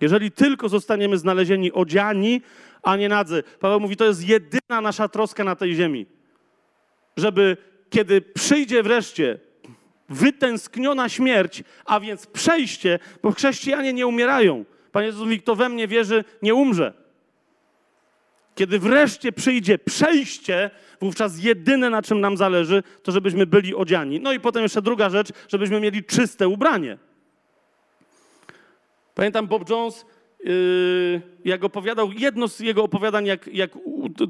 Jeżeli 0.00 0.30
tylko 0.30 0.68
zostaniemy 0.68 1.18
znalezieni 1.18 1.72
odziani, 1.72 2.42
a 2.82 2.96
nie 2.96 3.08
nadzy. 3.08 3.42
Paweł 3.60 3.80
mówi, 3.80 3.96
to 3.96 4.04
jest 4.04 4.28
jedyna 4.28 4.80
nasza 4.80 5.08
troska 5.08 5.44
na 5.44 5.56
tej 5.56 5.74
ziemi. 5.74 6.06
Żeby 7.16 7.56
kiedy 7.90 8.20
przyjdzie 8.20 8.82
wreszcie 8.82 9.38
wytęskniona 10.10 11.08
śmierć, 11.08 11.62
a 11.84 12.00
więc 12.00 12.26
przejście, 12.26 12.98
bo 13.22 13.32
chrześcijanie 13.32 13.92
nie 13.92 14.06
umierają. 14.06 14.64
Pan 14.92 15.04
Jezus 15.04 15.22
mówi, 15.22 15.40
kto 15.40 15.56
we 15.56 15.68
mnie 15.68 15.88
wierzy, 15.88 16.24
nie 16.42 16.54
umrze. 16.54 16.92
Kiedy 18.54 18.78
wreszcie 18.78 19.32
przyjdzie 19.32 19.78
przejście, 19.78 20.70
wówczas 21.00 21.42
jedyne, 21.42 21.90
na 21.90 22.02
czym 22.02 22.20
nam 22.20 22.36
zależy, 22.36 22.82
to 23.02 23.12
żebyśmy 23.12 23.46
byli 23.46 23.74
odziani. 23.74 24.20
No 24.20 24.32
i 24.32 24.40
potem 24.40 24.62
jeszcze 24.62 24.82
druga 24.82 25.10
rzecz, 25.10 25.28
żebyśmy 25.48 25.80
mieli 25.80 26.04
czyste 26.04 26.48
ubranie. 26.48 26.98
Pamiętam 29.14 29.46
Bob 29.46 29.70
Jones, 29.70 30.06
jak 31.44 31.64
opowiadał, 31.64 32.12
jedno 32.12 32.48
z 32.48 32.60
jego 32.60 32.84
opowiadań, 32.84 33.26
jak, 33.26 33.46
jak 33.46 33.70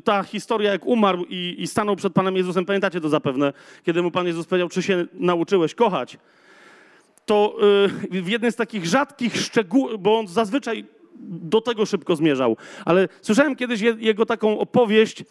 ta 0.04 0.22
historia, 0.22 0.72
jak 0.72 0.86
umarł 0.86 1.24
i, 1.28 1.54
i 1.58 1.66
stanął 1.66 1.96
przed 1.96 2.12
Panem 2.12 2.36
Jezusem, 2.36 2.64
pamiętacie 2.64 3.00
to 3.00 3.08
zapewne, 3.08 3.52
kiedy 3.86 4.02
mu 4.02 4.10
Pan 4.10 4.26
Jezus 4.26 4.46
powiedział, 4.46 4.68
czy 4.68 4.82
się 4.82 5.06
nauczyłeś 5.12 5.74
kochać 5.74 6.18
to 7.30 7.56
y, 8.12 8.22
w 8.22 8.28
jednym 8.28 8.52
z 8.52 8.56
takich 8.56 8.86
rzadkich 8.86 9.36
szczegółów, 9.36 10.02
bo 10.02 10.18
on 10.18 10.28
zazwyczaj 10.28 10.84
do 11.22 11.60
tego 11.60 11.86
szybko 11.86 12.16
zmierzał, 12.16 12.56
ale 12.84 13.08
słyszałem 13.22 13.56
kiedyś 13.56 13.80
jego 13.80 14.26
taką 14.26 14.58
opowieść 14.58 15.20
y, 15.20 15.24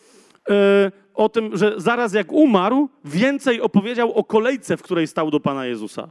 o 1.13 1.29
tym, 1.29 1.57
że 1.57 1.73
zaraz 1.77 2.13
jak 2.13 2.31
umarł, 2.31 2.89
więcej 3.05 3.61
opowiedział 3.61 4.13
o 4.13 4.23
kolejce, 4.23 4.77
w 4.77 4.81
której 4.81 5.07
stał 5.07 5.31
do 5.31 5.39
Pana 5.39 5.65
Jezusa. 5.65 6.09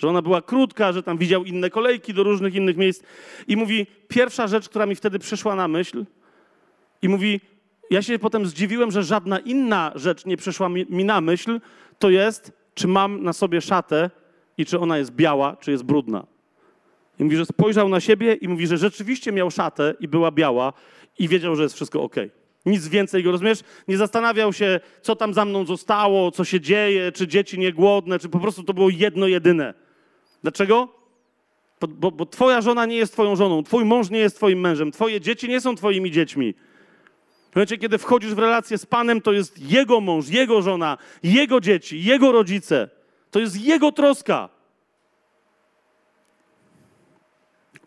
Że 0.00 0.08
ona 0.08 0.22
była 0.22 0.42
krótka, 0.42 0.92
że 0.92 1.02
tam 1.02 1.18
widział 1.18 1.44
inne 1.44 1.70
kolejki 1.70 2.14
do 2.14 2.22
różnych 2.22 2.54
innych 2.54 2.76
miejsc. 2.76 3.02
I 3.48 3.56
mówi, 3.56 3.86
pierwsza 4.08 4.46
rzecz, 4.46 4.68
która 4.68 4.86
mi 4.86 4.94
wtedy 4.94 5.18
przyszła 5.18 5.56
na 5.56 5.68
myśl, 5.68 6.04
i 7.02 7.08
mówi, 7.08 7.40
ja 7.90 8.02
się 8.02 8.18
potem 8.18 8.46
zdziwiłem, 8.46 8.90
że 8.90 9.02
żadna 9.02 9.38
inna 9.38 9.92
rzecz 9.94 10.26
nie 10.26 10.36
przyszła 10.36 10.68
mi, 10.68 11.04
na 11.04 11.20
myśl, 11.20 11.60
to 11.98 12.10
jest, 12.10 12.52
czy 12.74 12.88
mam 12.88 13.22
na 13.22 13.32
sobie 13.32 13.60
szatę, 13.60 14.10
i 14.58 14.66
czy 14.66 14.78
ona 14.78 14.98
jest 14.98 15.10
biała, 15.10 15.56
czy 15.56 15.70
jest 15.70 15.84
brudna. 15.84 16.26
I 17.18 17.24
mówi, 17.24 17.36
że 17.36 17.46
spojrzał 17.46 17.88
na 17.88 18.00
siebie 18.00 18.34
i 18.34 18.48
mówi, 18.48 18.66
że 18.66 18.78
rzeczywiście 18.78 19.32
miał 19.32 19.50
szatę 19.50 19.94
i 20.00 20.08
była 20.08 20.30
biała 20.30 20.72
i 21.18 21.28
wiedział, 21.28 21.56
że 21.56 21.62
jest 21.62 21.74
wszystko 21.74 22.02
ok. 22.02 22.16
Nic 22.66 22.88
więcej 22.88 23.22
go, 23.22 23.32
rozumiesz? 23.32 23.60
Nie 23.88 23.96
zastanawiał 23.96 24.52
się, 24.52 24.80
co 25.02 25.16
tam 25.16 25.34
za 25.34 25.44
mną 25.44 25.66
zostało, 25.66 26.30
co 26.30 26.44
się 26.44 26.60
dzieje, 26.60 27.12
czy 27.12 27.28
dzieci 27.28 27.58
niegłodne, 27.58 28.18
czy 28.18 28.28
po 28.28 28.40
prostu 28.40 28.62
to 28.62 28.74
było 28.74 28.90
jedno, 28.90 29.26
jedyne. 29.26 29.74
Dlaczego? 30.42 30.88
Bo, 31.80 31.88
bo, 31.88 32.10
bo 32.10 32.26
twoja 32.26 32.60
żona 32.60 32.86
nie 32.86 32.96
jest 32.96 33.12
twoją 33.12 33.36
żoną, 33.36 33.62
twój 33.62 33.84
mąż 33.84 34.10
nie 34.10 34.18
jest 34.18 34.36
twoim 34.36 34.60
mężem, 34.60 34.92
twoje 34.92 35.20
dzieci 35.20 35.48
nie 35.48 35.60
są 35.60 35.74
twoimi 35.76 36.10
dziećmi. 36.10 36.54
W 37.50 37.56
momencie, 37.56 37.78
kiedy 37.78 37.98
wchodzisz 37.98 38.34
w 38.34 38.38
relację 38.38 38.78
z 38.78 38.86
Panem, 38.86 39.20
to 39.20 39.32
jest 39.32 39.70
Jego 39.70 40.00
mąż, 40.00 40.28
Jego 40.28 40.62
żona, 40.62 40.98
Jego 41.22 41.60
dzieci, 41.60 42.04
Jego 42.04 42.32
rodzice. 42.32 42.88
To 43.30 43.40
jest 43.40 43.60
Jego 43.60 43.92
troska. 43.92 44.48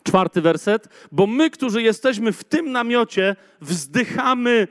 Czwarty 0.02 0.40
werset. 0.40 0.88
Bo 1.12 1.26
my, 1.26 1.50
którzy 1.50 1.82
jesteśmy 1.82 2.32
w 2.32 2.44
tym 2.44 2.72
namiocie, 2.72 3.36
wzdychamy 3.60 4.68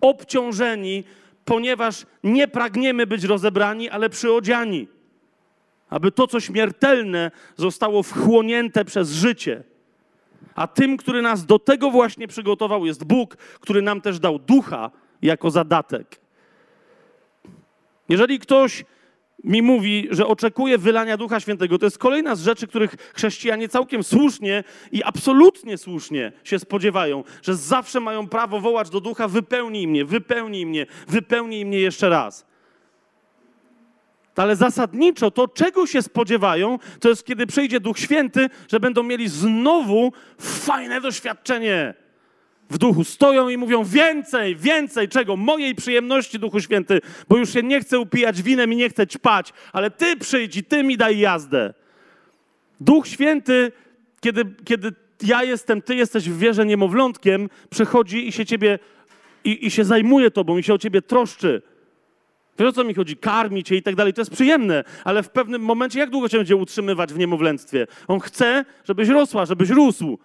obciążeni, 0.00 1.04
ponieważ 1.44 2.06
nie 2.24 2.48
pragniemy 2.48 3.06
być 3.06 3.24
rozebrani, 3.24 3.90
ale 3.90 4.10
przyodziani. 4.10 4.88
Aby 5.94 6.12
to, 6.12 6.26
co 6.26 6.40
śmiertelne, 6.40 7.30
zostało 7.56 8.02
wchłonięte 8.02 8.84
przez 8.84 9.12
życie. 9.12 9.62
A 10.54 10.66
tym, 10.66 10.96
który 10.96 11.22
nas 11.22 11.46
do 11.46 11.58
tego 11.58 11.90
właśnie 11.90 12.28
przygotował, 12.28 12.86
jest 12.86 13.04
Bóg, 13.04 13.36
który 13.36 13.82
nam 13.82 14.00
też 14.00 14.18
dał 14.18 14.38
ducha 14.38 14.90
jako 15.22 15.50
zadatek. 15.50 16.20
Jeżeli 18.08 18.38
ktoś 18.38 18.84
mi 19.44 19.62
mówi, 19.62 20.08
że 20.10 20.26
oczekuje 20.26 20.78
wylania 20.78 21.16
Ducha 21.16 21.40
Świętego, 21.40 21.78
to 21.78 21.86
jest 21.86 21.98
kolejna 21.98 22.34
z 22.34 22.42
rzeczy, 22.42 22.66
których 22.66 22.96
chrześcijanie 23.14 23.68
całkiem 23.68 24.04
słusznie 24.04 24.64
i 24.92 25.02
absolutnie 25.02 25.78
słusznie 25.78 26.32
się 26.44 26.58
spodziewają, 26.58 27.24
że 27.42 27.56
zawsze 27.56 28.00
mają 28.00 28.28
prawo 28.28 28.60
wołać 28.60 28.90
do 28.90 29.00
Ducha: 29.00 29.28
wypełnij 29.28 29.86
mnie, 29.88 30.04
wypełnij 30.04 30.66
mnie, 30.66 30.86
wypełnij 31.08 31.64
mnie 31.64 31.78
jeszcze 31.78 32.08
raz. 32.08 32.53
Ale 34.36 34.56
zasadniczo 34.56 35.30
to, 35.30 35.48
czego 35.48 35.86
się 35.86 36.02
spodziewają, 36.02 36.78
to 37.00 37.08
jest 37.08 37.26
kiedy 37.26 37.46
przyjdzie 37.46 37.80
Duch 37.80 37.98
Święty, 37.98 38.50
że 38.68 38.80
będą 38.80 39.02
mieli 39.02 39.28
znowu 39.28 40.12
fajne 40.38 41.00
doświadczenie. 41.00 41.94
W 42.70 42.78
duchu 42.78 43.04
stoją 43.04 43.48
i 43.48 43.56
mówią 43.56 43.84
więcej, 43.84 44.56
więcej 44.56 45.08
czego? 45.08 45.36
Mojej 45.36 45.74
przyjemności, 45.74 46.38
Duchu 46.38 46.60
Święty, 46.60 47.00
bo 47.28 47.36
już 47.36 47.52
się 47.52 47.62
nie 47.62 47.80
chcę 47.80 47.98
upijać 47.98 48.42
winem 48.42 48.72
i 48.72 48.76
nie 48.76 48.88
chcę 48.88 49.06
ćpać, 49.06 49.52
ale 49.72 49.90
Ty 49.90 50.16
przyjdź 50.16 50.56
i 50.56 50.64
Ty 50.64 50.82
mi 50.82 50.96
daj 50.96 51.18
jazdę. 51.18 51.74
Duch 52.80 53.08
Święty, 53.08 53.72
kiedy, 54.20 54.44
kiedy 54.64 54.92
ja 55.22 55.44
jestem, 55.44 55.82
Ty 55.82 55.94
jesteś 55.94 56.30
w 56.30 56.38
wierze 56.38 56.66
niemowlątkiem, 56.66 57.48
przychodzi 57.70 58.28
i 58.28 58.32
się 58.32 58.46
Ciebie, 58.46 58.78
i, 59.44 59.66
i 59.66 59.70
się 59.70 59.84
zajmuje 59.84 60.30
Tobą, 60.30 60.58
i 60.58 60.62
się 60.62 60.74
o 60.74 60.78
Ciebie 60.78 61.02
troszczy. 61.02 61.62
Wiesz 62.58 62.68
o 62.68 62.72
co 62.72 62.84
mi 62.84 62.94
chodzi? 62.94 63.16
Karmi 63.16 63.64
cię 63.64 63.76
i 63.76 63.82
tak 63.82 63.94
dalej. 63.94 64.12
To 64.12 64.20
jest 64.20 64.30
przyjemne, 64.30 64.84
ale 65.04 65.22
w 65.22 65.30
pewnym 65.30 65.62
momencie 65.62 65.98
jak 65.98 66.10
długo 66.10 66.28
cię 66.28 66.36
będzie 66.36 66.56
utrzymywać 66.56 67.12
w 67.12 67.18
niemowlęctwie? 67.18 67.86
On 68.08 68.20
chce, 68.20 68.64
żebyś 68.84 69.08
rosła, 69.08 69.46
żebyś 69.46 69.70
rósł. 69.70 70.18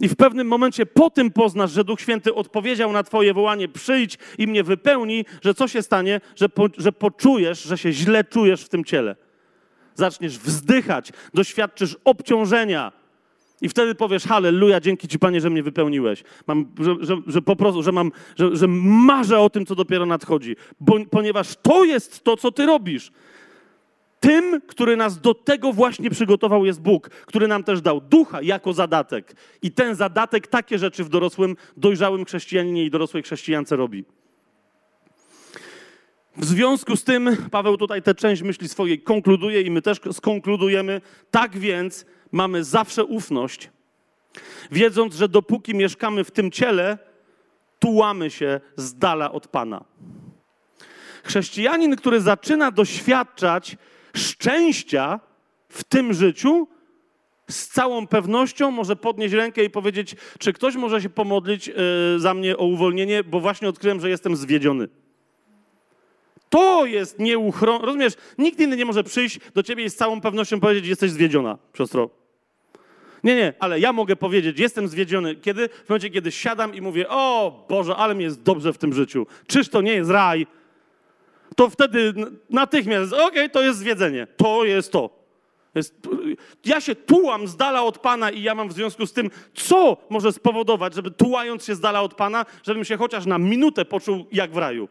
I 0.00 0.08
w 0.08 0.16
pewnym 0.16 0.46
momencie 0.46 0.86
po 0.86 1.10
tym 1.10 1.30
poznasz, 1.30 1.70
że 1.70 1.84
Duch 1.84 2.00
Święty 2.00 2.34
odpowiedział 2.34 2.92
na 2.92 3.02
Twoje 3.02 3.34
wołanie, 3.34 3.68
przyjdź 3.68 4.18
i 4.38 4.46
mnie 4.46 4.64
wypełni, 4.64 5.24
że 5.42 5.54
co 5.54 5.68
się 5.68 5.82
stanie? 5.82 6.20
Że, 6.36 6.48
po, 6.48 6.68
że 6.78 6.92
poczujesz, 6.92 7.62
że 7.62 7.78
się 7.78 7.92
źle 7.92 8.24
czujesz 8.24 8.62
w 8.64 8.68
tym 8.68 8.84
ciele. 8.84 9.16
Zaczniesz 9.94 10.38
wzdychać, 10.38 11.12
doświadczysz 11.34 11.96
obciążenia, 12.04 12.92
i 13.60 13.68
wtedy 13.68 13.94
powiesz, 13.94 14.24
halleluja, 14.24 14.80
dzięki 14.80 15.08
Ci 15.08 15.18
Panie, 15.18 15.40
że 15.40 15.50
mnie 15.50 15.62
wypełniłeś. 15.62 16.24
Mam, 16.46 16.66
że, 16.80 16.96
że, 17.00 17.16
że 17.26 17.42
po 17.42 17.56
prostu, 17.56 17.82
że, 17.82 17.92
mam, 17.92 18.12
że, 18.36 18.56
że 18.56 18.66
marzę 18.82 19.38
o 19.38 19.50
tym, 19.50 19.66
co 19.66 19.74
dopiero 19.74 20.06
nadchodzi. 20.06 20.56
Bo, 20.80 20.96
ponieważ 21.10 21.56
to 21.62 21.84
jest 21.84 22.24
to, 22.24 22.36
co 22.36 22.52
Ty 22.52 22.66
robisz. 22.66 23.12
Tym, 24.20 24.60
który 24.66 24.96
nas 24.96 25.20
do 25.20 25.34
tego 25.34 25.72
właśnie 25.72 26.10
przygotował, 26.10 26.64
jest 26.64 26.80
Bóg, 26.80 27.08
który 27.08 27.48
nam 27.48 27.64
też 27.64 27.80
dał 27.80 28.00
ducha 28.00 28.42
jako 28.42 28.72
zadatek. 28.72 29.36
I 29.62 29.70
ten 29.70 29.94
zadatek 29.94 30.46
takie 30.46 30.78
rzeczy 30.78 31.04
w 31.04 31.08
dorosłym, 31.08 31.56
dojrzałym 31.76 32.24
chrześcijaninie 32.24 32.84
i 32.84 32.90
dorosłej 32.90 33.22
chrześcijance 33.22 33.76
robi. 33.76 34.04
W 36.36 36.44
związku 36.44 36.96
z 36.96 37.04
tym, 37.04 37.36
Paweł 37.50 37.76
tutaj 37.76 38.02
tę 38.02 38.14
część 38.14 38.42
myśli 38.42 38.68
swojej 38.68 39.02
konkluduje 39.02 39.62
i 39.62 39.70
my 39.70 39.82
też 39.82 40.00
skonkludujemy. 40.12 41.00
Tak 41.30 41.58
więc 41.58 42.06
mamy 42.36 42.64
zawsze 42.64 43.04
ufność, 43.04 43.70
wiedząc, 44.70 45.14
że 45.14 45.28
dopóki 45.28 45.74
mieszkamy 45.74 46.24
w 46.24 46.30
tym 46.30 46.50
ciele, 46.50 46.98
tułamy 47.78 48.30
się 48.30 48.60
z 48.76 48.94
dala 48.94 49.32
od 49.32 49.48
Pana. 49.48 49.84
Chrześcijanin, 51.24 51.96
który 51.96 52.20
zaczyna 52.20 52.70
doświadczać 52.70 53.76
szczęścia 54.14 55.20
w 55.68 55.84
tym 55.84 56.12
życiu, 56.12 56.68
z 57.50 57.68
całą 57.68 58.06
pewnością 58.06 58.70
może 58.70 58.96
podnieść 58.96 59.34
rękę 59.34 59.64
i 59.64 59.70
powiedzieć, 59.70 60.16
czy 60.38 60.52
ktoś 60.52 60.74
może 60.74 61.02
się 61.02 61.10
pomodlić 61.10 61.68
yy, 61.68 61.74
za 62.18 62.34
mnie 62.34 62.56
o 62.56 62.64
uwolnienie, 62.64 63.24
bo 63.24 63.40
właśnie 63.40 63.68
odkryłem, 63.68 64.00
że 64.00 64.10
jestem 64.10 64.36
zwiedziony. 64.36 64.88
To 66.48 66.86
jest 66.86 67.18
nieuchronne. 67.18 67.86
Rozumiesz, 67.86 68.14
nikt 68.38 68.60
inny 68.60 68.76
nie 68.76 68.84
może 68.84 69.04
przyjść 69.04 69.40
do 69.54 69.62
ciebie 69.62 69.84
i 69.84 69.90
z 69.90 69.96
całą 69.96 70.20
pewnością 70.20 70.60
powiedzieć, 70.60 70.84
że 70.84 70.90
jesteś 70.90 71.10
zwiedziona, 71.10 71.58
siostro. 71.78 72.25
Nie, 73.26 73.36
nie, 73.36 73.54
ale 73.58 73.80
ja 73.80 73.92
mogę 73.92 74.16
powiedzieć, 74.16 74.60
jestem 74.60 74.88
zwiedziony. 74.88 75.34
Kiedy? 75.34 75.68
W 75.68 75.88
momencie, 75.88 76.10
kiedy 76.10 76.32
siadam 76.32 76.74
i 76.74 76.80
mówię, 76.80 77.08
o 77.08 77.52
Boże, 77.68 77.96
ale 77.96 78.14
mi 78.14 78.24
jest 78.24 78.42
dobrze 78.42 78.72
w 78.72 78.78
tym 78.78 78.92
życiu. 78.92 79.26
Czyż 79.46 79.68
to 79.68 79.80
nie 79.80 79.92
jest 79.92 80.10
raj? 80.10 80.46
To 81.56 81.70
wtedy 81.70 82.14
natychmiast, 82.50 83.12
okej, 83.12 83.26
okay, 83.26 83.48
to 83.48 83.62
jest 83.62 83.78
zwiedzenie. 83.78 84.26
To 84.36 84.64
jest 84.64 84.92
to. 84.92 85.10
Ja 86.64 86.80
się 86.80 86.94
tułam 86.94 87.48
z 87.48 87.56
dala 87.56 87.82
od 87.82 87.98
Pana 87.98 88.30
i 88.30 88.42
ja 88.42 88.54
mam 88.54 88.68
w 88.68 88.72
związku 88.72 89.06
z 89.06 89.12
tym, 89.12 89.30
co 89.54 89.96
może 90.10 90.32
spowodować, 90.32 90.94
żeby 90.94 91.10
tułając 91.10 91.64
się 91.64 91.74
z 91.74 91.80
dala 91.80 92.02
od 92.02 92.14
Pana, 92.14 92.46
żebym 92.62 92.84
się 92.84 92.96
chociaż 92.96 93.26
na 93.26 93.38
minutę 93.38 93.84
poczuł 93.84 94.26
jak 94.32 94.52
w 94.52 94.56
raju. 94.56 94.88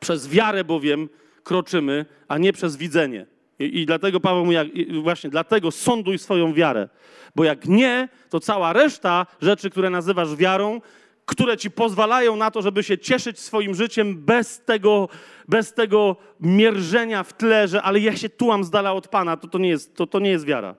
Przez 0.00 0.28
wiarę 0.28 0.64
bowiem 0.64 1.08
kroczymy, 1.44 2.06
a 2.28 2.38
nie 2.38 2.52
przez 2.52 2.76
widzenie. 2.76 3.39
I, 3.60 3.80
I, 3.80 3.86
dlatego 3.86 4.20
Paweł 4.20 4.44
mówi, 4.44 4.56
jak, 4.56 4.68
właśnie 5.02 5.30
dlatego 5.30 5.70
sąduj 5.70 6.18
swoją 6.18 6.54
wiarę. 6.54 6.88
Bo 7.36 7.44
jak 7.44 7.66
nie, 7.66 8.08
to 8.28 8.40
cała 8.40 8.72
reszta 8.72 9.26
rzeczy, 9.42 9.70
które 9.70 9.90
nazywasz 9.90 10.36
wiarą, 10.36 10.80
które 11.26 11.56
ci 11.56 11.70
pozwalają 11.70 12.36
na 12.36 12.50
to, 12.50 12.62
żeby 12.62 12.82
się 12.82 12.98
cieszyć 12.98 13.38
swoim 13.38 13.74
życiem 13.74 14.24
bez 14.24 14.64
tego, 14.64 15.08
bez 15.48 15.74
tego 15.74 16.16
mierzenia 16.40 17.22
w 17.22 17.32
tle, 17.32 17.68
że 17.68 17.82
ale 17.82 18.00
ja 18.00 18.16
się 18.16 18.28
tułam 18.28 18.64
z 18.64 18.70
dala 18.70 18.92
od 18.92 19.08
Pana, 19.08 19.36
to, 19.36 19.48
to, 19.48 19.58
nie 19.58 19.68
jest, 19.68 19.96
to, 19.96 20.06
to 20.06 20.20
nie 20.20 20.30
jest 20.30 20.44
wiara. 20.44 20.74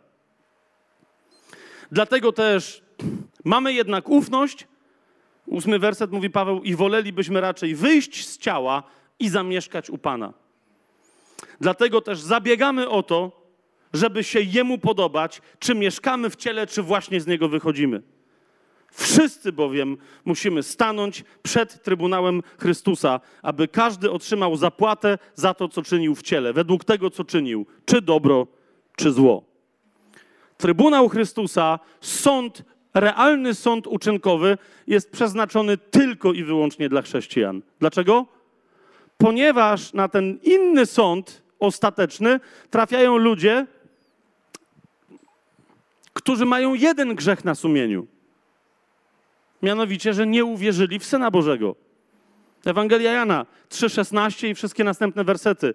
Dlatego 1.92 2.32
też 2.32 2.84
mamy 3.46 3.74
jednak 3.74 4.10
ufność. 4.10 4.68
Ósmy 5.46 5.80
werset 5.80 6.12
mówi 6.12 6.30
Paweł, 6.30 6.64
i 6.64 6.76
wolelibyśmy 6.76 7.42
raczej 7.42 7.76
wyjść 7.76 8.28
z 8.28 8.38
ciała 8.38 8.84
i 9.20 9.30
zamieszkać 9.30 9.90
u 9.90 9.98
Pana. 9.98 10.41
Dlatego 11.62 12.02
też 12.02 12.20
zabiegamy 12.20 12.90
o 12.90 13.04
to, 13.04 13.42
żeby 13.94 14.24
się 14.24 14.42
Jemu 14.42 14.78
podobać, 14.78 15.42
czy 15.60 15.76
mieszkamy 15.76 16.30
w 16.30 16.36
ciele, 16.36 16.68
czy 16.68 16.84
właśnie 16.84 17.22
z 17.22 17.28
Niego 17.28 17.50
wychodzimy. 17.50 18.02
Wszyscy 18.92 19.52
bowiem 19.52 19.98
musimy 20.26 20.64
stanąć 20.64 21.24
przed 21.44 21.84
Trybunałem 21.84 22.42
Chrystusa, 22.58 23.20
aby 23.42 23.68
każdy 23.68 24.12
otrzymał 24.12 24.56
zapłatę 24.56 25.18
za 25.36 25.54
to, 25.54 25.68
co 25.68 25.82
czynił 25.82 26.16
w 26.16 26.22
ciele, 26.22 26.54
według 26.54 26.84
tego, 26.84 27.10
co 27.10 27.24
czynił, 27.24 27.66
czy 27.86 28.02
dobro, 28.02 28.48
czy 28.96 29.12
zło. 29.12 29.44
Trybunał 30.58 31.10
Chrystusa, 31.10 31.80
sąd, 32.02 32.64
realny 32.94 33.54
sąd 33.54 33.88
uczynkowy 33.88 34.58
jest 34.88 35.12
przeznaczony 35.12 35.78
tylko 35.78 36.34
i 36.34 36.44
wyłącznie 36.44 36.90
dla 36.90 37.02
chrześcijan. 37.02 37.62
Dlaczego? 37.80 38.26
Ponieważ 39.22 39.94
na 39.94 40.08
ten 40.08 40.40
inny 40.44 40.86
sąd 40.86 41.44
ostateczny 41.60 42.40
trafiają 42.70 43.18
ludzie, 43.18 43.68
którzy 46.14 46.46
mają 46.46 46.74
jeden 46.74 47.16
grzech 47.16 47.46
na 47.46 47.56
sumieniu. 47.56 48.08
Mianowicie, 49.62 50.14
że 50.14 50.28
nie 50.28 50.46
uwierzyli 50.46 51.00
w 51.00 51.06
Syna 51.06 51.32
Bożego. 51.32 51.76
Ewangelia 52.66 53.12
Jana 53.12 53.46
3,16 53.70 54.48
i 54.48 54.56
wszystkie 54.56 54.84
następne 54.84 55.24
wersety. 55.24 55.74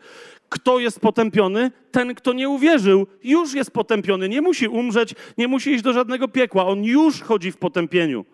Kto 0.48 0.78
jest 0.78 1.00
potępiony? 1.00 1.70
Ten, 1.90 2.14
kto 2.14 2.32
nie 2.32 2.48
uwierzył, 2.48 3.06
już 3.24 3.54
jest 3.54 3.70
potępiony. 3.70 4.28
Nie 4.28 4.42
musi 4.42 4.68
umrzeć, 4.68 5.14
nie 5.38 5.48
musi 5.48 5.70
iść 5.70 5.82
do 5.82 5.92
żadnego 5.92 6.28
piekła. 6.28 6.66
On 6.66 6.84
już 6.84 7.22
chodzi 7.22 7.52
w 7.52 7.56
potępieniu. 7.56 8.24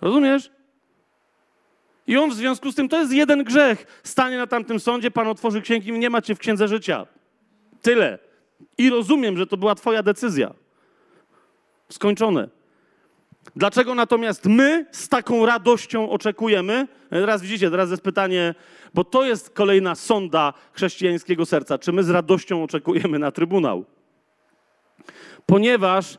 Rozumiesz? 0.00 0.55
I 2.06 2.16
on 2.16 2.30
w 2.30 2.34
związku 2.34 2.72
z 2.72 2.74
tym, 2.74 2.88
to 2.88 2.98
jest 2.98 3.12
jeden 3.12 3.44
grzech. 3.44 4.00
Stanie 4.04 4.38
na 4.38 4.46
tamtym 4.46 4.80
sądzie, 4.80 5.10
Pan 5.10 5.28
otworzy 5.28 5.62
księgi 5.62 5.92
nie 5.92 6.10
ma 6.10 6.22
cię 6.22 6.34
w 6.34 6.38
księdze 6.38 6.68
życia. 6.68 7.06
Tyle. 7.82 8.18
I 8.78 8.90
rozumiem, 8.90 9.36
że 9.36 9.46
to 9.46 9.56
była 9.56 9.74
Twoja 9.74 10.02
decyzja. 10.02 10.54
Skończone. 11.88 12.48
Dlaczego 13.56 13.94
natomiast 13.94 14.46
my 14.46 14.86
z 14.92 15.08
taką 15.08 15.46
radością 15.46 16.10
oczekujemy? 16.10 16.88
Teraz 17.10 17.42
widzicie, 17.42 17.70
teraz 17.70 17.90
jest 17.90 18.02
pytanie, 18.02 18.54
bo 18.94 19.04
to 19.04 19.24
jest 19.24 19.50
kolejna 19.50 19.94
sonda 19.94 20.52
chrześcijańskiego 20.72 21.46
serca. 21.46 21.78
Czy 21.78 21.92
my 21.92 22.04
z 22.04 22.10
radością 22.10 22.62
oczekujemy 22.62 23.18
na 23.18 23.32
trybunał? 23.32 23.84
Ponieważ 25.46 26.18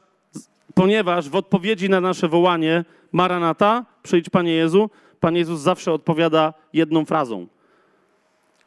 Ponieważ 0.78 1.30
w 1.30 1.36
odpowiedzi 1.36 1.90
na 1.90 2.02
nasze 2.02 2.28
wołanie 2.28 2.86
Maranata, 3.12 3.86
przyjdź 4.04 4.30
Panie 4.30 4.54
Jezu, 4.54 4.90
Pan 5.20 5.36
Jezus 5.36 5.62
zawsze 5.62 5.94
odpowiada 5.94 6.54
jedną 6.74 7.06
frazą, 7.06 7.48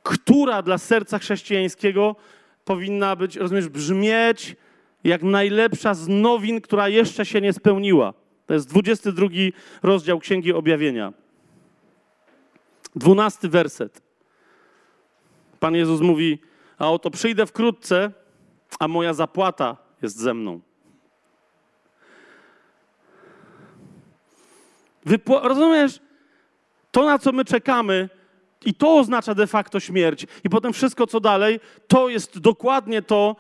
która 0.03 0.63
dla 0.63 0.79
serca 0.79 1.19
chrześcijańskiego 1.19 2.17
powinna 2.65 3.17
być, 3.17 3.37
rozumiesz, 3.37 3.69
brzmieć 3.69 4.57
jak 5.05 5.23
najlepsza 5.23 5.95
z 5.95 6.09
nowin, 6.09 6.61
która 6.61 6.89
jeszcze 6.89 7.27
się 7.27 7.41
nie 7.41 7.53
spełniła. 7.53 8.15
To 8.47 8.55
jest 8.55 8.69
22 8.69 9.27
rozdział 9.83 10.19
Księgi 10.19 10.53
Objawienia. 10.53 11.13
12 12.97 13.49
werset. 13.49 14.03
Pan 15.61 15.75
Jezus 15.75 16.01
mówi: 16.01 16.39
A 16.79 16.91
oto 16.91 17.11
przyjdę 17.11 17.47
wkrótce, 17.47 18.13
a 18.79 18.89
moja 18.89 19.15
zapłata 19.15 19.77
jest 20.03 20.19
ze 20.19 20.35
mną. 20.35 20.61
Wypła- 25.07 25.43
rozumiesz? 25.43 26.01
To, 26.91 27.05
na 27.05 27.19
co 27.19 27.33
my 27.33 27.45
czekamy, 27.45 28.09
i 28.65 28.75
to 28.75 28.99
oznacza 28.99 29.35
de 29.35 29.47
facto 29.47 29.81
śmierć. 29.81 30.27
I 30.45 30.51
potem 30.51 30.73
wszystko, 30.73 31.07
co 31.07 31.21
dalej, 31.21 31.61
to 31.89 32.09
jest 32.09 32.39
dokładnie 32.39 33.03
to, 33.03 33.37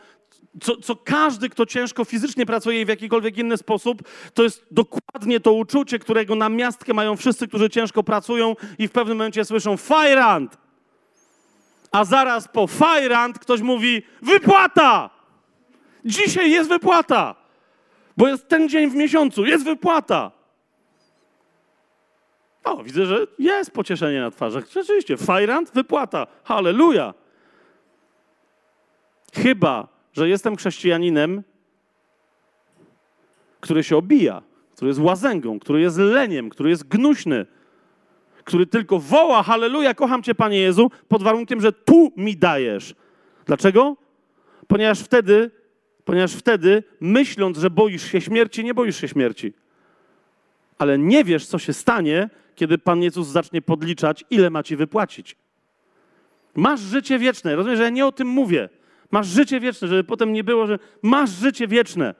co, 0.60 0.76
co, 0.76 0.96
każdy, 0.96 1.48
kto 1.48 1.66
ciężko 1.66 2.04
fizycznie 2.04 2.46
pracuje 2.46 2.86
w 2.86 2.88
jakikolwiek 2.88 3.38
inny 3.38 3.56
sposób, 3.56 4.02
to 4.34 4.42
jest 4.42 4.66
dokładnie 4.70 5.40
to 5.40 5.52
uczucie, 5.52 5.98
którego 5.98 6.34
na 6.34 6.48
miastkę 6.48 6.94
mają 6.94 7.16
wszyscy, 7.16 7.48
którzy 7.48 7.70
ciężko 7.70 8.02
pracują 8.02 8.56
i 8.78 8.88
w 8.88 8.90
pewnym 8.90 9.18
momencie 9.18 9.44
słyszą 9.44 9.76
fajrant. 9.76 10.58
A 11.92 12.04
zaraz 12.04 12.48
po 12.48 12.66
fajrant 12.66 13.38
ktoś 13.38 13.60
mówi 13.60 14.02
wypłata! 14.22 15.10
Dzisiaj 16.04 16.50
jest 16.50 16.68
wypłata! 16.68 17.34
Bo 18.16 18.28
jest 18.28 18.48
ten 18.48 18.68
dzień 18.68 18.90
w 18.90 18.94
miesiącu, 18.94 19.44
jest 19.44 19.64
wypłata! 19.64 20.39
O, 22.64 22.82
widzę, 22.82 23.06
że 23.06 23.26
jest 23.38 23.70
pocieszenie 23.70 24.20
na 24.20 24.30
twarzach. 24.30 24.64
Rzeczywiście, 24.70 25.16
fajrant, 25.16 25.70
wypłata. 25.74 26.26
Halleluja! 26.44 27.14
Chyba, 29.34 29.88
że 30.12 30.28
jestem 30.28 30.56
chrześcijaninem, 30.56 31.42
który 33.60 33.84
się 33.84 33.96
obija, 33.96 34.42
który 34.74 34.88
jest 34.88 35.00
łazęgą, 35.00 35.60
który 35.60 35.80
jest 35.80 35.98
leniem, 35.98 36.50
który 36.50 36.70
jest 36.70 36.88
gnuśny, 36.88 37.46
który 38.44 38.66
tylko 38.66 38.98
woła, 38.98 39.42
halleluja, 39.42 39.94
kocham 39.94 40.22
Cię, 40.22 40.34
Panie 40.34 40.58
Jezu, 40.58 40.90
pod 41.08 41.22
warunkiem, 41.22 41.60
że 41.60 41.72
Tu 41.72 42.12
mi 42.16 42.36
dajesz. 42.36 42.94
Dlaczego? 43.46 43.96
Ponieważ 44.66 45.00
wtedy, 45.00 45.50
ponieważ 46.04 46.32
wtedy, 46.32 46.82
myśląc, 47.00 47.58
że 47.58 47.70
boisz 47.70 48.12
się 48.12 48.20
śmierci, 48.20 48.64
nie 48.64 48.74
boisz 48.74 49.00
się 49.00 49.08
śmierci. 49.08 49.52
Ale 50.78 50.98
nie 50.98 51.24
wiesz, 51.24 51.46
co 51.46 51.58
się 51.58 51.72
stanie, 51.72 52.30
kiedy 52.60 52.78
Pan 52.78 53.02
Jezus 53.02 53.28
zacznie 53.28 53.62
podliczać, 53.62 54.24
ile 54.30 54.50
ma 54.50 54.62
Ci 54.62 54.76
wypłacić. 54.76 55.36
Masz 56.54 56.80
życie 56.80 57.18
wieczne. 57.18 57.56
Rozumiesz, 57.56 57.78
że 57.78 57.84
ja 57.84 57.90
nie 57.90 58.06
o 58.06 58.12
tym 58.12 58.28
mówię. 58.28 58.68
Masz 59.10 59.26
życie 59.26 59.60
wieczne, 59.60 59.88
żeby 59.88 60.04
potem 60.04 60.32
nie 60.32 60.44
było, 60.44 60.66
że 60.66 60.78
masz 61.02 61.30
życie 61.30 61.68
wieczne. 61.68 62.14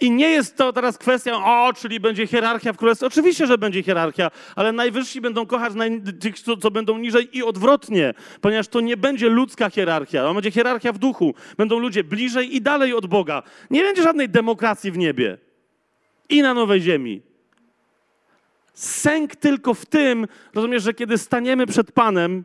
I 0.00 0.10
nie 0.10 0.30
jest 0.30 0.56
to 0.56 0.72
teraz 0.72 0.98
kwestia, 0.98 1.32
o, 1.44 1.72
czyli 1.76 2.00
będzie 2.00 2.26
hierarchia 2.26 2.72
w 2.72 2.76
królestwie. 2.76 3.06
Oczywiście, 3.06 3.46
że 3.46 3.58
będzie 3.58 3.82
hierarchia, 3.82 4.30
ale 4.56 4.72
najwyżsi 4.72 5.20
będą 5.20 5.46
kochać 5.46 5.72
tych, 6.20 6.40
co, 6.40 6.56
co 6.56 6.70
będą 6.70 6.98
niżej 6.98 7.36
i 7.36 7.42
odwrotnie, 7.42 8.14
ponieważ 8.40 8.68
to 8.68 8.80
nie 8.80 8.96
będzie 8.96 9.28
ludzka 9.28 9.70
hierarchia, 9.70 10.22
to 10.22 10.34
będzie 10.34 10.50
hierarchia 10.50 10.92
w 10.92 10.98
duchu. 10.98 11.34
Będą 11.56 11.78
ludzie 11.78 12.04
bliżej 12.04 12.56
i 12.56 12.60
dalej 12.60 12.94
od 12.94 13.06
Boga. 13.06 13.42
Nie 13.70 13.82
będzie 13.82 14.02
żadnej 14.02 14.28
demokracji 14.28 14.92
w 14.92 14.98
niebie 14.98 15.38
i 16.28 16.42
na 16.42 16.54
nowej 16.54 16.80
ziemi. 16.80 17.35
Sęk 18.76 19.36
tylko 19.36 19.74
w 19.74 19.86
tym, 19.86 20.26
rozumiesz, 20.54 20.82
że 20.82 20.94
kiedy 20.94 21.18
staniemy 21.18 21.66
przed 21.66 21.92
Panem, 21.92 22.44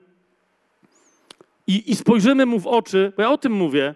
i, 1.68 1.92
i 1.92 1.96
spojrzymy 1.96 2.46
mu 2.46 2.60
w 2.60 2.68
oczy, 2.68 3.14
bo 3.18 3.24
ja 3.24 3.32
o 3.32 3.38
tym 3.38 3.52
mówię, 3.54 3.96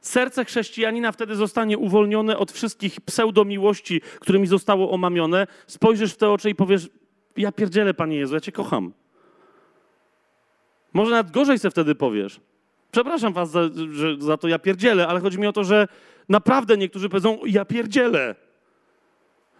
serce 0.00 0.44
chrześcijanina 0.44 1.12
wtedy 1.12 1.36
zostanie 1.36 1.78
uwolnione 1.78 2.38
od 2.38 2.52
wszystkich 2.52 3.00
pseudomiłości, 3.00 4.00
którymi 4.20 4.46
zostało 4.46 4.90
omamione. 4.90 5.46
Spojrzysz 5.66 6.12
w 6.12 6.16
te 6.16 6.30
oczy 6.30 6.50
i 6.50 6.54
powiesz, 6.54 6.88
ja 7.36 7.52
pierdzielę, 7.52 7.94
Panie 7.94 8.16
Jezu, 8.16 8.34
ja 8.34 8.40
Cię 8.40 8.52
kocham. 8.52 8.92
Może 10.92 11.10
nawet 11.10 11.32
gorzej 11.32 11.58
se 11.58 11.70
wtedy 11.70 11.94
powiesz. 11.94 12.40
Przepraszam 12.90 13.32
was 13.32 13.50
za, 13.50 13.60
że, 13.90 14.16
za 14.18 14.36
to 14.36 14.48
ja 14.48 14.58
pierdzielę, 14.58 15.08
ale 15.08 15.20
chodzi 15.20 15.38
mi 15.38 15.46
o 15.46 15.52
to, 15.52 15.64
że 15.64 15.88
naprawdę 16.28 16.76
niektórzy 16.76 17.08
powiedzą, 17.08 17.38
ja 17.46 17.64
pierdzielę. 17.64 18.34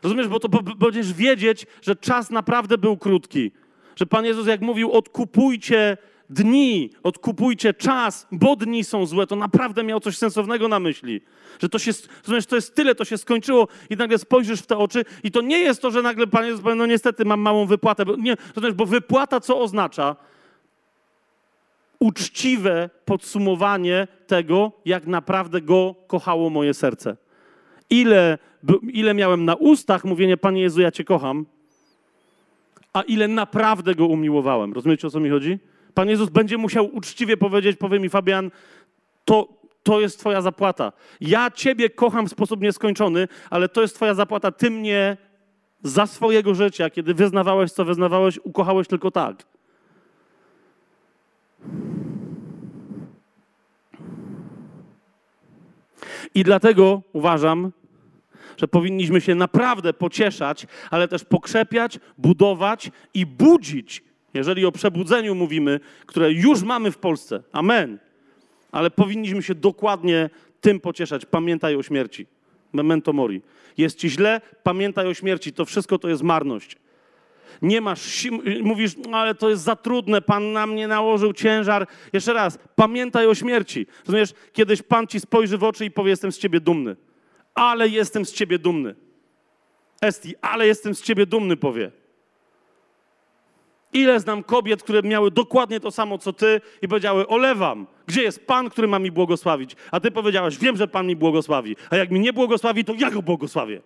Rozumiesz, 0.03 0.29
bo 0.29 0.41
to 0.41 0.49
będziesz 0.63 1.13
wiedzieć, 1.13 1.67
że 1.83 1.97
czas 1.97 2.31
naprawdę 2.31 2.79
był 2.79 2.97
krótki. 2.97 3.53
Że 3.97 4.07
Pan 4.07 4.25
Jezus, 4.25 4.47
jak 4.47 4.61
mówił, 4.61 4.93
odkupujcie 4.93 5.97
dni, 6.31 6.91
odkupujcie 7.03 7.75
czas, 7.75 8.27
bo 8.33 8.57
dni 8.57 8.85
są 8.85 9.07
złe, 9.07 9.27
to 9.27 9.37
naprawdę 9.37 9.83
miał 9.83 10.01
coś 10.01 10.19
sensownego 10.19 10.69
na 10.69 10.81
myśli. 10.81 11.21
Że 11.63 11.69
to 11.69 11.79
się, 11.79 11.93
rozumiesz, 12.23 12.47
to 12.47 12.57
jest 12.57 12.75
tyle, 12.75 12.95
to 12.95 13.05
się 13.05 13.19
skończyło 13.19 13.69
i 13.91 13.97
nagle 13.97 14.19
spojrzysz 14.19 14.61
w 14.61 14.67
te 14.67 14.79
oczy 14.79 15.05
i 15.23 15.31
to 15.31 15.41
nie 15.41 15.59
jest 15.59 15.83
to, 15.83 15.91
że 15.91 16.03
nagle 16.03 16.27
Pan 16.27 16.47
Jezus 16.47 16.63
powie, 16.63 16.75
no 16.75 16.87
niestety 16.87 17.25
mam 17.25 17.41
małą 17.41 17.67
wypłatę, 17.67 18.05
bo, 18.07 18.17
nie, 18.17 18.37
rozumiesz, 18.57 18.75
bo 18.75 18.87
wypłata 18.87 19.41
co 19.41 19.61
oznacza? 19.61 20.17
Uczciwe 21.99 22.91
podsumowanie 23.05 24.09
tego, 24.27 24.73
jak 24.85 25.07
naprawdę 25.07 25.61
Go 25.61 25.95
kochało 26.07 26.51
moje 26.51 26.75
serce. 26.75 27.17
Ile, 27.91 28.39
ile 28.93 29.15
miałem 29.15 29.45
na 29.45 29.55
ustach 29.55 30.05
mówienie, 30.05 30.37
Panie 30.37 30.63
Jezu, 30.63 30.81
ja 30.81 30.91
Cię 30.91 31.05
kocham, 31.05 31.47
a 32.93 33.03
ile 33.03 33.29
naprawdę 33.29 33.95
Go 33.95 34.07
umiłowałem. 34.07 34.73
Rozumiecie, 34.73 35.07
o 35.07 35.11
co 35.11 35.21
mi 35.21 35.31
chodzi? 35.31 35.59
Pan 35.95 36.09
Jezus 36.09 36.29
będzie 36.29 36.59
musiał 36.59 36.95
uczciwie 36.97 37.37
powiedzieć, 37.37 37.77
powie 37.77 38.01
mi 38.01 38.09
Fabian, 38.09 38.51
to, 39.25 39.49
to 39.83 40.01
jest 40.01 40.19
Twoja 40.19 40.43
zapłata. 40.43 40.93
Ja 41.21 41.51
Ciebie 41.51 41.91
kocham 41.91 42.27
w 42.27 42.31
sposób 42.31 42.61
nieskończony, 42.61 43.29
ale 43.51 43.69
to 43.69 43.83
jest 43.83 43.95
Twoja 43.95 44.15
zapłata. 44.15 44.53
Ty 44.53 44.71
mnie 44.71 45.17
za 45.83 46.07
swojego 46.07 46.55
życia, 46.55 46.91
kiedy 46.91 47.15
wyznawałeś, 47.15 47.73
co 47.73 47.85
wyznawałeś, 47.85 48.39
ukochałeś 48.45 48.89
tylko 48.89 49.11
tak. 49.11 49.47
I 56.35 56.45
dlatego 56.45 57.03
uważam, 57.13 57.73
że 58.57 58.69
powinniśmy 58.69 59.21
się 59.21 59.35
naprawdę 59.35 59.93
pocieszać, 59.93 60.67
ale 60.91 61.09
też 61.09 61.25
pokrzepiać, 61.25 61.99
budować 62.19 62.91
i 63.15 63.27
budzić 63.27 64.03
jeżeli 64.35 64.67
o 64.67 64.73
przebudzeniu 64.73 65.35
mówimy, 65.35 65.81
które 66.07 66.33
już 66.33 66.63
mamy 66.63 66.91
w 66.91 66.99
Polsce, 66.99 67.43
amen, 67.53 67.99
ale 68.73 68.91
powinniśmy 68.91 69.43
się 69.43 69.55
dokładnie 69.55 70.31
tym 70.61 70.81
pocieszać. 70.81 71.27
Pamiętaj 71.27 71.77
o 71.77 71.83
śmierci. 71.83 72.27
Memento 72.73 73.13
mori. 73.13 73.43
Jest 73.79 73.99
ci 73.99 74.11
źle, 74.11 74.41
pamiętaj 74.63 75.07
o 75.07 75.15
śmierci. 75.15 75.53
To 75.53 75.65
wszystko 75.65 75.99
to 75.99 76.09
jest 76.09 76.23
marność. 76.23 76.77
Nie 77.63 77.81
masz, 77.81 78.29
mówisz, 78.63 78.97
no 79.09 79.19
ale 79.19 79.35
to 79.35 79.51
jest 79.51 79.63
za 79.63 79.77
trudne, 79.77 80.23
Pan 80.23 80.53
na 80.53 80.67
mnie 80.67 80.89
nałożył 80.89 81.33
ciężar. 81.33 81.87
Jeszcze 82.13 82.33
raz, 82.33 82.59
pamiętaj 82.77 83.27
o 83.27 83.35
śmierci. 83.35 83.87
Rozumiesz, 84.07 84.35
kiedyś 84.53 84.83
Pan 84.83 85.07
ci 85.07 85.21
spojrzy 85.21 85.59
w 85.59 85.65
oczy 85.65 85.85
i 85.85 85.91
powie, 85.91 86.11
jestem 86.11 86.33
z 86.33 86.39
ciebie 86.39 86.61
dumny. 86.61 86.97
Ale 87.55 87.89
jestem 87.89 88.25
z 88.25 88.33
ciebie 88.33 88.59
dumny. 88.59 88.95
Esti, 90.01 90.35
ale 90.41 90.67
jestem 90.67 90.95
z 90.95 91.03
ciebie 91.03 91.27
dumny, 91.27 91.57
powie. 91.57 91.91
Ile 93.93 94.21
znam 94.21 94.43
kobiet, 94.43 94.83
które 94.83 95.03
miały 95.03 95.31
dokładnie 95.31 95.81
to 95.81 95.91
samo 95.91 96.19
co 96.19 96.33
ty 96.33 96.61
i 96.83 96.89
powiedziały: 96.89 97.27
Olewam, 97.27 97.87
gdzie 98.07 98.23
jest 98.23 98.47
Pan, 98.47 98.71
który 98.71 98.89
ma 98.89 98.99
mi 98.99 99.11
błogosławić? 99.11 99.77
A 99.91 100.01
ty 100.01 100.11
powiedziałaś: 100.11 100.59
Wiem, 100.59 100.77
że 100.77 100.89
Pan 100.89 101.07
mi 101.07 101.17
błogosławi, 101.17 101.77
a 101.91 101.97
jak 101.97 102.11
mi 102.11 102.21
nie 102.21 102.33
błogosławi, 102.33 102.85
to 102.85 102.95
ja 102.99 103.11
go 103.11 103.23
błogosławię. 103.23 103.83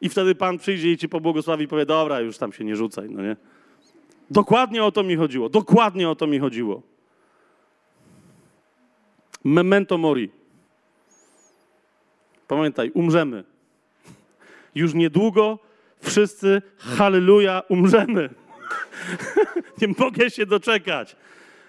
I 0.00 0.08
wtedy 0.08 0.34
Pan 0.34 0.58
przyjdzie 0.58 0.92
i 0.92 0.96
ci 0.96 1.08
pobłogosławi 1.08 1.64
i 1.64 1.68
powie: 1.68 1.86
Dobra, 1.86 2.20
już 2.20 2.38
tam 2.38 2.52
się 2.52 2.64
nie 2.64 2.76
rzucaj, 2.76 3.10
no 3.10 3.22
nie? 3.22 3.36
Dokładnie 4.30 4.84
o 4.84 4.92
to 4.92 5.02
mi 5.02 5.16
chodziło, 5.16 5.48
dokładnie 5.48 6.08
o 6.08 6.14
to 6.14 6.26
mi 6.26 6.38
chodziło. 6.38 6.82
Memento 9.44 9.98
mori. 9.98 10.30
Pamiętaj, 12.48 12.90
umrzemy 12.94 13.44
już 14.74 14.94
niedługo 14.94 15.58
wszyscy, 16.02 16.62
halleluja, 16.78 17.62
umrzemy. 17.68 18.30
nie 19.82 19.88
mogę 19.98 20.30
się 20.30 20.46
doczekać. 20.46 21.16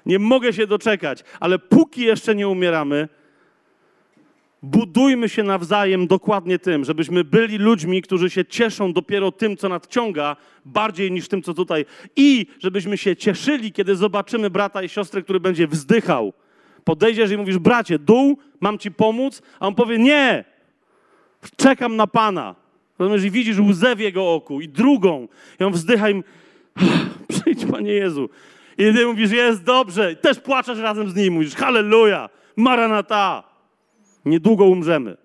Nie 0.05 0.19
mogę 0.19 0.53
się 0.53 0.67
doczekać, 0.67 1.23
ale 1.39 1.59
póki 1.59 2.01
jeszcze 2.01 2.35
nie 2.35 2.47
umieramy, 2.47 3.09
budujmy 4.63 5.29
się 5.29 5.43
nawzajem 5.43 6.07
dokładnie 6.07 6.59
tym, 6.59 6.85
żebyśmy 6.85 7.23
byli 7.23 7.57
ludźmi, 7.57 8.01
którzy 8.01 8.29
się 8.29 8.45
cieszą 8.45 8.93
dopiero 8.93 9.31
tym, 9.31 9.57
co 9.57 9.69
nadciąga, 9.69 10.35
bardziej 10.65 11.11
niż 11.11 11.27
tym, 11.27 11.41
co 11.41 11.53
tutaj. 11.53 11.85
I 12.15 12.45
żebyśmy 12.59 12.97
się 12.97 13.15
cieszyli, 13.15 13.71
kiedy 13.71 13.95
zobaczymy 13.95 14.49
brata 14.49 14.83
i 14.83 14.89
siostrę, 14.89 15.21
który 15.21 15.39
będzie 15.39 15.67
wzdychał, 15.67 16.33
Podejdziesz 16.83 17.31
i 17.31 17.37
mówisz, 17.37 17.57
bracie, 17.57 17.99
dół, 17.99 18.37
mam 18.59 18.77
ci 18.77 18.91
pomóc, 18.91 19.41
a 19.59 19.67
on 19.67 19.75
powie, 19.75 19.97
nie, 19.97 20.43
czekam 21.57 21.95
na 21.95 22.07
Pana. 22.07 22.55
Rozumiesz, 22.99 23.23
i 23.23 23.31
widzisz 23.31 23.59
łzę 23.59 23.95
w 23.95 23.99
jego 23.99 24.33
oku 24.33 24.61
i 24.61 24.69
drugą. 24.69 25.27
I 25.59 25.63
on 25.63 25.73
wzdycha 25.73 26.09
im, 26.09 26.23
przyjdź 27.29 27.65
Panie 27.65 27.93
Jezu. 27.93 28.29
I 28.77 28.93
ty 28.93 29.05
mówisz, 29.05 29.31
jest 29.31 29.63
dobrze. 29.63 30.11
I 30.11 30.17
też 30.17 30.39
płaczesz 30.39 30.79
razem 30.79 31.09
z 31.09 31.15
nim, 31.15 31.33
mówisz, 31.33 31.55
halleluja, 31.55 32.29
maranata. 32.55 33.50
Niedługo 34.25 34.65
umrzemy. 34.65 35.17